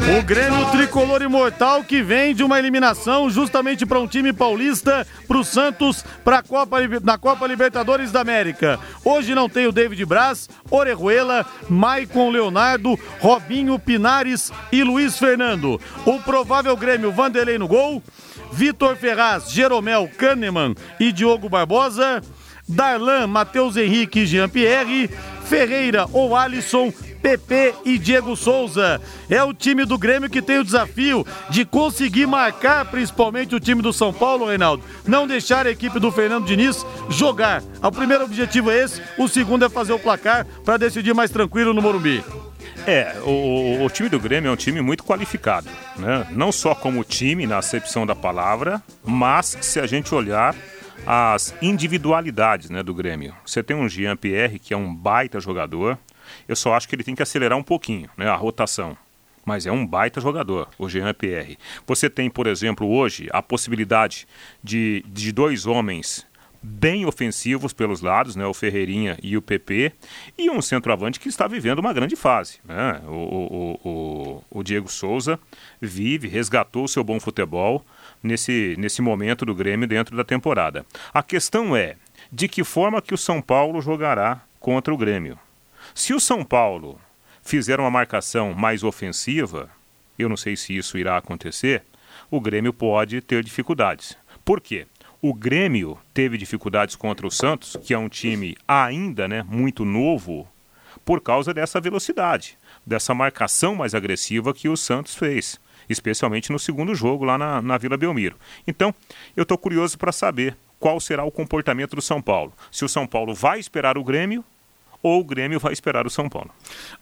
O 0.08 0.22
Grêmio 0.22 0.70
tricolor 0.70 1.24
imortal 1.24 1.84
que 1.84 2.04
vem 2.04 2.36
de 2.36 2.44
uma 2.44 2.60
eliminação 2.60 3.28
justamente 3.28 3.88
para 3.88 4.00
um 4.00 4.08
time 4.08 4.32
paulista, 4.32 5.06
para 5.28 5.38
o 5.38 5.44
Santos, 5.44 6.06
pra 6.24 6.44
Copa, 6.44 6.78
na 7.04 7.18
Copa 7.18 7.48
Libertadores 7.48 8.12
da 8.12 8.22
América. 8.22 8.80
Hoje 9.04 9.34
não 9.34 9.50
tem 9.50 9.66
o 9.66 9.72
David 9.72 10.06
Braz, 10.06 10.48
Orejuela, 10.70 11.44
Maicon 11.68 12.30
Leonardo, 12.30 13.00
Robinho 13.20 13.80
Pinares 13.80 14.52
e 14.72 14.84
Luiz 14.84 15.18
Fernando. 15.18 15.82
O 16.06 16.20
provável 16.20 16.78
Grêmio 16.78 17.12
Vanderlei 17.12 17.58
no 17.58 17.68
gol, 17.68 18.02
Vitor 18.52 18.96
Ferraz, 18.96 19.50
Jeromel 19.50 20.08
Kahneman 20.20 20.76
e 21.00 21.12
Diogo 21.12 21.50
Barbosa. 21.50 22.22
Darlan, 22.68 23.28
Matheus 23.28 23.78
Henrique 23.78 24.22
e 24.22 24.26
Jean 24.26 24.50
Pierre, 24.50 25.08
Ferreira 25.46 26.08
ou 26.12 26.36
Alisson, 26.36 26.92
PP 27.26 27.74
e 27.84 27.98
Diego 27.98 28.36
Souza. 28.36 29.02
É 29.28 29.44
o 29.44 29.52
time 29.52 29.84
do 29.84 29.98
Grêmio 29.98 30.30
que 30.30 30.44
tem 30.44 30.60
o 30.60 30.64
desafio 30.64 31.26
de 31.50 31.66
conseguir 31.66 32.28
marcar 32.28 32.86
principalmente 32.86 33.56
o 33.56 33.60
time 33.60 33.82
do 33.82 33.92
São 33.92 34.14
Paulo, 34.14 34.46
Reinaldo. 34.46 34.84
Não 35.08 35.26
deixar 35.26 35.66
a 35.66 35.72
equipe 35.72 36.00
do 36.00 36.12
Fernando 36.12 36.46
Diniz 36.46 36.86
jogar. 37.10 37.64
O 37.82 37.92
primeiro 37.92 38.26
objetivo 38.26 38.70
é 38.70 38.84
esse, 38.84 39.02
o 39.18 39.28
segundo 39.28 39.66
é 39.66 39.70
fazer 39.70 39.94
o 39.94 39.98
placar 39.98 40.46
para 40.64 40.78
decidir 40.78 41.16
mais 41.16 41.32
tranquilo 41.32 41.74
no 41.74 41.82
Morumbi. 41.82 42.24
É, 42.86 43.16
o, 43.26 43.84
o, 43.84 43.90
time 43.90 44.08
do 44.08 44.20
Grêmio 44.20 44.50
é 44.50 44.52
um 44.52 44.56
time 44.56 44.80
muito 44.80 45.04
qualificado, 45.04 45.68
né? 45.98 46.28
Não 46.30 46.52
só 46.52 46.76
como 46.76 47.04
time, 47.04 47.48
na 47.48 47.58
acepção 47.58 48.06
da 48.06 48.14
palavra, 48.14 48.80
mas 49.04 49.58
se 49.62 49.80
a 49.80 49.88
gente 49.88 50.14
olhar 50.14 50.56
as 51.08 51.56
individualidades 51.60 52.70
né, 52.70 52.84
do 52.84 52.94
Grêmio. 52.94 53.34
Você 53.46 53.64
tem 53.64 53.76
um 53.76 53.90
Jean 53.90 54.16
Pierre, 54.16 54.60
que 54.60 54.74
é 54.74 54.78
um 54.78 54.94
baita 54.94 55.40
jogador, 55.40 55.98
eu 56.48 56.56
só 56.56 56.74
acho 56.74 56.88
que 56.88 56.96
ele 56.96 57.04
tem 57.04 57.16
que 57.16 57.24
acelerar 57.24 57.58
um 57.58 57.64
pouquinho, 57.64 58.10
né, 58.18 58.28
a 58.28 58.36
rotação. 58.36 58.98
Mas 59.46 59.68
é 59.68 59.72
um 59.72 59.86
baita 59.86 60.20
jogador, 60.20 60.68
o 60.78 60.90
Jean 60.90 61.14
Pierre. 61.14 61.58
Você 61.86 62.10
tem, 62.10 62.30
por 62.30 62.48
exemplo, 62.48 62.88
hoje 62.88 63.28
a 63.32 63.44
possibilidade 63.44 64.28
de, 64.64 65.06
de 65.08 65.32
dois 65.32 65.68
homens 65.68 66.26
bem 66.66 67.06
ofensivos 67.06 67.72
pelos 67.72 68.02
lados, 68.02 68.36
né, 68.36 68.46
o 68.46 68.54
Ferreirinha 68.54 69.18
e 69.22 69.38
o 69.38 69.42
PP, 69.42 69.94
e 70.36 70.50
um 70.50 70.62
centroavante 70.64 71.20
que 71.20 71.30
está 71.30 71.48
vivendo 71.48 71.78
uma 71.78 71.94
grande 71.94 72.16
fase. 72.16 72.58
Né? 72.66 73.02
O, 73.06 73.12
o, 73.12 73.80
o, 73.90 74.44
o 74.50 74.64
Diego 74.64 74.92
Souza 74.92 75.40
vive, 75.80 76.28
resgatou 76.28 76.86
o 76.86 76.88
seu 76.88 77.04
bom 77.04 77.20
futebol 77.20 77.86
nesse, 78.24 78.76
nesse 78.80 79.02
momento 79.02 79.46
do 79.46 79.54
Grêmio 79.54 79.88
dentro 79.88 80.18
da 80.18 80.24
temporada. 80.24 80.84
A 81.14 81.22
questão 81.22 81.76
é 81.76 81.96
de 82.32 82.48
que 82.48 82.64
forma 82.64 83.02
que 83.02 83.14
o 83.14 83.18
São 83.18 83.42
Paulo 83.42 83.80
jogará 83.80 84.42
contra 84.60 84.92
o 84.92 84.98
Grêmio. 84.98 85.38
Se 85.98 86.14
o 86.14 86.20
São 86.20 86.44
Paulo 86.44 87.00
fizer 87.42 87.80
uma 87.80 87.90
marcação 87.90 88.54
mais 88.54 88.84
ofensiva, 88.84 89.70
eu 90.20 90.28
não 90.28 90.36
sei 90.36 90.58
se 90.58 90.76
isso 90.76 90.98
irá 90.98 91.16
acontecer, 91.16 91.84
o 92.30 92.42
Grêmio 92.42 92.74
pode 92.74 93.22
ter 93.22 93.42
dificuldades. 93.42 94.18
Por 94.44 94.60
quê? 94.60 94.88
O 95.22 95.34
Grêmio 95.34 95.98
teve 96.14 96.38
dificuldades 96.38 96.98
contra 96.98 97.26
o 97.26 97.32
Santos, 97.32 97.78
que 97.82 97.94
é 97.94 97.98
um 97.98 98.10
time 98.10 98.58
ainda 98.68 99.26
né, 99.26 99.42
muito 99.44 99.86
novo, 99.86 100.46
por 101.06 101.22
causa 101.22 101.54
dessa 101.54 101.80
velocidade, 101.80 102.58
dessa 102.86 103.14
marcação 103.14 103.74
mais 103.74 103.96
agressiva 103.96 104.54
que 104.54 104.68
o 104.68 104.76
Santos 104.76 105.16
fez, 105.16 105.62
especialmente 105.88 106.52
no 106.52 106.60
segundo 106.60 106.94
jogo 106.94 107.24
lá 107.24 107.38
na, 107.38 107.62
na 107.62 107.78
Vila 107.78 107.96
Belmiro. 107.96 108.36
Então, 108.68 108.94
eu 109.34 109.44
estou 109.44 109.58
curioso 109.58 109.98
para 109.98 110.12
saber 110.12 110.58
qual 110.78 111.00
será 111.00 111.24
o 111.24 111.32
comportamento 111.32 111.96
do 111.96 112.02
São 112.02 112.22
Paulo. 112.22 112.52
Se 112.70 112.84
o 112.84 112.90
São 112.90 113.08
Paulo 113.08 113.34
vai 113.34 113.62
esperar 113.62 113.98
o 113.98 114.04
Grêmio 114.04 114.44
ou 115.06 115.20
o 115.20 115.24
Grêmio 115.24 115.60
vai 115.60 115.72
esperar 115.72 116.08
o 116.08 116.10
São 116.10 116.28
Paulo. 116.28 116.50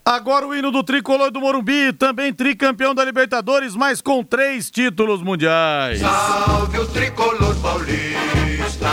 Agora 0.03 0.45
o 0.45 0.53
hino 0.53 0.71
do 0.71 0.83
tricolor 0.83 1.31
do 1.31 1.39
Morumbi, 1.39 1.93
também 1.93 2.33
tricampeão 2.33 2.93
da 2.93 3.05
Libertadores, 3.05 3.77
mas 3.77 4.01
com 4.01 4.21
três 4.21 4.69
títulos 4.69 5.23
mundiais. 5.23 6.01
Salve 6.01 6.79
o 6.79 6.85
tricolor 6.87 7.55
paulista, 7.61 8.89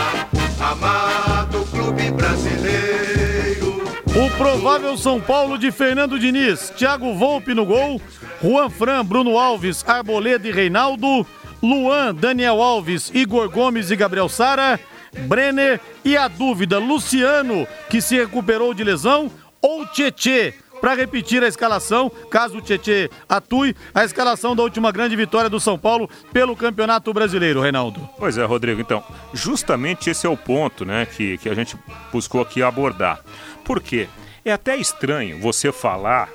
amado 0.61 1.65
clube 1.65 2.09
brasileiro. 2.11 3.83
O 4.15 4.37
provável 4.37 4.95
São 4.95 5.19
Paulo 5.19 5.57
de 5.57 5.73
Fernando 5.73 6.17
Diniz, 6.17 6.69
Thiago 6.69 7.13
Volpe 7.13 7.53
no 7.53 7.65
gol, 7.65 8.01
Juan 8.41 8.69
Fran, 8.69 9.03
Bruno 9.03 9.37
Alves, 9.37 9.83
Arboleda 9.85 10.47
e 10.47 10.51
Reinaldo, 10.53 11.27
Luan, 11.61 12.15
Daniel 12.15 12.61
Alves, 12.61 13.11
Igor 13.13 13.49
Gomes 13.49 13.91
e 13.91 13.95
Gabriel 13.97 14.29
Sara, 14.29 14.79
Brenner 15.27 15.79
e 16.03 16.15
a 16.15 16.27
dúvida, 16.27 16.77
Luciano, 16.79 17.67
que 17.89 18.01
se 18.01 18.15
recuperou 18.15 18.73
de 18.73 18.83
lesão, 18.83 19.31
ou 19.61 19.85
Tietê, 19.85 20.53
para 20.81 20.95
repetir 20.95 21.43
a 21.43 21.47
escalação, 21.47 22.09
caso 22.29 22.57
o 22.57 22.61
Tietê 22.61 23.09
atue, 23.29 23.75
a 23.93 24.03
escalação 24.03 24.55
da 24.55 24.63
última 24.63 24.91
grande 24.91 25.15
vitória 25.15 25.49
do 25.49 25.59
São 25.59 25.77
Paulo 25.77 26.09
pelo 26.33 26.55
Campeonato 26.55 27.13
Brasileiro, 27.13 27.61
Reinaldo. 27.61 28.09
Pois 28.17 28.37
é, 28.37 28.43
Rodrigo, 28.43 28.81
então, 28.81 29.03
justamente 29.33 30.09
esse 30.09 30.25
é 30.25 30.29
o 30.29 30.35
ponto 30.35 30.83
né, 30.83 31.05
que, 31.05 31.37
que 31.37 31.47
a 31.47 31.53
gente 31.53 31.77
buscou 32.11 32.41
aqui 32.41 32.63
abordar. 32.63 33.19
Por 33.63 33.79
quê? 33.79 34.09
É 34.43 34.51
até 34.51 34.75
estranho 34.75 35.39
você 35.39 35.71
falar 35.71 36.27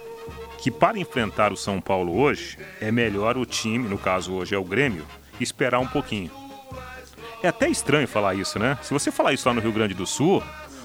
que 0.58 0.70
para 0.70 0.98
enfrentar 0.98 1.52
o 1.52 1.56
São 1.56 1.80
Paulo 1.80 2.16
hoje, 2.16 2.56
é 2.80 2.92
melhor 2.92 3.36
o 3.36 3.44
time, 3.44 3.88
no 3.88 3.98
caso 3.98 4.32
hoje 4.32 4.54
é 4.54 4.58
o 4.58 4.64
Grêmio, 4.64 5.04
esperar 5.40 5.80
um 5.80 5.86
pouquinho. 5.86 6.30
É 7.42 7.48
até 7.48 7.68
estranho 7.68 8.08
falar 8.08 8.34
isso, 8.34 8.58
né? 8.58 8.78
Se 8.82 8.92
você 8.92 9.10
falar 9.10 9.32
isso 9.32 9.48
lá 9.48 9.54
no 9.54 9.60
Rio 9.60 9.72
Grande 9.72 9.94
do 9.94 10.06
Sul, 10.06 10.42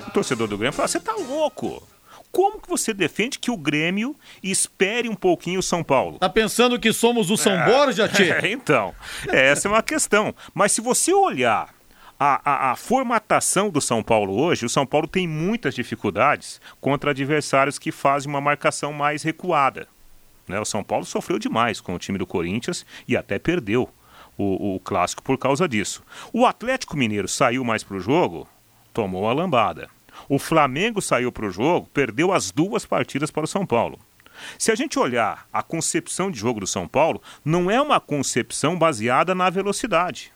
o 0.07 0.11
torcedor 0.11 0.47
do 0.47 0.57
Grêmio 0.57 0.73
fala: 0.73 0.87
você 0.87 0.99
tá 0.99 1.13
louco! 1.13 1.87
Como 2.31 2.61
que 2.61 2.69
você 2.69 2.93
defende 2.93 3.37
que 3.37 3.51
o 3.51 3.57
Grêmio 3.57 4.15
espere 4.41 5.09
um 5.09 5.15
pouquinho 5.15 5.59
o 5.59 5.63
São 5.63 5.83
Paulo? 5.83 6.17
Tá 6.17 6.29
pensando 6.29 6.79
que 6.79 6.93
somos 6.93 7.29
o 7.29 7.35
São 7.35 7.53
Borja, 7.65 8.07
Tchê? 8.07 8.31
É, 8.31 8.47
então, 8.51 8.95
essa 9.27 9.67
é 9.67 9.71
uma 9.71 9.83
questão. 9.83 10.33
Mas 10.53 10.71
se 10.71 10.79
você 10.79 11.13
olhar 11.13 11.73
a, 12.17 12.41
a, 12.45 12.71
a, 12.71 12.75
formatação 12.77 13.69
do 13.69 13.81
São 13.81 14.01
Paulo 14.01 14.39
hoje, 14.39 14.65
o 14.65 14.69
São 14.69 14.85
Paulo 14.85 15.07
tem 15.07 15.27
muitas 15.27 15.75
dificuldades 15.75 16.61
contra 16.79 17.11
adversários 17.11 17.77
que 17.77 17.91
fazem 17.91 18.29
uma 18.29 18.39
marcação 18.39 18.93
mais 18.93 19.23
recuada. 19.23 19.87
Né? 20.47 20.59
O 20.59 20.65
São 20.65 20.83
Paulo 20.83 21.03
sofreu 21.03 21.37
demais 21.37 21.81
com 21.81 21.95
o 21.95 21.99
time 21.99 22.17
do 22.17 22.25
Corinthians 22.25 22.85
e 23.07 23.17
até 23.17 23.39
perdeu 23.39 23.89
o, 24.37 24.75
o 24.75 24.79
clássico 24.79 25.23
por 25.23 25.37
causa 25.37 25.67
disso. 25.67 26.03
O 26.33 26.45
Atlético 26.45 26.97
Mineiro 26.97 27.27
saiu 27.27 27.63
mais 27.63 27.83
para 27.83 27.97
o 27.97 28.01
jogo, 28.01 28.47
tomou 28.93 29.29
a 29.29 29.33
lambada. 29.33 29.89
O 30.27 30.37
Flamengo 30.37 31.01
saiu 31.01 31.31
para 31.31 31.45
o 31.45 31.51
jogo, 31.51 31.89
perdeu 31.93 32.31
as 32.31 32.51
duas 32.51 32.85
partidas 32.85 33.31
para 33.31 33.45
o 33.45 33.47
São 33.47 33.65
Paulo. 33.65 33.99
Se 34.57 34.71
a 34.71 34.75
gente 34.75 34.97
olhar 34.97 35.47
a 35.51 35.61
concepção 35.61 36.31
de 36.31 36.39
jogo 36.39 36.59
do 36.59 36.67
São 36.67 36.87
Paulo, 36.87 37.21
não 37.43 37.69
é 37.69 37.81
uma 37.81 37.99
concepção 37.99 38.77
baseada 38.77 39.35
na 39.35 39.49
velocidade, 39.49 40.31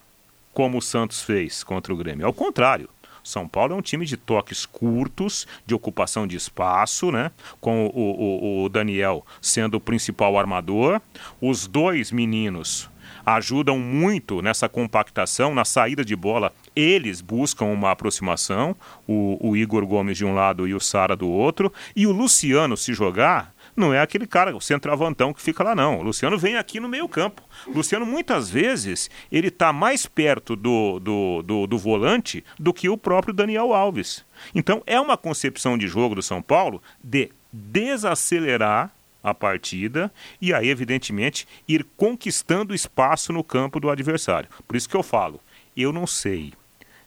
como 0.52 0.78
o 0.78 0.82
Santos 0.82 1.22
fez 1.22 1.64
contra 1.64 1.92
o 1.92 1.96
Grêmio. 1.96 2.26
Ao 2.26 2.32
contrário. 2.32 2.88
São 3.26 3.48
Paulo 3.48 3.74
é 3.74 3.76
um 3.76 3.82
time 3.82 4.06
de 4.06 4.16
toques 4.16 4.64
curtos, 4.64 5.48
de 5.66 5.74
ocupação 5.74 6.28
de 6.28 6.36
espaço, 6.36 7.10
né? 7.10 7.32
Com 7.60 7.86
o, 7.86 7.90
o, 7.90 8.64
o 8.64 8.68
Daniel 8.68 9.26
sendo 9.42 9.78
o 9.78 9.80
principal 9.80 10.38
armador. 10.38 11.00
Os 11.40 11.66
dois 11.66 12.12
meninos 12.12 12.88
ajudam 13.26 13.76
muito 13.76 14.40
nessa 14.40 14.68
compactação, 14.68 15.52
na 15.52 15.64
saída 15.64 16.04
de 16.04 16.14
bola. 16.14 16.52
Eles 16.76 17.20
buscam 17.20 17.64
uma 17.66 17.90
aproximação, 17.90 18.76
o, 19.06 19.36
o 19.40 19.56
Igor 19.56 19.84
Gomes 19.84 20.16
de 20.16 20.24
um 20.24 20.32
lado 20.32 20.68
e 20.68 20.74
o 20.74 20.80
Sara 20.80 21.16
do 21.16 21.28
outro. 21.28 21.72
E 21.96 22.06
o 22.06 22.12
Luciano, 22.12 22.76
se 22.76 22.94
jogar, 22.94 23.52
não 23.76 23.92
é 23.92 24.00
aquele 24.00 24.26
cara, 24.26 24.56
o 24.56 24.60
centroavantão 24.60 25.34
que 25.34 25.42
fica 25.42 25.64
lá, 25.64 25.74
não. 25.74 25.98
O 25.98 26.02
Luciano 26.02 26.38
vem 26.38 26.56
aqui 26.56 26.78
no 26.78 26.88
meio-campo. 26.88 27.42
Luciano, 27.66 28.06
muitas 28.06 28.48
vezes, 28.48 29.10
ele 29.30 29.48
está 29.48 29.72
mais 29.72 30.06
perto 30.06 30.54
do, 30.54 31.00
do, 31.00 31.42
do, 31.42 31.66
do, 31.66 31.78
volante 31.78 32.44
do 32.58 32.72
que 32.72 32.88
o 32.88 32.96
próprio 32.96 33.34
Daniel 33.34 33.74
Alves. 33.74 34.24
Então, 34.54 34.82
é 34.86 35.00
uma 35.00 35.16
concepção 35.16 35.76
de 35.76 35.88
jogo 35.88 36.14
do 36.14 36.22
São 36.22 36.40
Paulo 36.40 36.80
de 37.02 37.30
desacelerar 37.52 38.95
a 39.26 39.34
partida 39.34 40.12
e 40.40 40.54
aí, 40.54 40.68
evidentemente, 40.68 41.48
ir 41.66 41.84
conquistando 41.96 42.72
espaço 42.72 43.32
no 43.32 43.42
campo 43.42 43.80
do 43.80 43.90
adversário. 43.90 44.48
Por 44.68 44.76
isso 44.76 44.88
que 44.88 44.96
eu 44.96 45.02
falo, 45.02 45.40
eu 45.76 45.92
não 45.92 46.06
sei 46.06 46.52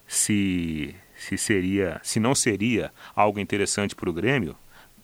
se, 0.05 0.93
se 1.15 1.37
seria, 1.37 2.01
se 2.03 2.19
não 2.19 2.35
seria 2.35 2.91
algo 3.15 3.39
interessante 3.39 3.95
para 3.95 4.09
o 4.09 4.13
Grêmio 4.13 4.53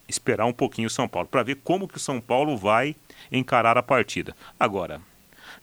esperar 0.09 0.45
um 0.45 0.51
pouquinho 0.51 0.87
o 0.87 0.91
São 0.91 1.07
Paulo 1.07 1.29
para 1.29 1.41
ver 1.41 1.55
como 1.63 1.87
que 1.87 1.95
o 1.95 2.01
São 2.01 2.19
Paulo 2.19 2.57
vai 2.57 2.97
encarar 3.31 3.77
a 3.77 3.83
partida. 3.83 4.35
Agora, 4.59 4.99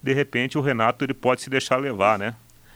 de 0.03 0.15
repente 0.15 0.57
o 0.57 0.63
Renato 0.63 1.05
ele 1.05 1.15
pode 1.15 1.43
se 1.43 1.51
deixar 1.51 1.77
levar, 1.77 2.19
né? 2.19 2.35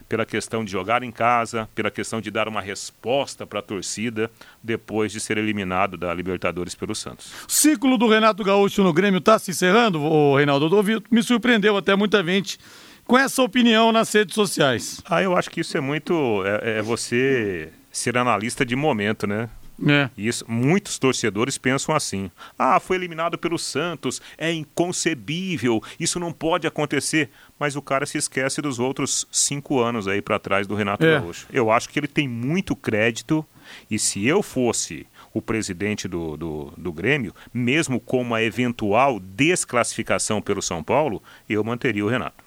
Pela 0.09 0.25
questão 0.25 0.65
de 0.65 0.71
jogar 0.71 1.03
em 1.03 1.11
casa, 1.11 1.69
pela 1.75 1.91
questão 1.91 2.21
de 2.21 2.31
dar 2.31 2.49
uma 2.49 2.61
resposta 2.61 3.47
para 3.47 3.59
a 3.59 3.63
torcida 3.63 4.31
depois 4.63 5.11
de 5.13 5.21
ser 5.21 5.39
eliminado 5.39 5.97
da 5.97 6.13
Libertadores 6.15 6.75
pelo 6.75 6.95
Santos. 6.95 7.33
Ciclo 7.49 7.99
do 7.99 8.09
Renato 8.09 8.45
Gaúcho 8.45 8.83
no 8.83 8.93
Grêmio 8.93 9.19
está 9.19 9.39
se 9.39 9.51
encerrando, 9.51 10.01
o 10.01 10.37
Reinaldo. 10.37 10.71
Me 11.11 11.23
surpreendeu 11.23 11.77
até 11.77 11.97
muita 11.97 12.23
gente 12.23 12.59
com 13.05 13.19
essa 13.19 13.43
opinião 13.43 13.93
nas 13.93 14.13
redes 14.13 14.35
sociais. 14.35 15.01
Ah, 15.09 15.23
eu 15.23 15.37
acho 15.37 15.51
que 15.51 15.61
isso 15.61 15.77
é 15.77 15.81
muito. 15.81 16.43
É, 16.45 16.79
é 16.79 16.83
você 16.83 17.71
ser 17.91 18.19
analista 18.19 18.65
de 18.65 18.77
momento, 18.77 19.27
né? 19.27 19.49
É. 19.85 20.09
Isso, 20.17 20.45
muitos 20.49 20.99
torcedores 20.99 21.59
pensam 21.59 21.95
assim: 21.95 22.31
ah, 22.59 22.81
foi 22.81 22.97
eliminado 22.97 23.37
pelo 23.37 23.59
Santos, 23.59 24.23
é 24.39 24.53
inconcebível, 24.53 25.83
isso 25.99 26.19
não 26.19 26.33
pode 26.33 26.67
acontecer. 26.67 27.31
Mas 27.59 27.75
o 27.75 27.83
cara 27.83 28.05
se 28.05 28.19
esquece 28.19 28.61
dos 28.61 28.79
outros 28.79 29.27
cinco 29.31 29.81
anos 29.81 30.07
aí 30.07 30.21
para 30.21 30.39
trás 30.39 30.67
do 30.67 30.75
Renato 30.75 31.05
é. 31.05 31.19
Gaúcho. 31.19 31.47
Eu 31.51 31.71
acho 31.71 31.89
que 31.89 31.99
ele 31.99 32.09
tem 32.09 32.29
muito 32.29 32.77
crédito 32.77 33.47
e 33.91 33.99
se 33.99 34.27
eu 34.27 34.43
fosse 34.43 35.07
o 35.33 35.43
presidente 35.43 36.09
do, 36.09 36.37
do, 36.37 36.73
do 36.77 36.93
Grêmio, 36.93 37.35
mesmo 37.53 38.01
com 38.01 38.23
uma 38.23 38.43
eventual 38.43 39.21
desclassificação 39.21 40.41
pelo 40.41 40.63
São 40.63 40.83
Paulo, 40.83 41.23
eu 41.49 41.63
manteria 41.63 42.05
o 42.05 42.09
Renato. 42.09 42.43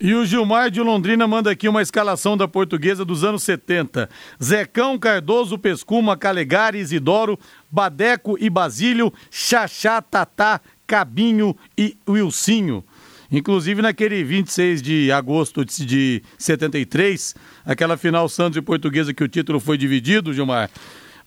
E 0.00 0.12
o 0.12 0.26
Gilmar 0.26 0.70
de 0.70 0.80
Londrina 0.80 1.26
manda 1.26 1.50
aqui 1.50 1.68
uma 1.68 1.80
escalação 1.80 2.36
da 2.36 2.48
portuguesa 2.48 3.04
dos 3.04 3.22
anos 3.22 3.42
70. 3.44 4.08
Zecão, 4.42 4.98
Cardoso, 4.98 5.56
Pescuma, 5.56 6.16
Calegari, 6.16 6.78
Isidoro, 6.78 7.38
Badeco 7.70 8.36
e 8.40 8.50
Basílio, 8.50 9.12
Xaxá, 9.30 10.02
Tatá, 10.02 10.60
Cabinho 10.86 11.56
e 11.78 11.96
Wilsinho. 12.08 12.84
Inclusive 13.30 13.82
naquele 13.82 14.22
26 14.22 14.82
de 14.82 15.12
agosto 15.12 15.64
de 15.64 16.22
73, 16.38 17.34
aquela 17.64 17.96
final 17.96 18.28
Santos 18.28 18.56
e 18.56 18.62
Portuguesa 18.62 19.14
que 19.14 19.24
o 19.24 19.28
título 19.28 19.58
foi 19.58 19.78
dividido, 19.78 20.32
Gilmar, 20.32 20.70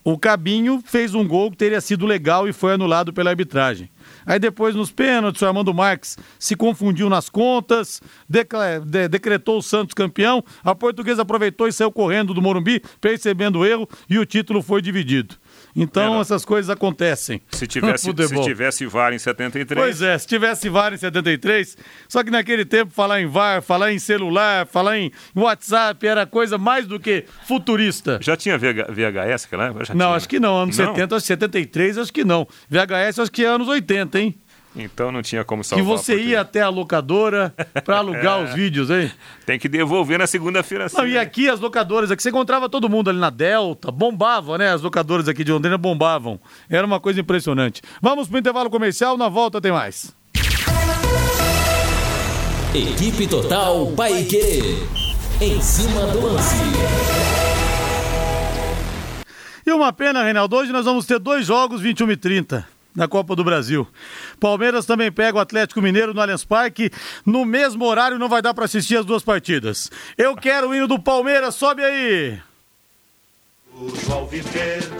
o 0.03 0.17
Cabinho 0.17 0.81
fez 0.85 1.13
um 1.15 1.27
gol 1.27 1.51
que 1.51 1.57
teria 1.57 1.81
sido 1.81 2.05
legal 2.05 2.47
e 2.47 2.53
foi 2.53 2.73
anulado 2.73 3.11
pela 3.11 3.29
arbitragem. 3.29 3.89
Aí 4.27 4.37
depois 4.37 4.75
nos 4.75 4.91
pênaltis, 4.91 5.41
o 5.41 5.45
Armando 5.45 5.73
Marques 5.73 6.17
se 6.37 6.53
confundiu 6.53 7.09
nas 7.09 7.29
contas, 7.29 8.01
de 8.27 8.45
decretou 9.07 9.57
o 9.57 9.61
Santos 9.61 9.93
campeão. 9.93 10.43
A 10.61 10.75
portuguesa 10.75 11.21
aproveitou 11.21 11.65
e 11.65 11.71
saiu 11.71 11.91
correndo 11.91 12.33
do 12.33 12.41
Morumbi, 12.41 12.83
percebendo 12.99 13.59
o 13.59 13.65
erro, 13.65 13.87
e 14.09 14.19
o 14.19 14.25
título 14.25 14.61
foi 14.61 14.81
dividido. 14.81 15.35
Então 15.77 16.13
Era. 16.13 16.21
essas 16.21 16.43
coisas 16.43 16.71
acontecem. 16.71 17.39
Se 17.51 17.67
tivesse, 17.67 18.05
se 18.05 18.41
tivesse 18.43 18.85
VAR 18.87 19.13
em 19.13 19.19
73. 19.19 19.79
Pois 19.79 20.01
é, 20.01 20.17
se 20.17 20.25
tivesse 20.25 20.67
VAR 20.69 20.91
em 20.91 20.97
73. 20.97 21.77
Só 22.09 22.23
que 22.23 22.31
naquele 22.31 22.65
tempo 22.65 22.91
falar 22.91 23.21
em 23.21 23.27
VAR, 23.27 23.61
falar 23.61 23.93
em 23.93 23.99
celular, 23.99 24.65
falar 24.65 24.97
em 24.97 25.11
WhatsApp 25.35 26.05
era 26.07 26.25
coisa 26.25 26.57
mais 26.57 26.87
do 26.87 26.99
que 26.99 27.25
futurista. 27.45 28.17
Já 28.23 28.35
tinha 28.35 28.57
VHS 28.57 29.45
aquela 29.45 29.65
época? 29.67 29.93
não, 29.93 30.07
tinha. 30.07 30.09
acho 30.09 30.27
que 30.27 30.39
não. 30.39 30.57
Anos 30.57 30.75
não? 30.75 30.87
70, 30.95 31.19
73, 31.19 31.97
acho 31.99 32.11
que 32.11 32.23
não. 32.23 32.47
VHS 32.67 33.19
acho 33.19 33.31
que 33.31 33.45
é 33.45 33.47
anos 33.47 33.67
80, 33.67 34.19
hein? 34.19 34.35
Então 34.77 35.11
não 35.11 35.23
tinha 35.23 35.43
como 35.43 35.63
salvar. 35.63 35.83
Que 35.83 35.91
você 35.91 36.17
ia 36.19 36.41
até 36.41 36.61
a 36.61 36.69
locadora 36.69 37.53
para 37.83 37.97
alugar 37.99 38.39
é. 38.39 38.43
os 38.43 38.53
vídeos, 38.53 38.89
hein? 38.91 39.11
Tem 39.45 39.57
que 39.57 39.67
devolver 39.67 40.19
na 40.19 40.27
segunda-feira. 40.27 40.87
Não, 40.93 41.07
e 41.07 41.17
aqui 41.17 41.49
as 41.49 41.59
locadoras, 41.59 42.11
aqui 42.11 42.21
você 42.21 42.29
encontrava 42.29 42.69
todo 42.69 42.87
mundo 42.87 43.09
ali 43.09 43.19
na 43.19 43.31
Delta, 43.31 43.91
bombava, 43.91 44.57
né? 44.57 44.71
As 44.71 44.81
locadoras 44.81 45.27
aqui 45.27 45.43
de 45.43 45.51
Londrina 45.51 45.77
bombavam. 45.77 46.39
Era 46.69 46.85
uma 46.85 46.99
coisa 46.99 47.19
impressionante. 47.19 47.81
Vamos 48.01 48.27
pro 48.27 48.37
intervalo 48.37 48.69
comercial, 48.69 49.17
na 49.17 49.27
volta 49.27 49.59
tem 49.59 49.71
mais. 49.71 50.15
Equipe 52.73 53.27
Total 53.27 53.87
Paique. 53.95 54.85
Em 55.41 55.61
cima 55.61 56.01
do 56.07 56.21
lance. 56.21 56.55
E 59.65 59.71
uma 59.71 59.91
pena, 59.91 60.23
Reinaldo, 60.23 60.55
hoje 60.55 60.71
nós 60.71 60.85
vamos 60.85 61.05
ter 61.05 61.19
dois 61.19 61.45
jogos 61.45 61.81
21 61.81 62.11
e 62.11 62.17
30 62.17 62.76
na 62.97 63.07
Copa 63.07 63.35
do 63.35 63.43
Brasil. 63.43 63.87
Palmeiras 64.39 64.87
também 64.87 65.11
pega 65.11 65.37
o 65.37 65.39
Atlético 65.39 65.79
Mineiro 65.83 66.15
no 66.15 66.19
Allianz 66.19 66.43
Parque. 66.43 66.89
No 67.23 67.45
mesmo 67.45 67.85
horário 67.85 68.17
não 68.17 68.27
vai 68.27 68.41
dar 68.41 68.55
para 68.55 68.65
assistir 68.65 68.97
as 68.97 69.05
duas 69.05 69.23
partidas. 69.23 69.91
Eu 70.17 70.35
quero 70.35 70.69
o 70.69 70.75
hino 70.75 70.87
do 70.87 70.97
Palmeiras, 70.97 71.53
sobe 71.53 71.83
aí. 71.83 72.39
O 73.71 73.85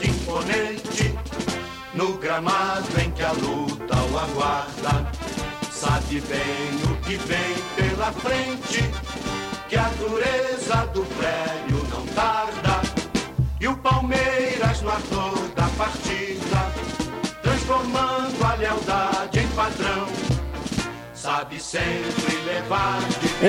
imponente, 0.05 1.15
no 1.95 2.13
gramado 2.19 2.87
em 3.03 3.09
que 3.09 3.23
a 3.23 3.31
luta 3.31 3.95
o 3.95 4.19
aguarda. 4.19 5.11
Sabe 5.71 6.21
bem 6.21 6.91
o 6.91 7.01
que 7.01 7.15
vem 7.17 7.55
pela 7.75 8.11
frente, 8.11 8.83
que 9.67 9.75
a 9.75 9.89
dureza 9.89 10.85
do 10.93 11.03
prédio 11.03 11.83
não 11.89 12.05
tarda. 12.13 12.81
E 13.59 13.67
o 13.67 13.75
Palmeiras 13.77 14.81
no 14.81 14.89
ardor 14.91 15.47
da 15.55 15.67
partida, 15.69 16.76
transformando 17.77 18.43
a 18.43 18.55
lealdade 18.55 19.39
em 19.39 19.47
padrão 19.49 20.07
sabe 21.13 21.59
sempre 21.59 22.35
levar. 22.45 22.99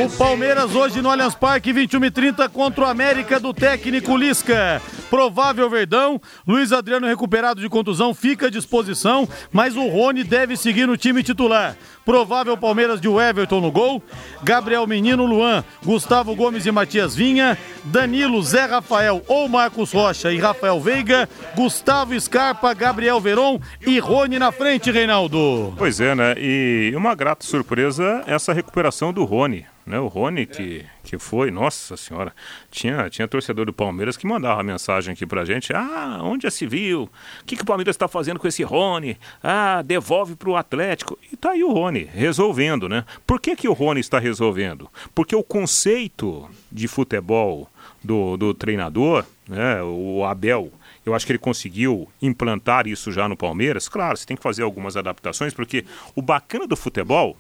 O 0.05 0.11
Palmeiras 0.17 0.75
hoje 0.75 1.01
no 1.01 1.11
Allianz 1.11 1.35
Parque, 1.35 1.73
21 1.73 2.05
e 2.07 2.11
30 2.11 2.49
contra 2.49 2.85
o 2.85 2.87
América 2.87 3.39
do 3.39 3.55
técnico 3.55 4.17
Lisca. 4.17 4.83
Provável 5.11 5.69
Verdão, 5.71 6.21
Luiz 6.47 6.73
Adriano 6.73 7.07
recuperado 7.07 7.61
de 7.61 7.69
contusão, 7.69 8.15
fica 8.15 8.47
à 8.47 8.51
disposição, 8.51 9.29
mas 9.51 9.77
o 9.77 9.87
Rony 9.89 10.23
deve 10.23 10.57
seguir 10.57 10.87
no 10.87 10.97
time 10.97 11.23
titular. 11.23 11.77
Provável 12.05 12.57
Palmeiras 12.57 13.01
de 13.01 13.09
Everton 13.09 13.61
no 13.61 13.71
gol, 13.71 14.03
Gabriel 14.43 14.87
Menino, 14.87 15.27
Luan, 15.27 15.63
Gustavo 15.85 16.35
Gomes 16.35 16.65
e 16.65 16.71
Matias 16.71 17.15
Vinha, 17.15 17.59
Danilo, 17.85 18.43
Zé 18.43 18.65
Rafael 18.65 19.23
ou 19.29 19.49
Marcos 19.49 19.93
Rocha 19.93 20.33
e 20.33 20.39
Rafael 20.39 20.81
Veiga, 20.81 21.29
Gustavo 21.55 22.19
Scarpa, 22.19 22.73
Gabriel 22.73 23.21
Veron 23.21 23.61
e 23.87 23.99
Rony 23.99 24.39
na 24.39 24.53
frente, 24.53 24.91
Reinaldo. 24.91 25.75
Pois 25.77 26.01
é, 26.01 26.15
né? 26.15 26.35
E 26.39 26.93
uma 26.97 27.15
grata 27.15 27.45
surpresa 27.45 28.23
essa 28.27 28.53
recuperação 28.53 29.13
do 29.13 29.25
Rony. 29.25 29.67
Né? 29.89 29.99
O 29.99 30.07
Rony, 30.07 30.45
que, 30.45 30.85
que 31.03 31.19
foi, 31.19 31.51
nossa 31.51 31.97
senhora, 31.97 32.35
tinha, 32.71 33.09
tinha 33.09 33.27
torcedor 33.27 33.65
do 33.65 33.73
Palmeiras 33.73 34.19
que 34.19 34.27
mandava 34.27 34.63
mensagem 34.63 35.15
aqui 35.15 35.25
pra 35.25 35.47
gente: 35.47 35.73
ah, 35.73 36.21
onde 36.23 36.49
se 36.51 36.67
viu? 36.67 37.05
O 37.05 37.45
que, 37.47 37.57
que 37.57 37.63
o 37.63 37.67
Palmeiras 37.67 37.95
está 37.95 38.07
fazendo 38.07 38.39
com 38.39 38.47
esse 38.47 38.63
Rony? 38.63 39.19
Ah, 39.43 39.81
devolve 39.83 40.37
pro 40.37 40.57
Atlético. 40.57 41.19
E 41.33 41.37
tá 41.37 41.53
aí 41.53 41.65
o 41.65 41.73
Rony, 41.73 42.05
resolvendo, 42.05 42.87
né? 42.89 43.05
Por 43.27 43.41
que, 43.41 43.57
que 43.57 43.67
o 43.67 43.73
Rony 43.73 44.01
está 44.01 44.19
resolvendo? 44.19 44.91
Porque 45.15 45.35
o 45.35 45.43
conceito 45.43 46.49
de 46.71 46.87
futebol 46.87 47.71
do, 48.05 48.37
do 48.37 48.53
treinador, 48.53 49.25
né, 49.49 49.83
o 49.83 50.23
Abel, 50.25 50.71
eu 51.05 51.15
acho 51.15 51.25
que 51.25 51.33
ele 51.33 51.39
conseguiu 51.39 52.07
implantar 52.21 52.87
isso 52.87 53.11
já 53.11 53.27
no 53.27 53.37
Palmeiras. 53.37 53.89
Claro, 53.89 54.19
você 54.19 54.27
tem 54.27 54.37
que 54.37 54.43
fazer 54.43 54.63
algumas 54.63 54.99
adaptações, 54.99 55.55
porque 55.55 55.87
o 56.15 56.21
bacana 56.21 56.67
do 56.67 56.77
futebol 56.77 57.37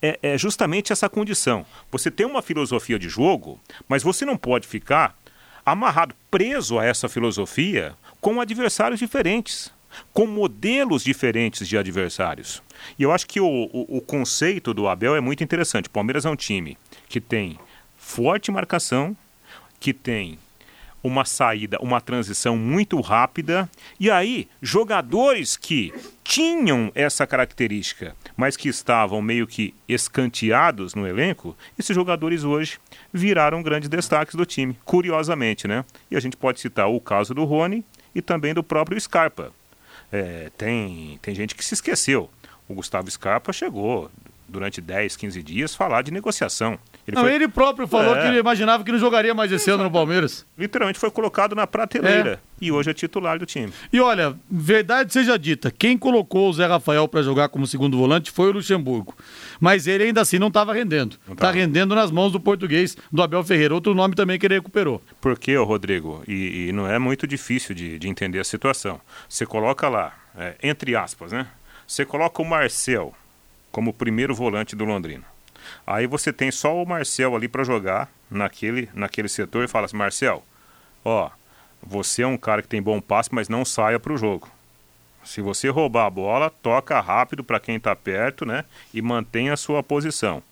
é, 0.00 0.18
é 0.22 0.38
justamente 0.38 0.92
essa 0.92 1.08
condição. 1.08 1.64
Você 1.90 2.10
tem 2.10 2.26
uma 2.26 2.42
filosofia 2.42 2.98
de 2.98 3.08
jogo, 3.08 3.60
mas 3.88 4.02
você 4.02 4.24
não 4.24 4.36
pode 4.36 4.66
ficar 4.66 5.16
amarrado, 5.64 6.14
preso 6.30 6.78
a 6.78 6.84
essa 6.84 7.08
filosofia 7.08 7.94
com 8.20 8.40
adversários 8.40 8.98
diferentes, 8.98 9.70
com 10.12 10.26
modelos 10.26 11.02
diferentes 11.02 11.68
de 11.68 11.76
adversários. 11.76 12.62
E 12.98 13.02
eu 13.02 13.12
acho 13.12 13.26
que 13.26 13.40
o, 13.40 13.46
o, 13.46 13.98
o, 13.98 14.00
conceito 14.00 14.72
do 14.72 14.88
Abel 14.88 15.16
é 15.16 15.20
muito 15.20 15.42
interessante. 15.42 15.86
O 15.86 15.90
Palmeiras 15.90 16.24
é 16.24 16.30
um 16.30 16.36
time 16.36 16.78
que 17.08 17.20
tem 17.20 17.58
forte 17.96 18.50
marcação, 18.50 19.16
que 19.80 19.92
tem 19.92 20.38
uma 21.02 21.24
saída, 21.24 21.78
uma 21.80 22.00
transição 22.00 22.56
muito 22.56 23.00
rápida. 23.00 23.68
E 23.98 24.10
aí, 24.10 24.48
jogadores 24.60 25.56
que 25.56 25.92
tinham 26.22 26.92
essa 26.94 27.26
característica, 27.26 28.14
mas 28.36 28.56
que 28.56 28.68
estavam 28.68 29.22
meio 29.22 29.46
que 29.46 29.74
escanteados 29.88 30.94
no 30.94 31.06
elenco, 31.06 31.56
esses 31.78 31.94
jogadores 31.94 32.44
hoje 32.44 32.78
viraram 33.12 33.62
grandes 33.62 33.88
destaques 33.88 34.34
do 34.34 34.44
time, 34.44 34.76
curiosamente, 34.84 35.66
né? 35.66 35.84
E 36.10 36.16
a 36.16 36.20
gente 36.20 36.36
pode 36.36 36.60
citar 36.60 36.88
o 36.88 37.00
caso 37.00 37.34
do 37.34 37.44
Rony 37.44 37.84
e 38.14 38.20
também 38.20 38.52
do 38.52 38.62
próprio 38.62 39.00
Scarpa. 39.00 39.52
É, 40.12 40.50
tem, 40.56 41.18
tem 41.22 41.34
gente 41.34 41.54
que 41.54 41.64
se 41.64 41.74
esqueceu. 41.74 42.30
O 42.68 42.74
Gustavo 42.74 43.10
Scarpa 43.10 43.52
chegou 43.52 44.10
durante 44.48 44.80
10, 44.80 45.16
15 45.16 45.42
dias 45.42 45.74
falar 45.74 46.02
de 46.02 46.10
negociação. 46.10 46.78
Ele, 47.06 47.14
não, 47.14 47.22
foi... 47.22 47.34
ele 47.34 47.48
próprio 47.48 47.86
falou 47.86 48.16
é. 48.16 48.22
que 48.22 48.28
ele 48.28 48.38
imaginava 48.38 48.82
que 48.82 48.92
não 48.92 48.98
jogaria 48.98 49.34
mais 49.34 49.52
esse 49.52 49.70
ano 49.70 49.84
no 49.84 49.90
Palmeiras. 49.90 50.46
Literalmente 50.56 50.98
foi 50.98 51.10
colocado 51.10 51.54
na 51.54 51.66
prateleira. 51.66 52.40
É. 52.44 52.48
E 52.60 52.72
hoje 52.72 52.90
é 52.90 52.94
titular 52.94 53.38
do 53.38 53.46
time. 53.46 53.72
E 53.92 54.00
olha, 54.00 54.36
verdade 54.50 55.12
seja 55.12 55.38
dita, 55.38 55.70
quem 55.70 55.96
colocou 55.96 56.50
o 56.50 56.52
Zé 56.52 56.66
Rafael 56.66 57.06
para 57.06 57.22
jogar 57.22 57.48
como 57.48 57.66
segundo 57.66 57.96
volante 57.96 58.30
foi 58.30 58.48
o 58.48 58.52
Luxemburgo. 58.52 59.14
Mas 59.60 59.86
ele 59.86 60.04
ainda 60.04 60.22
assim 60.22 60.38
não 60.38 60.48
estava 60.48 60.72
rendendo. 60.72 61.16
Está 61.30 61.50
rendendo 61.50 61.94
nas 61.94 62.10
mãos 62.10 62.32
do 62.32 62.40
português, 62.40 62.96
do 63.12 63.22
Abel 63.22 63.44
Ferreira. 63.44 63.74
Outro 63.74 63.94
nome 63.94 64.14
também 64.14 64.38
que 64.38 64.46
ele 64.46 64.54
recuperou. 64.54 65.00
Por 65.20 65.38
quê, 65.38 65.56
Rodrigo? 65.56 66.22
E, 66.26 66.68
e, 66.68 66.72
não 66.72 66.86
é 66.86 66.98
muito 66.98 67.26
difícil 67.26 67.74
de, 67.74 67.98
de 67.98 68.08
entender 68.08 68.40
a 68.40 68.44
situação. 68.44 69.00
Você 69.28 69.46
coloca 69.46 69.88
lá, 69.88 70.14
é, 70.36 70.56
entre 70.62 70.96
aspas, 70.96 71.32
né? 71.32 71.46
Você 71.86 72.04
coloca 72.04 72.42
o 72.42 72.44
Marcel 72.44 73.14
como 73.78 73.92
primeiro 73.92 74.34
volante 74.34 74.74
do 74.74 74.84
Londrina. 74.84 75.22
Aí 75.86 76.04
você 76.04 76.32
tem 76.32 76.50
só 76.50 76.82
o 76.82 76.84
Marcel 76.84 77.36
ali 77.36 77.46
para 77.46 77.62
jogar 77.62 78.10
naquele, 78.28 78.88
naquele 78.92 79.28
setor 79.28 79.62
e 79.62 79.68
fala 79.68 79.86
assim, 79.86 79.96
Marcel, 79.96 80.42
ó, 81.04 81.30
você 81.80 82.22
é 82.22 82.26
um 82.26 82.36
cara 82.36 82.60
que 82.60 82.66
tem 82.66 82.82
bom 82.82 83.00
passe, 83.00 83.32
mas 83.32 83.48
não 83.48 83.64
saia 83.64 84.00
para 84.00 84.12
o 84.12 84.16
jogo. 84.16 84.50
Se 85.22 85.40
você 85.40 85.68
roubar 85.68 86.06
a 86.06 86.10
bola, 86.10 86.50
toca 86.50 87.00
rápido 87.00 87.44
para 87.44 87.60
quem 87.60 87.76
está 87.76 87.94
perto, 87.94 88.44
né? 88.44 88.64
E 88.92 89.00
mantenha 89.00 89.52
a 89.52 89.56
sua 89.56 89.80
posição. 89.80 90.42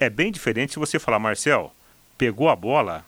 É 0.00 0.08
bem 0.08 0.32
diferente 0.32 0.72
se 0.72 0.78
você 0.78 0.98
falar, 0.98 1.18
Marcel, 1.18 1.74
pegou 2.16 2.48
a 2.48 2.56
bola, 2.56 3.04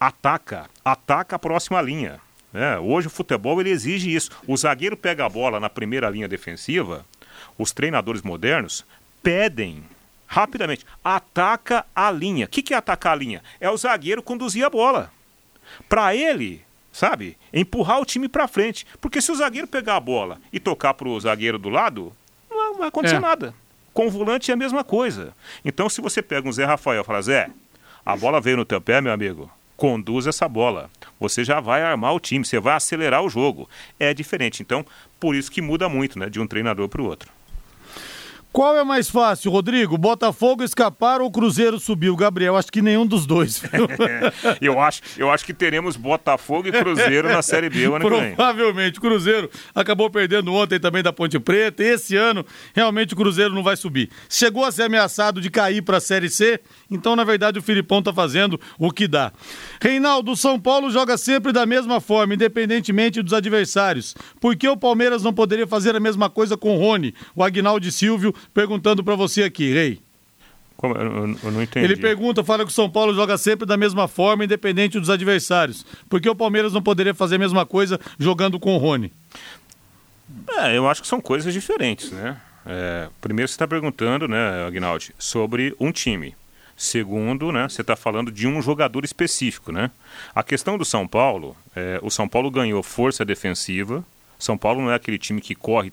ataca, 0.00 0.70
ataca 0.82 1.36
a 1.36 1.38
próxima 1.38 1.82
linha. 1.82 2.18
É, 2.54 2.78
hoje 2.78 3.08
o 3.08 3.10
futebol 3.10 3.60
ele 3.60 3.68
exige 3.68 4.14
isso. 4.14 4.30
O 4.46 4.56
zagueiro 4.56 4.96
pega 4.96 5.26
a 5.26 5.28
bola 5.28 5.60
na 5.60 5.68
primeira 5.68 6.08
linha 6.08 6.26
defensiva, 6.26 7.04
os 7.58 7.72
treinadores 7.72 8.22
modernos 8.22 8.84
pedem 9.22 9.84
rapidamente, 10.26 10.84
ataca 11.04 11.84
a 11.94 12.10
linha. 12.10 12.46
O 12.46 12.48
que, 12.48 12.62
que 12.62 12.74
é 12.74 12.76
atacar 12.76 13.12
a 13.12 13.16
linha? 13.16 13.42
É 13.60 13.70
o 13.70 13.76
zagueiro 13.76 14.22
conduzir 14.22 14.64
a 14.64 14.70
bola. 14.70 15.10
Para 15.88 16.14
ele, 16.14 16.62
sabe, 16.92 17.36
empurrar 17.52 18.00
o 18.00 18.04
time 18.04 18.28
para 18.28 18.48
frente. 18.48 18.86
Porque 19.00 19.20
se 19.20 19.30
o 19.30 19.36
zagueiro 19.36 19.66
pegar 19.66 19.96
a 19.96 20.00
bola 20.00 20.40
e 20.52 20.58
tocar 20.58 20.94
para 20.94 21.08
o 21.08 21.20
zagueiro 21.20 21.58
do 21.58 21.68
lado, 21.68 22.12
não 22.50 22.78
vai 22.78 22.88
acontecer 22.88 23.16
é. 23.16 23.20
nada. 23.20 23.54
Com 23.92 24.08
o 24.08 24.10
volante 24.10 24.50
é 24.50 24.54
a 24.54 24.56
mesma 24.56 24.84
coisa. 24.84 25.32
Então, 25.64 25.88
se 25.88 26.00
você 26.00 26.20
pega 26.20 26.48
um 26.48 26.52
Zé 26.52 26.64
Rafael 26.64 27.00
e 27.00 27.04
fala, 27.04 27.22
Zé, 27.22 27.50
a 28.04 28.16
bola 28.16 28.40
veio 28.40 28.58
no 28.58 28.64
teu 28.64 28.80
pé, 28.80 29.00
meu 29.00 29.12
amigo, 29.12 29.50
conduz 29.76 30.26
essa 30.26 30.48
bola. 30.48 30.90
Você 31.18 31.44
já 31.44 31.60
vai 31.60 31.82
armar 31.82 32.14
o 32.14 32.20
time, 32.20 32.44
você 32.44 32.60
vai 32.60 32.74
acelerar 32.74 33.22
o 33.22 33.30
jogo. 33.30 33.68
É 33.98 34.12
diferente. 34.12 34.62
Então, 34.62 34.84
por 35.18 35.34
isso 35.34 35.50
que 35.50 35.62
muda 35.62 35.88
muito, 35.88 36.18
né, 36.18 36.28
de 36.28 36.40
um 36.40 36.46
treinador 36.46 36.88
para 36.88 37.00
o 37.00 37.06
outro. 37.06 37.30
Qual 38.56 38.74
é 38.74 38.82
mais 38.82 39.10
fácil, 39.10 39.50
Rodrigo? 39.50 39.98
Botafogo 39.98 40.64
escapar 40.64 41.20
ou 41.20 41.30
Cruzeiro 41.30 41.78
subir? 41.78 42.08
O 42.08 42.16
Gabriel, 42.16 42.56
acho 42.56 42.72
que 42.72 42.80
nenhum 42.80 43.04
dos 43.04 43.26
dois. 43.26 43.62
eu, 44.62 44.80
acho, 44.80 45.02
eu 45.18 45.30
acho 45.30 45.44
que 45.44 45.52
teremos 45.52 45.94
Botafogo 45.94 46.66
e 46.66 46.72
Cruzeiro 46.72 47.28
na 47.28 47.42
Série 47.42 47.68
B 47.68 47.86
o 47.86 47.96
ano 47.96 48.08
Provavelmente. 48.08 48.98
O 48.98 49.02
Cruzeiro 49.02 49.50
acabou 49.74 50.08
perdendo 50.08 50.54
ontem 50.54 50.80
também 50.80 51.02
da 51.02 51.12
Ponte 51.12 51.38
Preta. 51.38 51.84
E 51.84 51.86
esse 51.88 52.16
ano, 52.16 52.46
realmente, 52.74 53.12
o 53.12 53.16
Cruzeiro 53.18 53.54
não 53.54 53.62
vai 53.62 53.76
subir. 53.76 54.08
Chegou 54.26 54.64
a 54.64 54.72
ser 54.72 54.84
ameaçado 54.84 55.38
de 55.38 55.50
cair 55.50 55.82
para 55.82 55.98
a 55.98 56.00
Série 56.00 56.30
C, 56.30 56.58
então, 56.90 57.14
na 57.14 57.24
verdade, 57.24 57.58
o 57.58 57.62
Filipão 57.62 57.98
está 57.98 58.10
fazendo 58.10 58.58
o 58.78 58.90
que 58.90 59.06
dá. 59.06 59.34
Reinaldo, 59.82 60.32
o 60.32 60.36
São 60.36 60.58
Paulo 60.58 60.90
joga 60.90 61.18
sempre 61.18 61.52
da 61.52 61.66
mesma 61.66 62.00
forma, 62.00 62.32
independentemente 62.32 63.20
dos 63.20 63.34
adversários. 63.34 64.16
Por 64.40 64.56
que 64.56 64.66
o 64.66 64.78
Palmeiras 64.78 65.22
não 65.22 65.34
poderia 65.34 65.66
fazer 65.66 65.94
a 65.94 66.00
mesma 66.00 66.30
coisa 66.30 66.56
com 66.56 66.74
o 66.74 66.78
Rony, 66.78 67.14
o 67.34 67.44
Agnaldo 67.44 67.92
Silvio 67.92 68.34
perguntando 68.52 69.02
para 69.04 69.14
você 69.14 69.42
aqui, 69.42 69.72
Rei. 69.72 70.00
Como? 70.76 70.94
Eu, 70.94 71.36
eu, 71.42 71.52
não 71.52 71.62
entendi. 71.62 71.84
Ele 71.84 71.96
pergunta, 71.96 72.44
fala 72.44 72.64
que 72.64 72.70
o 72.70 72.74
São 72.74 72.90
Paulo 72.90 73.14
joga 73.14 73.38
sempre 73.38 73.66
da 73.66 73.76
mesma 73.76 74.06
forma, 74.06 74.44
independente 74.44 75.00
dos 75.00 75.08
adversários. 75.08 75.86
Por 76.08 76.20
que 76.20 76.28
o 76.28 76.34
Palmeiras 76.34 76.72
não 76.72 76.82
poderia 76.82 77.14
fazer 77.14 77.36
a 77.36 77.38
mesma 77.38 77.64
coisa 77.64 77.98
jogando 78.18 78.60
com 78.60 78.74
o 78.74 78.78
Rony? 78.78 79.12
É, 80.58 80.76
eu 80.76 80.88
acho 80.88 81.00
que 81.00 81.08
são 81.08 81.20
coisas 81.20 81.52
diferentes, 81.52 82.10
né? 82.10 82.40
É, 82.66 83.08
primeiro 83.20 83.48
você 83.48 83.54
está 83.54 83.66
perguntando, 83.66 84.26
né, 84.26 84.66
Agnaldi, 84.66 85.14
sobre 85.18 85.74
um 85.78 85.92
time. 85.92 86.34
Segundo, 86.76 87.50
né, 87.52 87.68
você 87.68 87.80
está 87.80 87.96
falando 87.96 88.30
de 88.30 88.46
um 88.46 88.60
jogador 88.60 89.04
específico, 89.04 89.72
né? 89.72 89.90
A 90.34 90.42
questão 90.42 90.76
do 90.76 90.84
São 90.84 91.06
Paulo, 91.06 91.56
é, 91.74 91.98
o 92.02 92.10
São 92.10 92.28
Paulo 92.28 92.50
ganhou 92.50 92.82
força 92.82 93.24
defensiva. 93.24 94.04
São 94.38 94.58
Paulo 94.58 94.82
não 94.82 94.90
é 94.90 94.94
aquele 94.94 95.18
time 95.18 95.40
que 95.40 95.54
corre 95.54 95.90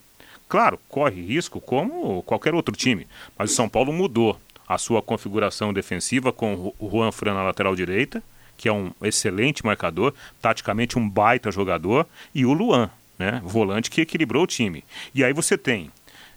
Claro, 0.53 0.79
corre 0.87 1.19
risco 1.19 1.59
como 1.59 2.21
qualquer 2.21 2.53
outro 2.53 2.75
time, 2.75 3.07
mas 3.35 3.49
o 3.49 3.55
São 3.55 3.67
Paulo 3.67 3.91
mudou 3.91 4.39
a 4.67 4.77
sua 4.77 5.01
configuração 5.01 5.73
defensiva 5.73 6.31
com 6.31 6.71
o 6.77 6.91
Juan 6.91 7.11
Fran 7.11 7.33
na 7.33 7.41
lateral 7.41 7.75
direita, 7.75 8.21
que 8.55 8.69
é 8.69 8.71
um 8.71 8.91
excelente 9.01 9.65
marcador, 9.65 10.13
taticamente 10.39 10.95
um 10.99 11.09
baita 11.09 11.49
jogador, 11.49 12.05
e 12.35 12.45
o 12.45 12.53
Luan, 12.53 12.91
né, 13.17 13.41
volante 13.43 13.89
que 13.89 14.01
equilibrou 14.01 14.43
o 14.43 14.47
time. 14.47 14.83
E 15.15 15.23
aí 15.23 15.33
você 15.33 15.57
tem, 15.57 15.89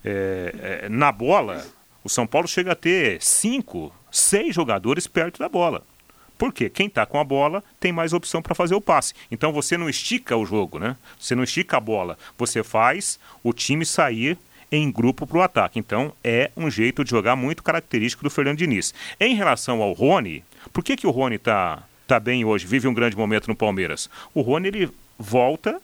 é, 0.02 0.80
é, 0.84 0.88
na 0.88 1.12
bola, 1.12 1.62
o 2.02 2.08
São 2.08 2.26
Paulo 2.26 2.48
chega 2.48 2.72
a 2.72 2.74
ter 2.74 3.20
cinco, 3.20 3.92
seis 4.10 4.54
jogadores 4.54 5.06
perto 5.06 5.40
da 5.40 5.48
bola 5.50 5.84
Porque 6.38 6.68
quem 6.68 6.86
está 6.86 7.06
com 7.06 7.18
a 7.18 7.24
bola 7.24 7.62
tem 7.80 7.92
mais 7.92 8.12
opção 8.12 8.42
para 8.42 8.54
fazer 8.54 8.74
o 8.74 8.80
passe. 8.80 9.14
Então 9.30 9.52
você 9.52 9.76
não 9.76 9.88
estica 9.88 10.36
o 10.36 10.44
jogo, 10.44 10.78
né? 10.78 10.96
Você 11.18 11.34
não 11.34 11.42
estica 11.42 11.76
a 11.78 11.80
bola. 11.80 12.18
Você 12.36 12.62
faz 12.62 13.18
o 13.42 13.52
time 13.52 13.86
sair 13.86 14.38
em 14.70 14.90
grupo 14.90 15.26
para 15.26 15.38
o 15.38 15.42
ataque. 15.42 15.78
Então 15.78 16.12
é 16.22 16.50
um 16.56 16.70
jeito 16.70 17.04
de 17.04 17.10
jogar 17.10 17.36
muito 17.36 17.62
característico 17.62 18.22
do 18.22 18.30
Fernando 18.30 18.58
Diniz. 18.58 18.92
Em 19.18 19.34
relação 19.34 19.80
ao 19.80 19.92
Rony, 19.92 20.44
por 20.72 20.84
que, 20.84 20.96
que 20.96 21.06
o 21.06 21.10
Rony 21.10 21.36
está 21.36 21.82
tá 22.06 22.20
bem 22.20 22.44
hoje, 22.44 22.66
vive 22.66 22.86
um 22.86 22.94
grande 22.94 23.16
momento 23.16 23.48
no 23.48 23.56
Palmeiras? 23.56 24.10
O 24.34 24.42
Rony 24.42 24.68
ele 24.68 24.90
volta 25.18 25.80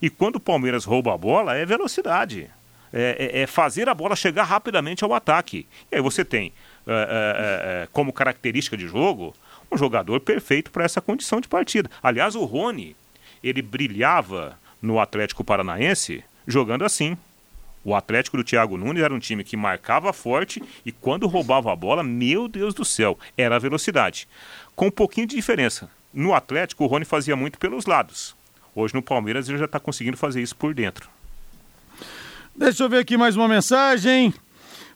e 0.00 0.08
quando 0.08 0.36
o 0.36 0.40
Palmeiras 0.40 0.84
rouba 0.84 1.14
a 1.14 1.18
bola 1.18 1.56
é 1.56 1.64
velocidade. 1.64 2.48
É, 2.90 3.32
é, 3.34 3.40
é 3.42 3.46
fazer 3.46 3.86
a 3.86 3.94
bola 3.94 4.16
chegar 4.16 4.44
rapidamente 4.44 5.04
ao 5.04 5.12
ataque. 5.12 5.66
E 5.92 5.96
aí 5.96 6.00
você 6.00 6.24
tem 6.24 6.52
é 6.88 7.88
como 7.92 8.12
característica 8.12 8.76
de 8.76 8.88
jogo 8.88 9.34
um 9.70 9.76
jogador 9.76 10.20
perfeito 10.20 10.70
para 10.70 10.84
essa 10.84 11.00
condição 11.00 11.40
de 11.40 11.48
partida. 11.48 11.90
Aliás, 12.02 12.34
o 12.34 12.44
Rony, 12.44 12.96
ele 13.42 13.62
brilhava 13.62 14.58
no 14.80 15.00
Atlético 15.00 15.44
Paranaense 15.44 16.24
jogando 16.46 16.84
assim. 16.84 17.16
O 17.84 17.94
Atlético 17.94 18.36
do 18.36 18.44
Thiago 18.44 18.76
Nunes 18.76 19.02
era 19.02 19.14
um 19.14 19.18
time 19.18 19.44
que 19.44 19.56
marcava 19.56 20.12
forte 20.12 20.62
e 20.84 20.92
quando 20.92 21.26
roubava 21.26 21.72
a 21.72 21.76
bola, 21.76 22.02
meu 22.02 22.48
Deus 22.48 22.74
do 22.74 22.84
céu, 22.84 23.18
era 23.36 23.56
a 23.56 23.58
velocidade. 23.58 24.28
Com 24.74 24.88
um 24.88 24.90
pouquinho 24.90 25.26
de 25.26 25.36
diferença. 25.36 25.90
No 26.12 26.34
Atlético, 26.34 26.84
o 26.84 26.86
Rony 26.86 27.04
fazia 27.04 27.36
muito 27.36 27.58
pelos 27.58 27.86
lados. 27.86 28.34
Hoje 28.74 28.94
no 28.94 29.02
Palmeiras 29.02 29.48
ele 29.48 29.58
já 29.58 29.64
está 29.64 29.78
conseguindo 29.78 30.16
fazer 30.16 30.42
isso 30.42 30.56
por 30.56 30.74
dentro. 30.74 31.08
Deixa 32.54 32.82
eu 32.82 32.88
ver 32.88 32.98
aqui 32.98 33.16
mais 33.16 33.36
uma 33.36 33.46
mensagem. 33.46 34.34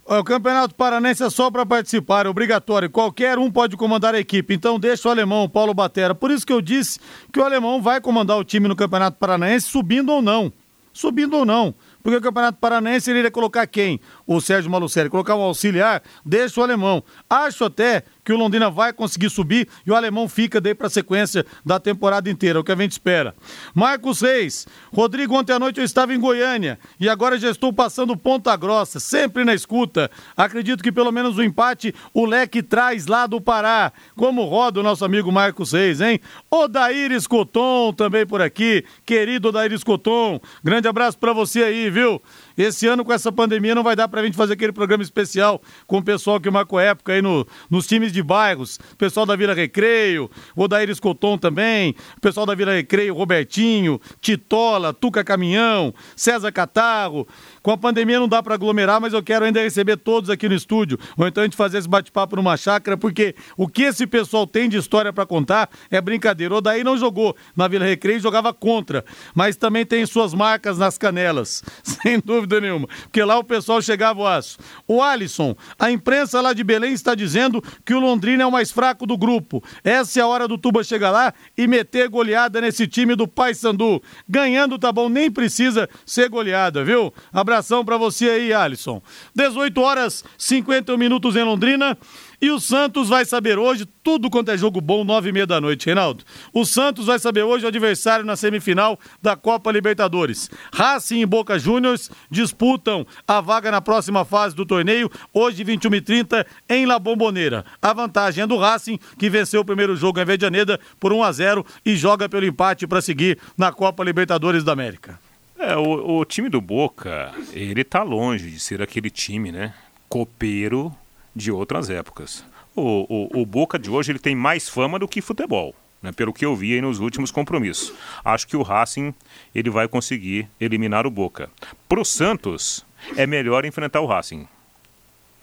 O 0.04 0.24
Campeonato 0.24 0.74
Paranense 0.74 1.22
é 1.22 1.30
só 1.30 1.48
para 1.48 1.64
participar, 1.64 2.26
é 2.26 2.28
obrigatório. 2.28 2.90
Qualquer 2.90 3.38
um 3.38 3.50
pode 3.50 3.76
comandar 3.76 4.14
a 4.14 4.18
equipe. 4.18 4.52
Então 4.52 4.78
deixa 4.78 5.08
o 5.08 5.10
alemão, 5.12 5.48
Paulo 5.48 5.72
Batera. 5.72 6.12
Por 6.12 6.32
isso 6.32 6.44
que 6.44 6.52
eu 6.52 6.60
disse 6.60 6.98
que 7.32 7.38
o 7.38 7.44
alemão 7.44 7.80
vai 7.80 8.00
comandar 8.00 8.36
o 8.36 8.44
time 8.44 8.66
no 8.66 8.74
Campeonato 8.74 9.16
Paranaense, 9.18 9.68
subindo 9.68 10.10
ou 10.10 10.20
não. 10.20 10.52
Subindo 10.92 11.36
ou 11.36 11.44
não. 11.44 11.72
Porque 12.02 12.18
o 12.18 12.20
Campeonato 12.20 12.58
Paranaense 12.58 13.10
ele 13.10 13.20
iria 13.20 13.30
colocar 13.30 13.64
quem? 13.66 14.00
O 14.26 14.40
Sérgio 14.40 14.70
Malucelli. 14.70 15.08
Colocar 15.08 15.36
um 15.36 15.40
auxiliar, 15.40 16.02
deixa 16.26 16.60
o 16.60 16.64
alemão. 16.64 17.02
Acho 17.30 17.64
até 17.64 18.02
que 18.24 18.32
o 18.32 18.36
Londrina 18.36 18.70
vai 18.70 18.92
conseguir 18.92 19.30
subir 19.30 19.68
e 19.86 19.90
o 19.90 19.94
alemão 19.94 20.28
fica 20.28 20.60
daí 20.60 20.74
para 20.74 20.86
a 20.86 20.90
sequência 20.90 21.44
da 21.64 21.80
temporada 21.80 22.30
inteira, 22.30 22.60
o 22.60 22.64
que 22.64 22.72
a 22.72 22.76
gente 22.76 22.92
espera. 22.92 23.34
Marcos 23.74 24.20
Reis, 24.20 24.66
Rodrigo, 24.92 25.36
ontem 25.36 25.52
à 25.52 25.58
noite 25.58 25.78
eu 25.78 25.84
estava 25.84 26.14
em 26.14 26.20
Goiânia 26.20 26.78
e 27.00 27.08
agora 27.08 27.38
já 27.38 27.50
estou 27.50 27.72
passando 27.72 28.16
Ponta 28.16 28.54
Grossa, 28.56 29.00
sempre 29.00 29.44
na 29.44 29.54
escuta. 29.54 30.10
Acredito 30.36 30.82
que 30.82 30.92
pelo 30.92 31.10
menos 31.10 31.36
o 31.36 31.42
empate 31.42 31.94
o 32.14 32.24
Leque 32.24 32.62
traz 32.62 33.06
lá 33.06 33.26
do 33.26 33.40
Pará. 33.40 33.92
Como 34.16 34.44
roda 34.44 34.80
o 34.80 34.82
nosso 34.82 35.04
amigo 35.04 35.32
Marcos 35.32 35.72
Reis, 35.72 36.00
hein? 36.00 36.20
Odair 36.50 37.10
Escoton 37.12 37.92
também 37.92 38.26
por 38.26 38.40
aqui, 38.40 38.84
querido 39.04 39.48
Odair 39.48 39.72
Escoton. 39.72 40.40
Grande 40.62 40.86
abraço 40.86 41.18
para 41.18 41.32
você 41.32 41.64
aí, 41.64 41.90
viu? 41.90 42.22
Esse 42.56 42.86
ano, 42.86 43.04
com 43.04 43.12
essa 43.12 43.32
pandemia, 43.32 43.74
não 43.74 43.82
vai 43.82 43.96
dar 43.96 44.08
pra 44.08 44.22
gente 44.22 44.36
fazer 44.36 44.52
aquele 44.52 44.72
programa 44.72 45.02
especial 45.02 45.60
com 45.86 45.98
o 45.98 46.02
pessoal 46.02 46.40
que 46.40 46.50
marcou 46.50 46.78
época 46.78 47.12
aí 47.12 47.22
no, 47.22 47.46
nos 47.70 47.86
times 47.86 48.11
de 48.12 48.22
bairros, 48.22 48.78
pessoal 48.96 49.26
da 49.26 49.34
Vila 49.34 49.54
Recreio, 49.54 50.30
o 50.54 50.64
Odair 50.64 50.88
Escoton 50.90 51.36
também, 51.38 51.94
pessoal 52.20 52.46
da 52.46 52.54
Vila 52.54 52.72
Recreio, 52.72 53.14
Robertinho, 53.14 54.00
Titola, 54.20 54.92
Tuca 54.92 55.24
Caminhão, 55.24 55.94
César 56.14 56.52
Catarro. 56.52 57.26
Com 57.62 57.70
a 57.70 57.76
pandemia 57.78 58.18
não 58.18 58.26
dá 58.26 58.42
para 58.42 58.54
aglomerar, 58.54 59.00
mas 59.00 59.12
eu 59.12 59.22
quero 59.22 59.44
ainda 59.44 59.62
receber 59.62 59.96
todos 59.96 60.28
aqui 60.28 60.48
no 60.48 60.54
estúdio, 60.54 60.98
ou 61.16 61.28
então 61.28 61.42
a 61.42 61.46
gente 61.46 61.56
fazer 61.56 61.78
esse 61.78 61.88
bate-papo 61.88 62.34
numa 62.34 62.56
chácara, 62.56 62.96
porque 62.96 63.36
o 63.56 63.68
que 63.68 63.82
esse 63.82 64.04
pessoal 64.04 64.48
tem 64.48 64.68
de 64.68 64.76
história 64.76 65.12
para 65.12 65.24
contar 65.24 65.70
é 65.88 66.00
brincadeira. 66.00 66.54
O 66.54 66.56
Odair 66.56 66.84
não 66.84 66.98
jogou 66.98 67.36
na 67.54 67.68
Vila 67.68 67.84
Recreio, 67.84 68.18
jogava 68.18 68.52
contra, 68.52 69.04
mas 69.32 69.54
também 69.54 69.86
tem 69.86 70.04
suas 70.04 70.34
marcas 70.34 70.76
nas 70.76 70.98
canelas, 70.98 71.62
sem 71.84 72.18
dúvida 72.18 72.60
nenhuma, 72.60 72.88
porque 73.04 73.22
lá 73.22 73.38
o 73.38 73.44
pessoal 73.44 73.80
chegava 73.80 74.20
o 74.20 74.26
aço. 74.26 74.58
O 74.88 75.00
Alisson, 75.00 75.54
a 75.78 75.88
imprensa 75.88 76.40
lá 76.40 76.52
de 76.52 76.64
Belém 76.64 76.92
está 76.92 77.14
dizendo 77.14 77.62
que 77.84 77.94
o 77.94 78.00
Londrina 78.00 78.42
é 78.42 78.46
o 78.46 78.50
mais 78.50 78.72
fraco 78.72 79.06
do 79.06 79.16
grupo. 79.16 79.62
Essa 79.84 80.18
é 80.18 80.22
a 80.22 80.26
hora 80.26 80.48
do 80.48 80.58
Tuba 80.58 80.82
chegar 80.82 81.12
lá 81.12 81.32
e 81.56 81.68
meter 81.68 82.08
goleada 82.08 82.60
nesse 82.60 82.88
time 82.88 83.14
do 83.14 83.28
Paysandu. 83.28 84.02
Ganhando 84.28 84.78
tá 84.80 84.90
bom, 84.90 85.08
nem 85.08 85.30
precisa 85.30 85.88
ser 86.04 86.28
goleada, 86.28 86.82
viu? 86.84 87.14
Abraço 87.32 87.51
abração 87.52 87.84
para 87.84 87.98
você 87.98 88.30
aí, 88.30 88.52
Alisson. 88.52 89.02
18 89.34 89.78
horas 89.80 90.24
51 90.38 90.96
minutos 90.96 91.36
em 91.36 91.42
Londrina. 91.42 91.98
E 92.40 92.50
o 92.50 92.58
Santos 92.58 93.08
vai 93.08 93.24
saber 93.24 93.56
hoje, 93.56 93.86
tudo 94.02 94.28
quanto 94.28 94.50
é 94.50 94.56
jogo 94.56 94.80
bom, 94.80 95.04
nove 95.04 95.28
e 95.28 95.32
meia 95.32 95.46
da 95.46 95.60
noite, 95.60 95.86
Reinaldo. 95.86 96.24
O 96.52 96.64
Santos 96.64 97.06
vai 97.06 97.18
saber 97.18 97.42
hoje 97.42 97.64
o 97.64 97.68
adversário 97.68 98.24
na 98.24 98.34
semifinal 98.34 98.98
da 99.20 99.36
Copa 99.36 99.70
Libertadores. 99.70 100.50
Racing 100.72 101.20
e 101.20 101.26
Boca 101.26 101.56
Juniors 101.56 102.10
disputam 102.28 103.06
a 103.28 103.40
vaga 103.40 103.70
na 103.70 103.80
próxima 103.80 104.24
fase 104.24 104.56
do 104.56 104.66
torneio, 104.66 105.08
hoje 105.32 105.62
21 105.62 105.94
e 105.94 106.00
30 106.00 106.46
em 106.68 106.84
La 106.84 106.98
Bombonera. 106.98 107.64
A 107.80 107.92
vantagem 107.92 108.42
é 108.42 108.46
do 108.46 108.56
Racing, 108.56 108.98
que 109.18 109.30
venceu 109.30 109.60
o 109.60 109.64
primeiro 109.64 109.94
jogo 109.94 110.18
em 110.18 110.24
Vedianeda 110.24 110.80
por 110.98 111.12
1 111.12 111.22
a 111.22 111.30
0 111.30 111.66
e 111.86 111.94
joga 111.94 112.28
pelo 112.28 112.46
empate 112.46 112.88
para 112.88 113.00
seguir 113.00 113.38
na 113.56 113.70
Copa 113.70 114.02
Libertadores 114.02 114.64
da 114.64 114.72
América. 114.72 115.31
É, 115.62 115.76
o, 115.76 116.18
o, 116.18 116.24
time 116.24 116.48
do 116.48 116.60
Boca, 116.60 117.32
ele 117.52 117.84
tá 117.84 118.02
longe 118.02 118.50
de 118.50 118.58
ser 118.58 118.82
aquele 118.82 119.08
time, 119.08 119.52
né? 119.52 119.72
Copeiro 120.08 120.92
de 121.36 121.52
outras 121.52 121.88
épocas. 121.88 122.44
O, 122.74 123.30
o, 123.32 123.42
o 123.42 123.46
Boca 123.46 123.78
de 123.78 123.88
hoje 123.88 124.10
ele 124.10 124.18
tem 124.18 124.34
mais 124.34 124.68
fama 124.68 124.98
do 124.98 125.06
que 125.06 125.20
futebol. 125.20 125.72
Né, 126.02 126.10
pelo 126.10 126.32
que 126.32 126.44
eu 126.44 126.56
vi 126.56 126.74
aí 126.74 126.80
nos 126.80 126.98
últimos 126.98 127.30
compromissos. 127.30 127.92
Acho 128.24 128.48
que 128.48 128.56
o 128.56 128.62
Racing 128.62 129.14
ele 129.54 129.70
vai 129.70 129.86
conseguir 129.86 130.48
eliminar 130.60 131.06
o 131.06 131.10
Boca. 131.12 131.48
Pro 131.88 132.04
Santos, 132.04 132.84
é 133.16 133.24
melhor 133.24 133.64
enfrentar 133.64 134.00
o 134.00 134.06
Racing. 134.06 134.48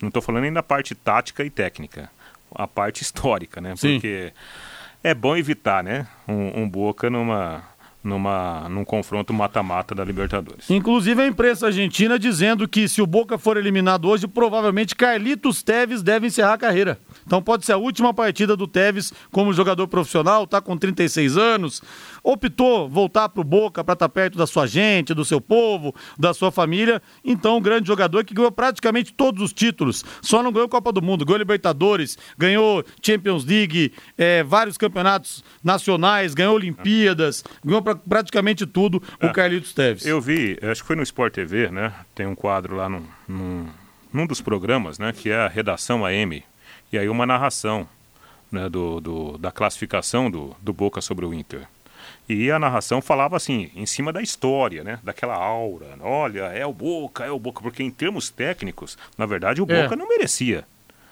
Não 0.01 0.09
estou 0.09 0.21
falando 0.21 0.41
nem 0.41 0.51
da 0.51 0.61
parte 0.61 0.93
tática 0.93 1.45
e 1.45 1.49
técnica, 1.49 2.11
a 2.53 2.67
parte 2.67 3.03
histórica, 3.03 3.61
né? 3.61 3.73
Sim. 3.77 3.93
Porque 3.93 4.33
é 5.01 5.13
bom 5.13 5.37
evitar, 5.37 5.81
né? 5.81 6.05
Um, 6.27 6.63
um 6.63 6.69
Boca 6.69 7.09
numa 7.09 7.63
numa, 8.03 8.67
num 8.69 8.85
confronto 8.85 9.33
mata-mata 9.33 9.93
da 9.93 10.03
Libertadores. 10.03 10.69
Inclusive 10.69 11.21
a 11.21 11.27
imprensa 11.27 11.67
argentina 11.67 12.17
dizendo 12.17 12.67
que 12.67 12.87
se 12.87 13.01
o 13.01 13.07
Boca 13.07 13.37
for 13.37 13.57
eliminado 13.57 14.07
hoje, 14.07 14.27
provavelmente 14.27 14.95
Carlitos 14.95 15.61
Teves 15.61 16.01
deve 16.01 16.27
encerrar 16.27 16.53
a 16.53 16.57
carreira. 16.57 16.99
Então 17.25 17.41
pode 17.41 17.65
ser 17.65 17.73
a 17.73 17.77
última 17.77 18.13
partida 18.13 18.55
do 18.55 18.67
Teves 18.67 19.13
como 19.31 19.53
jogador 19.53 19.87
profissional, 19.87 20.47
tá 20.47 20.61
com 20.61 20.77
36 20.77 21.37
anos, 21.37 21.81
optou 22.23 22.87
voltar 22.87 23.29
pro 23.29 23.43
Boca 23.43 23.83
para 23.83 23.93
estar 23.93 24.07
tá 24.07 24.13
perto 24.13 24.37
da 24.37 24.47
sua 24.47 24.65
gente, 24.65 25.13
do 25.13 25.25
seu 25.25 25.41
povo, 25.41 25.93
da 26.17 26.33
sua 26.33 26.51
família. 26.51 27.01
Então, 27.23 27.57
um 27.57 27.61
grande 27.61 27.87
jogador 27.87 28.23
que 28.23 28.33
ganhou 28.33 28.51
praticamente 28.51 29.13
todos 29.13 29.41
os 29.43 29.51
títulos. 29.51 30.05
Só 30.21 30.41
não 30.41 30.51
ganhou 30.51 30.69
Copa 30.69 30.91
do 30.91 31.01
Mundo, 31.01 31.25
ganhou 31.25 31.39
Libertadores, 31.39 32.17
ganhou 32.37 32.83
Champions 33.01 33.43
League, 33.43 33.91
é, 34.17 34.43
vários 34.43 34.77
campeonatos 34.77 35.43
nacionais, 35.63 36.33
ganhou 36.33 36.55
Olimpíadas, 36.55 37.43
ganhou 37.63 37.81
pra, 37.95 37.95
praticamente 38.07 38.65
tudo 38.65 39.01
o 39.21 39.25
é, 39.25 39.33
Carlitos 39.33 39.73
Teves. 39.73 40.05
Eu 40.05 40.19
vi, 40.21 40.57
acho 40.61 40.81
que 40.81 40.87
foi 40.87 40.95
no 40.95 41.03
Sport 41.03 41.33
TV, 41.33 41.69
né? 41.69 41.93
Tem 42.13 42.25
um 42.25 42.35
quadro 42.35 42.75
lá 42.75 42.89
num, 42.89 43.05
num, 43.27 43.67
num 44.11 44.27
dos 44.27 44.41
programas, 44.41 44.99
né? 44.99 45.13
Que 45.13 45.29
é 45.29 45.37
a 45.37 45.47
Redação 45.47 46.05
AM. 46.05 46.43
E 46.91 46.97
aí 46.97 47.07
uma 47.07 47.25
narração 47.25 47.87
né, 48.51 48.67
do, 48.69 48.99
do, 48.99 49.37
da 49.37 49.51
classificação 49.51 50.29
do, 50.29 50.55
do 50.61 50.73
Boca 50.73 51.01
sobre 51.01 51.25
o 51.25 51.33
Inter. 51.33 51.67
E 52.27 52.51
a 52.51 52.59
narração 52.59 53.01
falava 53.01 53.35
assim, 53.35 53.71
em 53.75 53.85
cima 53.85 54.13
da 54.13 54.21
história, 54.21 54.83
né? 54.83 54.99
Daquela 55.03 55.35
aura. 55.35 55.97
Olha, 55.99 56.43
é 56.45 56.65
o 56.65 56.73
Boca, 56.73 57.25
é 57.25 57.31
o 57.31 57.39
Boca. 57.39 57.61
Porque 57.61 57.83
em 57.83 57.91
termos 57.91 58.29
técnicos, 58.29 58.97
na 59.17 59.25
verdade, 59.25 59.61
o 59.61 59.67
é. 59.69 59.81
Boca 59.81 59.95
não 59.95 60.07
merecia 60.07 60.63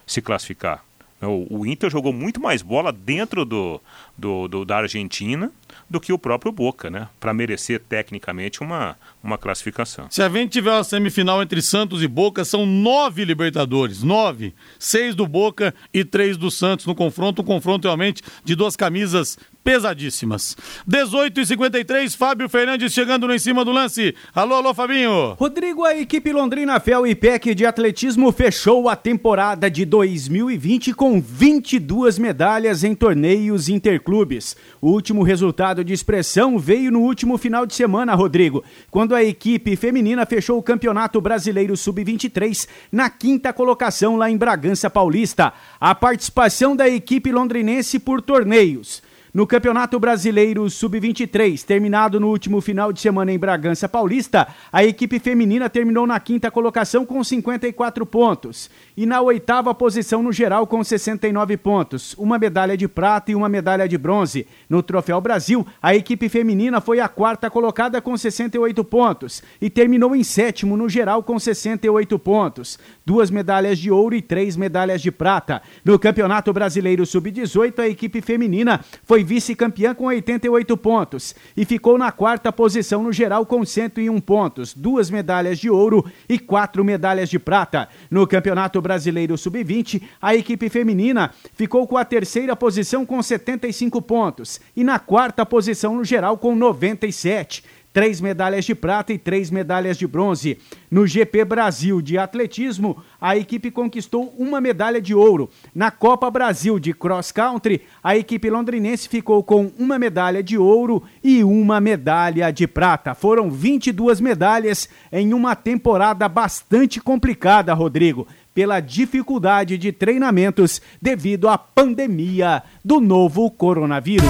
se 0.05 0.21
classificar. 0.21 0.83
O, 1.21 1.61
o, 1.61 1.65
Inter 1.65 1.89
jogou 1.89 2.13
muito 2.13 2.39
mais 2.39 2.61
bola 2.61 2.91
dentro 2.91 3.43
do, 3.43 3.81
do, 4.15 4.47
do 4.47 4.63
da 4.63 4.77
Argentina 4.77 5.51
do 5.89 5.99
que 5.99 6.13
o 6.13 6.19
próprio 6.19 6.51
Boca, 6.51 6.91
né? 6.91 7.07
Para 7.19 7.33
merecer 7.33 7.79
tecnicamente 7.79 8.61
uma, 8.61 8.95
uma 9.23 9.37
classificação. 9.37 10.07
Se 10.11 10.21
a 10.21 10.29
gente 10.29 10.51
tiver 10.51 10.71
uma 10.71 10.83
semifinal 10.83 11.41
entre 11.41 11.59
Santos 11.61 12.03
e 12.03 12.07
Boca, 12.07 12.45
são 12.45 12.67
nove 12.67 13.25
Libertadores. 13.25 14.03
Nove. 14.03 14.53
Seis 14.77 15.15
do 15.15 15.25
Boca 15.25 15.73
e 15.91 16.05
três 16.05 16.37
do 16.37 16.51
Santos 16.51 16.85
no 16.85 16.93
confronto. 16.93 17.41
Um 17.41 17.45
confronto 17.45 17.87
realmente 17.87 18.21
de 18.43 18.55
duas 18.55 18.75
camisas 18.75 19.39
pesadíssimas. 19.67 20.55
18 20.87 21.41
e 21.41 21.45
53 21.45 22.15
Fábio 22.15 22.47
Fernandes 22.47 22.93
chegando 22.93 23.27
no 23.27 23.35
em 23.35 23.37
cima 23.37 23.65
do 23.65 23.73
lance. 23.73 24.15
Alô, 24.33 24.55
alô, 24.55 24.73
Fabinho. 24.73 25.33
Rodrigo, 25.33 25.83
a 25.83 25.93
equipe 25.93 26.31
Londrina 26.31 26.79
Fel 26.79 27.05
e 27.05 27.13
PEC 27.13 27.53
de 27.53 27.65
atletismo 27.65 28.31
fechou 28.31 28.87
a 28.87 28.95
temporada 28.95 29.69
de 29.69 29.83
2020 29.83 30.93
com 30.93 31.19
22 31.19 32.17
medalhas 32.17 32.85
em 32.85 32.95
torneios 32.95 33.67
interclubes. 33.67 34.55
O 34.79 34.89
último 34.89 35.21
resultado 35.21 35.83
de 35.83 35.91
expressão 35.91 36.57
veio 36.57 36.89
no 36.89 37.01
último 37.01 37.37
final 37.37 37.65
de 37.65 37.75
semana, 37.75 38.15
Rodrigo, 38.15 38.63
quando 38.89 39.13
a 39.13 39.21
equipe 39.21 39.75
feminina 39.75 40.25
fechou 40.25 40.57
o 40.57 40.63
Campeonato 40.63 41.19
Brasileiro 41.19 41.75
Sub-23 41.75 42.69
na 42.89 43.09
quinta 43.09 43.51
colocação 43.51 44.15
lá 44.15 44.31
em 44.31 44.37
Bragança 44.37 44.89
Paulista. 44.89 45.51
A 45.77 45.93
participação 45.93 46.73
da 46.73 46.87
equipe 46.87 47.33
londrinense 47.33 47.99
por 47.99 48.21
torneios. 48.21 49.05
No 49.37 49.45
Campeonato 49.45 49.99
Brasileiro 49.99 50.67
Sub-23, 50.67 51.63
terminado 51.63 52.19
no 52.19 52.27
último 52.27 52.59
final 52.59 52.91
de 52.91 52.99
semana 52.99 53.31
em 53.31 53.37
Bragança 53.37 53.87
Paulista, 53.87 54.47
a 54.73 54.83
equipe 54.83 55.19
feminina 55.19 55.69
terminou 55.69 56.07
na 56.07 56.19
quinta 56.19 56.49
colocação 56.49 57.05
com 57.05 57.23
54 57.23 58.03
pontos 58.03 58.67
e 58.97 59.05
na 59.05 59.21
oitava 59.21 59.75
posição 59.75 60.23
no 60.23 60.33
geral 60.33 60.65
com 60.65 60.83
69 60.83 61.55
pontos, 61.57 62.15
uma 62.17 62.39
medalha 62.39 62.75
de 62.75 62.87
prata 62.87 63.31
e 63.31 63.35
uma 63.35 63.47
medalha 63.47 63.87
de 63.87 63.95
bronze. 63.95 64.47
No 64.67 64.81
Troféu 64.81 65.21
Brasil, 65.21 65.65
a 65.79 65.95
equipe 65.95 66.27
feminina 66.27 66.81
foi 66.81 66.99
a 66.99 67.07
quarta 67.07 67.47
colocada 67.47 68.01
com 68.01 68.17
68 68.17 68.83
pontos 68.83 69.43
e 69.61 69.69
terminou 69.69 70.15
em 70.15 70.23
sétimo 70.23 70.75
no 70.75 70.89
geral 70.89 71.21
com 71.21 71.37
68 71.37 72.17
pontos, 72.17 72.79
duas 73.05 73.29
medalhas 73.29 73.77
de 73.77 73.91
ouro 73.91 74.15
e 74.15 74.21
três 74.21 74.57
medalhas 74.57 74.99
de 74.99 75.11
prata. 75.11 75.61
No 75.85 75.99
Campeonato 75.99 76.51
Brasileiro 76.51 77.05
Sub-18, 77.05 77.77
a 77.77 77.87
equipe 77.87 78.19
feminina 78.19 78.83
foi 79.03 79.23
vice-campeã 79.23 79.93
com 79.93 80.05
88 80.05 80.75
pontos 80.75 81.35
e 81.55 81.65
ficou 81.65 81.99
na 81.99 82.11
quarta 82.11 82.51
posição 82.51 83.03
no 83.03 83.13
geral 83.13 83.45
com 83.45 83.63
101 83.63 84.19
pontos, 84.21 84.73
duas 84.73 85.11
medalhas 85.11 85.59
de 85.59 85.69
ouro 85.69 86.03
e 86.27 86.39
quatro 86.39 86.83
medalhas 86.83 87.29
de 87.29 87.37
prata. 87.37 87.87
No 88.09 88.25
Campeonato 88.25 88.81
Brasileiro 88.87 89.37
Sub-20, 89.37 90.01
a 90.21 90.33
equipe 90.33 90.69
feminina 90.69 91.33
ficou 91.53 91.85
com 91.85 91.97
a 91.97 92.05
terceira 92.05 92.55
posição 92.55 93.05
com 93.05 93.21
75 93.21 94.01
pontos 94.01 94.61
e 94.73 94.81
na 94.81 94.97
quarta 94.97 95.45
posição 95.45 95.93
no 95.97 96.05
geral 96.05 96.37
com 96.37 96.55
97 96.55 97.65
três 97.97 98.21
medalhas 98.21 98.63
de 98.63 98.75
prata 98.75 99.11
e 99.11 99.17
três 99.17 99.49
medalhas 99.49 99.97
de 99.97 100.05
bronze. 100.05 100.59
No 100.91 101.07
GP 101.07 101.43
Brasil 101.45 101.99
de 101.99 102.15
atletismo, 102.15 103.03
a 103.19 103.35
equipe 103.35 103.71
conquistou 103.71 104.35
uma 104.37 104.61
medalha 104.61 105.01
de 105.01 105.15
ouro. 105.15 105.49
Na 105.73 105.89
Copa 105.89 106.29
Brasil 106.29 106.77
de 106.77 106.93
cross 106.93 107.31
country, 107.31 107.81
a 108.03 108.15
equipe 108.15 108.51
londrinense 108.51 109.09
ficou 109.09 109.43
com 109.43 109.71
uma 109.79 109.97
medalha 109.97 110.43
de 110.43 110.59
ouro 110.59 111.01
e 111.23 111.43
uma 111.43 111.81
medalha 111.81 112.51
de 112.51 112.67
prata. 112.67 113.15
Foram 113.15 113.49
22 113.49 114.21
medalhas 114.21 114.87
em 115.11 115.33
uma 115.33 115.55
temporada 115.55 116.29
bastante 116.29 117.01
complicada, 117.01 117.73
Rodrigo 117.73 118.27
pela 118.57 118.79
dificuldade 118.79 119.77
de 119.77 119.91
treinamentos 119.91 120.81
devido 120.99 121.47
à 121.47 121.59
pandemia 121.59 122.63
do 122.83 122.99
novo 122.99 123.51
coronavírus. 123.51 124.25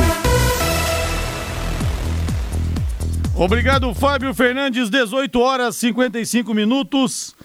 Obrigado, 3.34 3.94
Fábio 3.94 4.34
Fernandes, 4.34 4.90
18 4.90 5.40
horas 5.40 5.78
55 5.78 6.54
minutos. 6.54 7.38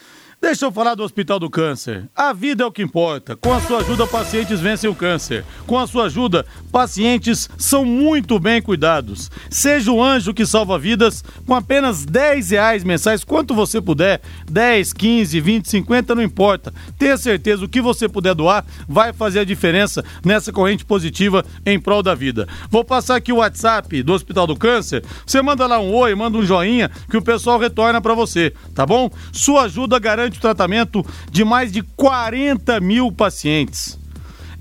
Deixa 0.43 0.67
eu 0.67 0.73
falar 0.73 0.97
do 0.97 1.05
Hospital 1.05 1.39
do 1.39 1.49
Câncer. 1.49 2.09
A 2.17 2.33
vida 2.33 2.65
é 2.65 2.67
o 2.67 2.73
que 2.73 2.83
importa. 2.83 3.37
Com 3.37 3.55
a 3.55 3.61
sua 3.61 3.79
ajuda, 3.79 4.09
pacientes 4.09 4.59
vencem 4.59 4.91
o 4.91 4.95
câncer. 4.95 5.45
Com 5.69 5.79
a 5.79 5.87
sua 5.87 6.07
ajuda, 6.07 6.45
pacientes 6.73 7.49
são 7.57 7.85
muito 7.85 8.41
bem 8.41 8.61
cuidados. 8.61 9.31
Seja 9.49 9.93
o 9.93 10.03
anjo 10.03 10.35
que 10.35 10.45
salva 10.45 10.81
vidas 10.81 11.23
com 11.47 11.55
apenas 11.55 12.05
10 12.05 12.51
reais 12.51 12.83
mensais, 12.83 13.23
quanto 13.23 13.55
você 13.55 13.81
puder. 13.81 14.21
10, 14.51 14.93
15, 14.93 15.41
20, 15.41 15.69
50, 15.69 16.15
não 16.17 16.23
importa. 16.25 16.75
Tenha 16.99 17.17
certeza, 17.17 17.65
o 17.65 17.69
que 17.69 17.81
você 17.81 18.09
puder 18.09 18.35
doar 18.35 18.65
vai 18.89 19.13
fazer 19.13 19.39
a 19.39 19.45
diferença 19.45 20.05
nessa 20.25 20.53
corrente 20.53 20.85
positiva 20.85 21.45
em 21.65 21.79
prol 21.79 22.03
da 22.03 22.17
vida. 22.17 22.49
Vou 22.69 22.85
passar 22.85 23.15
aqui 23.15 23.33
o 23.33 23.37
WhatsApp 23.37 24.03
do 24.03 24.13
Hospital 24.13 24.49
do 24.49 24.57
Câncer. 24.57 25.05
Você 25.25 25.41
manda 25.41 25.69
lá 25.69 25.79
um 25.79 25.95
oi, 25.95 26.17
manda 26.17 26.37
um 26.37 26.45
joinha 26.45 26.91
que 27.09 27.17
o 27.17 27.23
pessoal 27.23 27.61
retorna 27.61 28.01
para 28.01 28.13
você, 28.13 28.53
tá 28.75 28.85
bom? 28.85 29.09
Sua 29.31 29.63
ajuda 29.63 30.01
garante 30.01 30.32
o 30.39 30.43
tratamento 30.43 31.05
de 31.31 31.45
mais 31.45 31.73
de 31.73 31.83
40 31.83 32.81
mil 32.81 33.11
pacientes. 33.11 33.99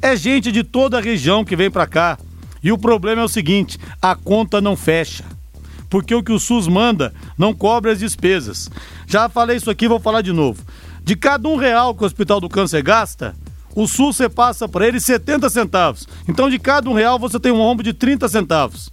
É 0.02 0.16
gente 0.16 0.52
de 0.52 0.64
toda 0.64 0.98
a 0.98 1.02
região 1.02 1.46
que 1.46 1.56
vem 1.56 1.70
para 1.70 1.86
cá. 1.86 2.18
E 2.64 2.72
o 2.72 2.78
problema 2.78 3.22
é 3.22 3.26
o 3.26 3.30
seguinte: 3.30 3.78
a 4.02 4.16
conta 4.16 4.60
não 4.60 4.76
fecha. 4.76 5.24
Porque 5.90 6.16
o 6.16 6.24
que 6.24 6.32
o 6.32 6.40
SUS 6.40 6.68
manda 6.68 7.14
não 7.38 7.54
cobre 7.54 7.92
as 7.92 8.00
despesas. 8.00 8.70
Já 9.06 9.28
falei 9.28 9.58
isso 9.58 9.70
aqui, 9.70 9.88
vou 9.88 10.00
falar 10.00 10.22
de 10.22 10.32
novo. 10.32 10.64
De 11.04 11.16
cada 11.16 11.48
um 11.50 11.58
real 11.58 11.94
que 11.94 12.04
o 12.04 12.06
Hospital 12.06 12.40
do 12.40 12.48
Câncer 12.48 12.82
gasta, 12.82 13.36
o 13.76 13.88
SUS 13.88 14.18
você 14.18 14.30
passa 14.30 14.68
para 14.68 14.88
ele 14.88 15.00
70 15.00 15.50
centavos. 15.50 16.08
Então, 16.28 16.50
de 16.50 16.58
cada 16.58 16.90
um 16.90 16.94
real, 16.94 17.20
você 17.20 17.40
tem 17.40 17.52
um 17.52 17.58
rombo 17.58 17.84
de 17.84 17.94
30 17.94 18.28
centavos. 18.30 18.90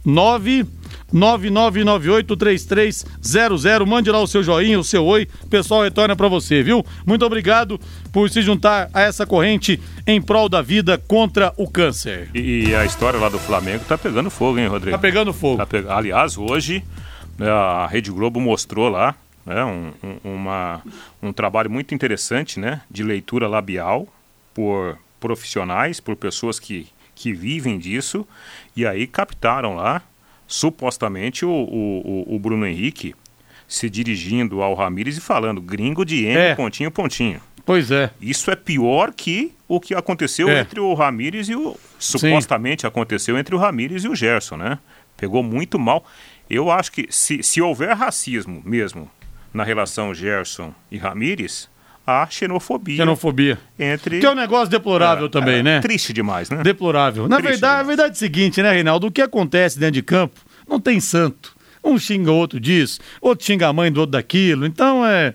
9 0.04 0.66
99983300. 1.14 3.86
Mande 3.86 4.10
lá 4.10 4.20
o 4.20 4.26
seu 4.26 4.42
joinha, 4.42 4.78
o 4.78 4.84
seu 4.84 5.04
oi. 5.04 5.28
O 5.42 5.46
pessoal 5.46 5.82
retorna 5.82 6.16
para 6.16 6.28
você, 6.28 6.62
viu? 6.62 6.84
Muito 7.06 7.24
obrigado 7.24 7.80
por 8.12 8.28
se 8.30 8.42
juntar 8.42 8.90
a 8.92 9.02
essa 9.02 9.24
corrente 9.26 9.80
em 10.06 10.20
prol 10.20 10.48
da 10.48 10.62
vida 10.62 10.98
contra 10.98 11.52
o 11.56 11.70
câncer. 11.70 12.28
E, 12.34 12.68
e 12.68 12.74
a 12.74 12.84
história 12.84 13.18
lá 13.18 13.28
do 13.28 13.38
Flamengo 13.38 13.84
tá 13.86 13.96
pegando 13.96 14.30
fogo, 14.30 14.58
hein, 14.58 14.66
Rodrigo? 14.66 14.96
Tá 14.96 15.00
pegando 15.00 15.32
fogo. 15.32 15.58
Tá 15.58 15.66
pe... 15.66 15.84
Aliás, 15.88 16.36
hoje 16.36 16.82
né, 17.38 17.50
a 17.50 17.86
Rede 17.86 18.10
Globo 18.10 18.40
mostrou 18.40 18.88
lá 18.88 19.14
né, 19.44 19.64
um, 19.64 19.92
um, 20.02 20.34
uma, 20.34 20.82
um 21.22 21.32
trabalho 21.32 21.70
muito 21.70 21.94
interessante 21.94 22.60
né, 22.60 22.82
de 22.90 23.02
leitura 23.02 23.48
labial 23.48 24.06
por 24.54 24.98
profissionais, 25.18 26.00
por 26.00 26.16
pessoas 26.16 26.58
que, 26.58 26.86
que 27.14 27.32
vivem 27.32 27.78
disso, 27.78 28.26
e 28.76 28.86
aí 28.86 29.06
captaram 29.06 29.76
lá 29.76 30.02
supostamente 30.50 31.46
o, 31.46 31.48
o, 31.48 32.34
o 32.34 32.38
Bruno 32.40 32.66
Henrique 32.66 33.14
se 33.68 33.88
dirigindo 33.88 34.62
ao 34.62 34.74
Ramires 34.74 35.16
e 35.16 35.20
falando 35.20 35.60
gringo 35.60 36.04
de 36.04 36.24
M, 36.24 36.36
é. 36.36 36.54
pontinho, 36.56 36.90
pontinho. 36.90 37.40
Pois 37.64 37.92
é. 37.92 38.10
Isso 38.20 38.50
é 38.50 38.56
pior 38.56 39.12
que 39.14 39.54
o 39.68 39.78
que 39.78 39.94
aconteceu 39.94 40.48
é. 40.48 40.58
entre 40.58 40.80
o 40.80 40.92
Ramires 40.92 41.48
e 41.48 41.54
o. 41.54 41.78
Supostamente 41.96 42.80
Sim. 42.80 42.88
aconteceu 42.88 43.38
entre 43.38 43.54
o 43.54 43.58
Ramires 43.58 44.02
e 44.02 44.08
o 44.08 44.14
Gerson, 44.14 44.56
né? 44.56 44.80
Pegou 45.16 45.40
muito 45.40 45.78
mal. 45.78 46.04
Eu 46.48 46.68
acho 46.68 46.90
que 46.90 47.06
se, 47.10 47.44
se 47.44 47.62
houver 47.62 47.96
racismo 47.96 48.60
mesmo 48.64 49.08
na 49.54 49.62
relação 49.62 50.12
Gerson 50.12 50.74
e 50.90 50.98
Ramires, 50.98 51.70
há 52.10 52.26
xenofobia. 52.28 52.96
Xenofobia. 52.96 53.58
Entre... 53.78 54.20
Que 54.20 54.26
é 54.26 54.30
um 54.30 54.34
negócio 54.34 54.68
deplorável 54.68 55.26
é, 55.26 55.28
também, 55.28 55.58
é, 55.60 55.62
né? 55.62 55.80
Triste 55.80 56.12
demais, 56.12 56.50
né? 56.50 56.62
Deplorável. 56.62 57.28
Na 57.28 57.36
triste 57.36 57.52
verdade, 57.52 57.72
demais. 57.72 57.84
a 57.84 57.86
verdade 57.86 58.08
é 58.08 58.12
a 58.12 58.14
seguinte, 58.14 58.62
né, 58.62 58.72
Reinaldo? 58.72 59.06
O 59.06 59.10
que 59.10 59.22
acontece 59.22 59.78
dentro 59.78 59.94
de 59.94 60.02
campo 60.02 60.40
não 60.68 60.80
tem 60.80 61.00
santo. 61.00 61.54
Um 61.82 61.98
xinga 61.98 62.30
outro 62.30 62.60
disso, 62.60 63.00
outro 63.22 63.46
xinga 63.46 63.66
a 63.68 63.72
mãe 63.72 63.90
do 63.90 64.00
outro 64.00 64.12
daquilo. 64.12 64.66
Então 64.66 65.04
é. 65.06 65.34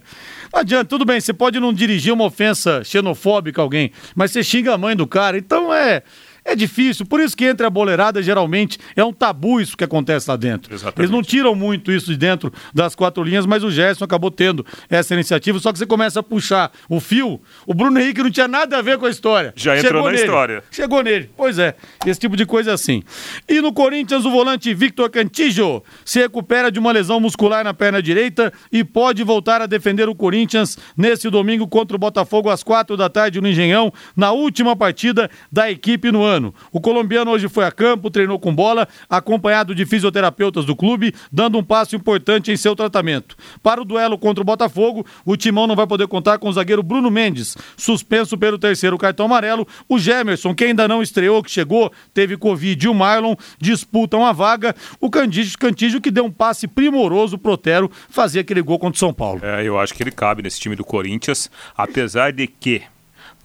Não 0.53 0.59
adianta, 0.61 0.86
tudo 0.86 1.03
bem, 1.03 1.19
você 1.19 1.34
pode 1.34 1.59
não 1.59 1.73
dirigir 1.73 2.13
uma 2.13 2.23
ofensa 2.23 2.84
xenofóbica 2.84 3.61
a 3.61 3.63
alguém, 3.63 3.91
mas 4.13 4.32
você 4.32 4.43
xinga 4.43 4.73
a 4.73 4.78
mãe 4.78 4.95
do 4.95 5.07
cara. 5.07 5.38
Então 5.38 5.73
é. 5.73 6.03
É 6.47 6.55
difícil, 6.55 7.07
por 7.07 7.19
isso 7.19 7.35
que 7.35 7.43
entre 7.43 7.65
a 7.65 7.71
boleirada 7.71 8.21
geralmente 8.21 8.77
é 8.95 9.03
um 9.03 9.11
tabu 9.11 9.59
isso 9.59 9.75
que 9.75 9.83
acontece 9.83 10.29
lá 10.29 10.35
dentro. 10.35 10.71
Exatamente. 10.71 10.99
Eles 10.99 11.09
não 11.09 11.23
tiram 11.23 11.55
muito 11.55 11.91
isso 11.91 12.11
de 12.11 12.17
dentro 12.17 12.53
das 12.71 12.93
quatro 12.93 13.23
linhas, 13.23 13.47
mas 13.47 13.63
o 13.63 13.71
Gerson 13.71 14.05
acabou 14.05 14.29
tendo 14.29 14.63
essa 14.87 15.15
iniciativa. 15.15 15.57
Só 15.57 15.73
que 15.73 15.79
você 15.79 15.87
começa 15.87 16.19
a 16.19 16.23
puxar 16.23 16.71
o 16.87 16.99
fio, 16.99 17.41
o 17.65 17.73
Bruno 17.73 17.99
Henrique 17.99 18.21
não 18.21 18.29
tinha 18.29 18.47
nada 18.47 18.77
a 18.77 18.81
ver 18.83 18.99
com 18.99 19.07
a 19.07 19.09
história. 19.09 19.53
Já 19.55 19.75
entrou 19.75 20.03
na 20.03 20.11
nele. 20.11 20.21
história. 20.21 20.63
Chegou 20.69 21.01
nele. 21.01 21.31
Pois 21.35 21.57
é, 21.57 21.75
esse 22.05 22.19
tipo 22.19 22.37
de 22.37 22.45
coisa 22.45 22.69
é 22.69 22.73
assim. 22.75 23.01
E 23.49 23.59
no 23.59 23.73
Corinthians, 23.73 24.23
o 24.23 24.29
volante 24.29 24.71
Victor 24.71 25.09
Cantillo 25.09 25.83
se 26.05 26.19
recupera 26.19 26.71
de 26.71 26.77
uma 26.77 26.91
lesão 26.91 27.19
muscular 27.19 27.63
na 27.63 27.73
perna 27.73 28.03
direita 28.03 28.53
e 28.71 28.83
pode 28.83 29.23
voltar 29.23 29.63
a 29.63 29.65
defender 29.65 30.07
o 30.07 30.13
Corinthians 30.13 30.77
nesse 30.95 31.27
domingo 31.27 31.67
contra 31.67 31.97
o 31.97 31.99
Botafogo 31.99 32.51
às 32.51 32.61
quatro 32.61 32.95
da 32.95 33.09
tarde 33.09 33.41
no 33.41 33.47
Engenhão, 33.47 33.91
na 34.15 34.31
última 34.31 34.75
partida 34.75 35.27
da 35.51 35.71
equipe 35.71 36.11
no 36.11 36.21
ano 36.21 36.34
O 36.71 36.81
colombiano 36.81 37.31
hoje 37.31 37.47
foi 37.47 37.65
a 37.65 37.71
campo, 37.71 38.09
treinou 38.09 38.39
com 38.39 38.53
bola, 38.53 38.88
acompanhado 39.09 39.73
de 39.73 39.86
fisioterapeutas 39.86 40.65
do 40.65 40.75
clube, 40.75 41.13
dando 41.31 41.57
um 41.57 41.63
passo 41.63 41.95
importante 41.95 42.51
em 42.51 42.57
seu 42.57 42.75
tratamento. 42.75 43.36
Para 43.61 43.81
o 43.81 43.86
duelo 43.86 44.17
contra 44.17 44.41
o 44.41 44.45
Botafogo, 44.45 45.05
o 45.25 45.36
Timão 45.36 45.67
não 45.67 45.75
vai 45.75 45.88
poder 45.88 46.07
contar 46.07 46.38
com 46.38 46.49
o 46.49 46.53
zagueiro 46.53 46.83
Bruno 46.83 47.09
Mendes, 47.09 47.57
suspenso 47.77 48.38
pelo 48.38 48.57
terceiro 48.57 48.97
cartão 48.97 49.25
amarelo. 49.25 49.67
O 49.88 49.97
Gemerson, 49.97 50.53
que 50.53 50.65
ainda 50.65 50.88
não 50.88 51.01
estreou, 51.01 51.43
que 51.43 51.51
chegou, 51.51 51.91
teve 52.13 52.38
Covid 52.38 52.86
e 52.86 52.89
o 52.89 52.93
Marlon 52.93 53.36
disputam 53.59 54.25
a 54.25 54.31
vaga. 54.31 54.75
O 54.99 55.09
Cantígio, 55.09 55.57
Cantígio 55.57 56.01
que 56.01 56.11
deu 56.11 56.25
um 56.25 56.31
passe 56.31 56.67
primoroso 56.67 57.38
pro 57.38 57.53
Otero 57.53 57.89
fazer 58.09 58.39
aquele 58.39 58.61
gol 58.61 58.79
contra 58.79 58.95
o 58.95 58.99
São 58.99 59.13
Paulo. 59.13 59.41
É, 59.43 59.63
eu 59.63 59.79
acho 59.79 59.93
que 59.93 60.03
ele 60.03 60.11
cabe 60.11 60.41
nesse 60.41 60.59
time 60.59 60.75
do 60.75 60.83
Corinthians, 60.83 61.49
apesar 61.75 62.31
de 62.31 62.47
que 62.47 62.83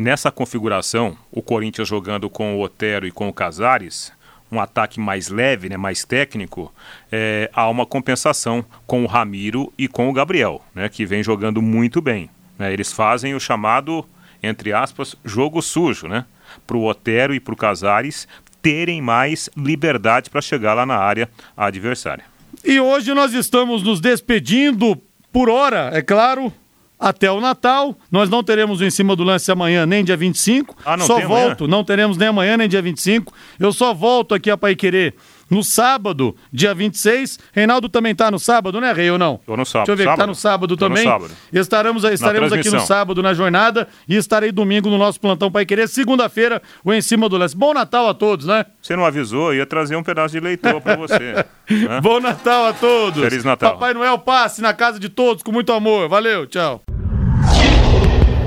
nessa 0.00 0.32
configuração, 0.32 1.14
o 1.30 1.42
Corinthians 1.42 1.86
jogando 1.86 2.30
com 2.30 2.56
o 2.56 2.62
Otero 2.62 3.06
e 3.06 3.10
com 3.10 3.28
o 3.28 3.32
Casares, 3.34 4.10
um 4.50 4.58
ataque 4.58 4.98
mais 4.98 5.28
leve, 5.28 5.68
né, 5.68 5.76
mais 5.76 6.04
técnico, 6.06 6.72
é, 7.12 7.50
há 7.52 7.68
uma 7.68 7.84
compensação 7.84 8.64
com 8.86 9.04
o 9.04 9.06
Ramiro 9.06 9.70
e 9.76 9.86
com 9.86 10.08
o 10.08 10.12
Gabriel, 10.12 10.64
né, 10.74 10.88
que 10.88 11.04
vem 11.04 11.22
jogando 11.22 11.60
muito 11.60 12.00
bem. 12.00 12.30
Né? 12.58 12.72
Eles 12.72 12.90
fazem 12.90 13.34
o 13.34 13.40
chamado, 13.40 14.02
entre 14.42 14.72
aspas, 14.72 15.14
jogo 15.22 15.60
sujo, 15.60 16.08
né? 16.08 16.24
Para 16.66 16.78
o 16.78 16.86
Otero 16.86 17.34
e 17.34 17.38
para 17.38 17.54
o 17.54 17.56
Casares 17.56 18.26
terem 18.60 19.00
mais 19.00 19.50
liberdade 19.54 20.30
para 20.30 20.40
chegar 20.40 20.74
lá 20.74 20.84
na 20.84 20.96
área 20.96 21.28
adversária. 21.56 22.24
E 22.64 22.80
hoje 22.80 23.14
nós 23.14 23.34
estamos 23.34 23.82
nos 23.82 24.00
despedindo 24.00 25.00
por 25.32 25.48
hora, 25.48 25.90
é 25.92 26.02
claro, 26.02 26.52
até 27.00 27.32
o 27.32 27.40
Natal. 27.40 27.96
Nós 28.12 28.28
não 28.28 28.44
teremos 28.44 28.80
o 28.80 28.84
em 28.84 28.90
cima 28.90 29.16
do 29.16 29.24
lance 29.24 29.50
amanhã, 29.50 29.86
nem 29.86 30.04
dia 30.04 30.16
25. 30.16 30.76
Ah, 30.84 30.96
não 30.96 31.06
só 31.06 31.16
tem 31.16 31.26
volto, 31.26 31.64
amanhã? 31.64 31.76
não 31.76 31.82
teremos 31.82 32.16
nem 32.18 32.28
amanhã, 32.28 32.56
nem 32.58 32.68
dia 32.68 32.82
25. 32.82 33.32
Eu 33.58 33.72
só 33.72 33.94
volto 33.94 34.34
aqui 34.34 34.50
a 34.50 34.56
Pai 34.58 34.76
Querer 34.76 35.14
no 35.50 35.64
sábado, 35.64 36.36
dia 36.52 36.72
26. 36.72 37.38
Reinaldo 37.52 37.88
também 37.88 38.14
tá 38.14 38.30
no 38.30 38.38
sábado, 38.38 38.80
né, 38.80 38.92
Rei, 38.92 39.10
ou 39.10 39.18
não? 39.18 39.40
Tô 39.44 39.56
no 39.56 39.66
sábado. 39.66 39.86
Deixa 39.86 39.92
eu 39.92 39.96
ver, 39.96 40.04
tá 40.04 40.10
Sábado. 40.12 40.28
no 40.28 40.34
sábado 40.34 40.76
Tô 40.76 40.88
no 40.88 40.94
também. 40.94 41.04
sábado. 41.10 41.32
Estaremos, 41.52 42.04
estaremos 42.04 42.52
aqui 42.52 42.70
no 42.70 42.80
sábado 42.80 43.20
na 43.22 43.34
jornada 43.34 43.88
e 44.08 44.14
estarei 44.14 44.52
domingo 44.52 44.88
no 44.88 44.96
nosso 44.96 45.20
plantão 45.20 45.50
Pai 45.50 45.66
Querer. 45.66 45.88
Segunda-feira, 45.88 46.62
o 46.84 46.92
em 46.92 47.02
cima 47.02 47.28
do 47.28 47.36
lance. 47.36 47.56
Bom 47.56 47.74
Natal 47.74 48.08
a 48.08 48.14
todos, 48.14 48.46
né? 48.46 48.64
Você 48.80 48.94
não 48.94 49.04
avisou, 49.04 49.52
eu 49.52 49.58
ia 49.58 49.66
trazer 49.66 49.96
um 49.96 50.02
pedaço 50.04 50.32
de 50.32 50.40
leitoa 50.40 50.80
para 50.80 50.96
você. 50.96 51.18
né? 51.68 52.00
Bom 52.00 52.20
Natal 52.20 52.66
a 52.66 52.72
todos. 52.72 53.20
Feliz 53.22 53.42
Natal. 53.42 53.72
Papai 53.72 53.92
Noel 53.92 54.18
passe 54.18 54.62
na 54.62 54.72
casa 54.72 55.00
de 55.00 55.08
todos 55.08 55.42
com 55.42 55.50
muito 55.50 55.72
amor. 55.72 56.08
Valeu, 56.08 56.46
tchau. 56.46 56.80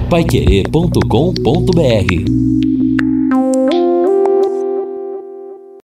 Paiquerê.com.br 0.09 2.72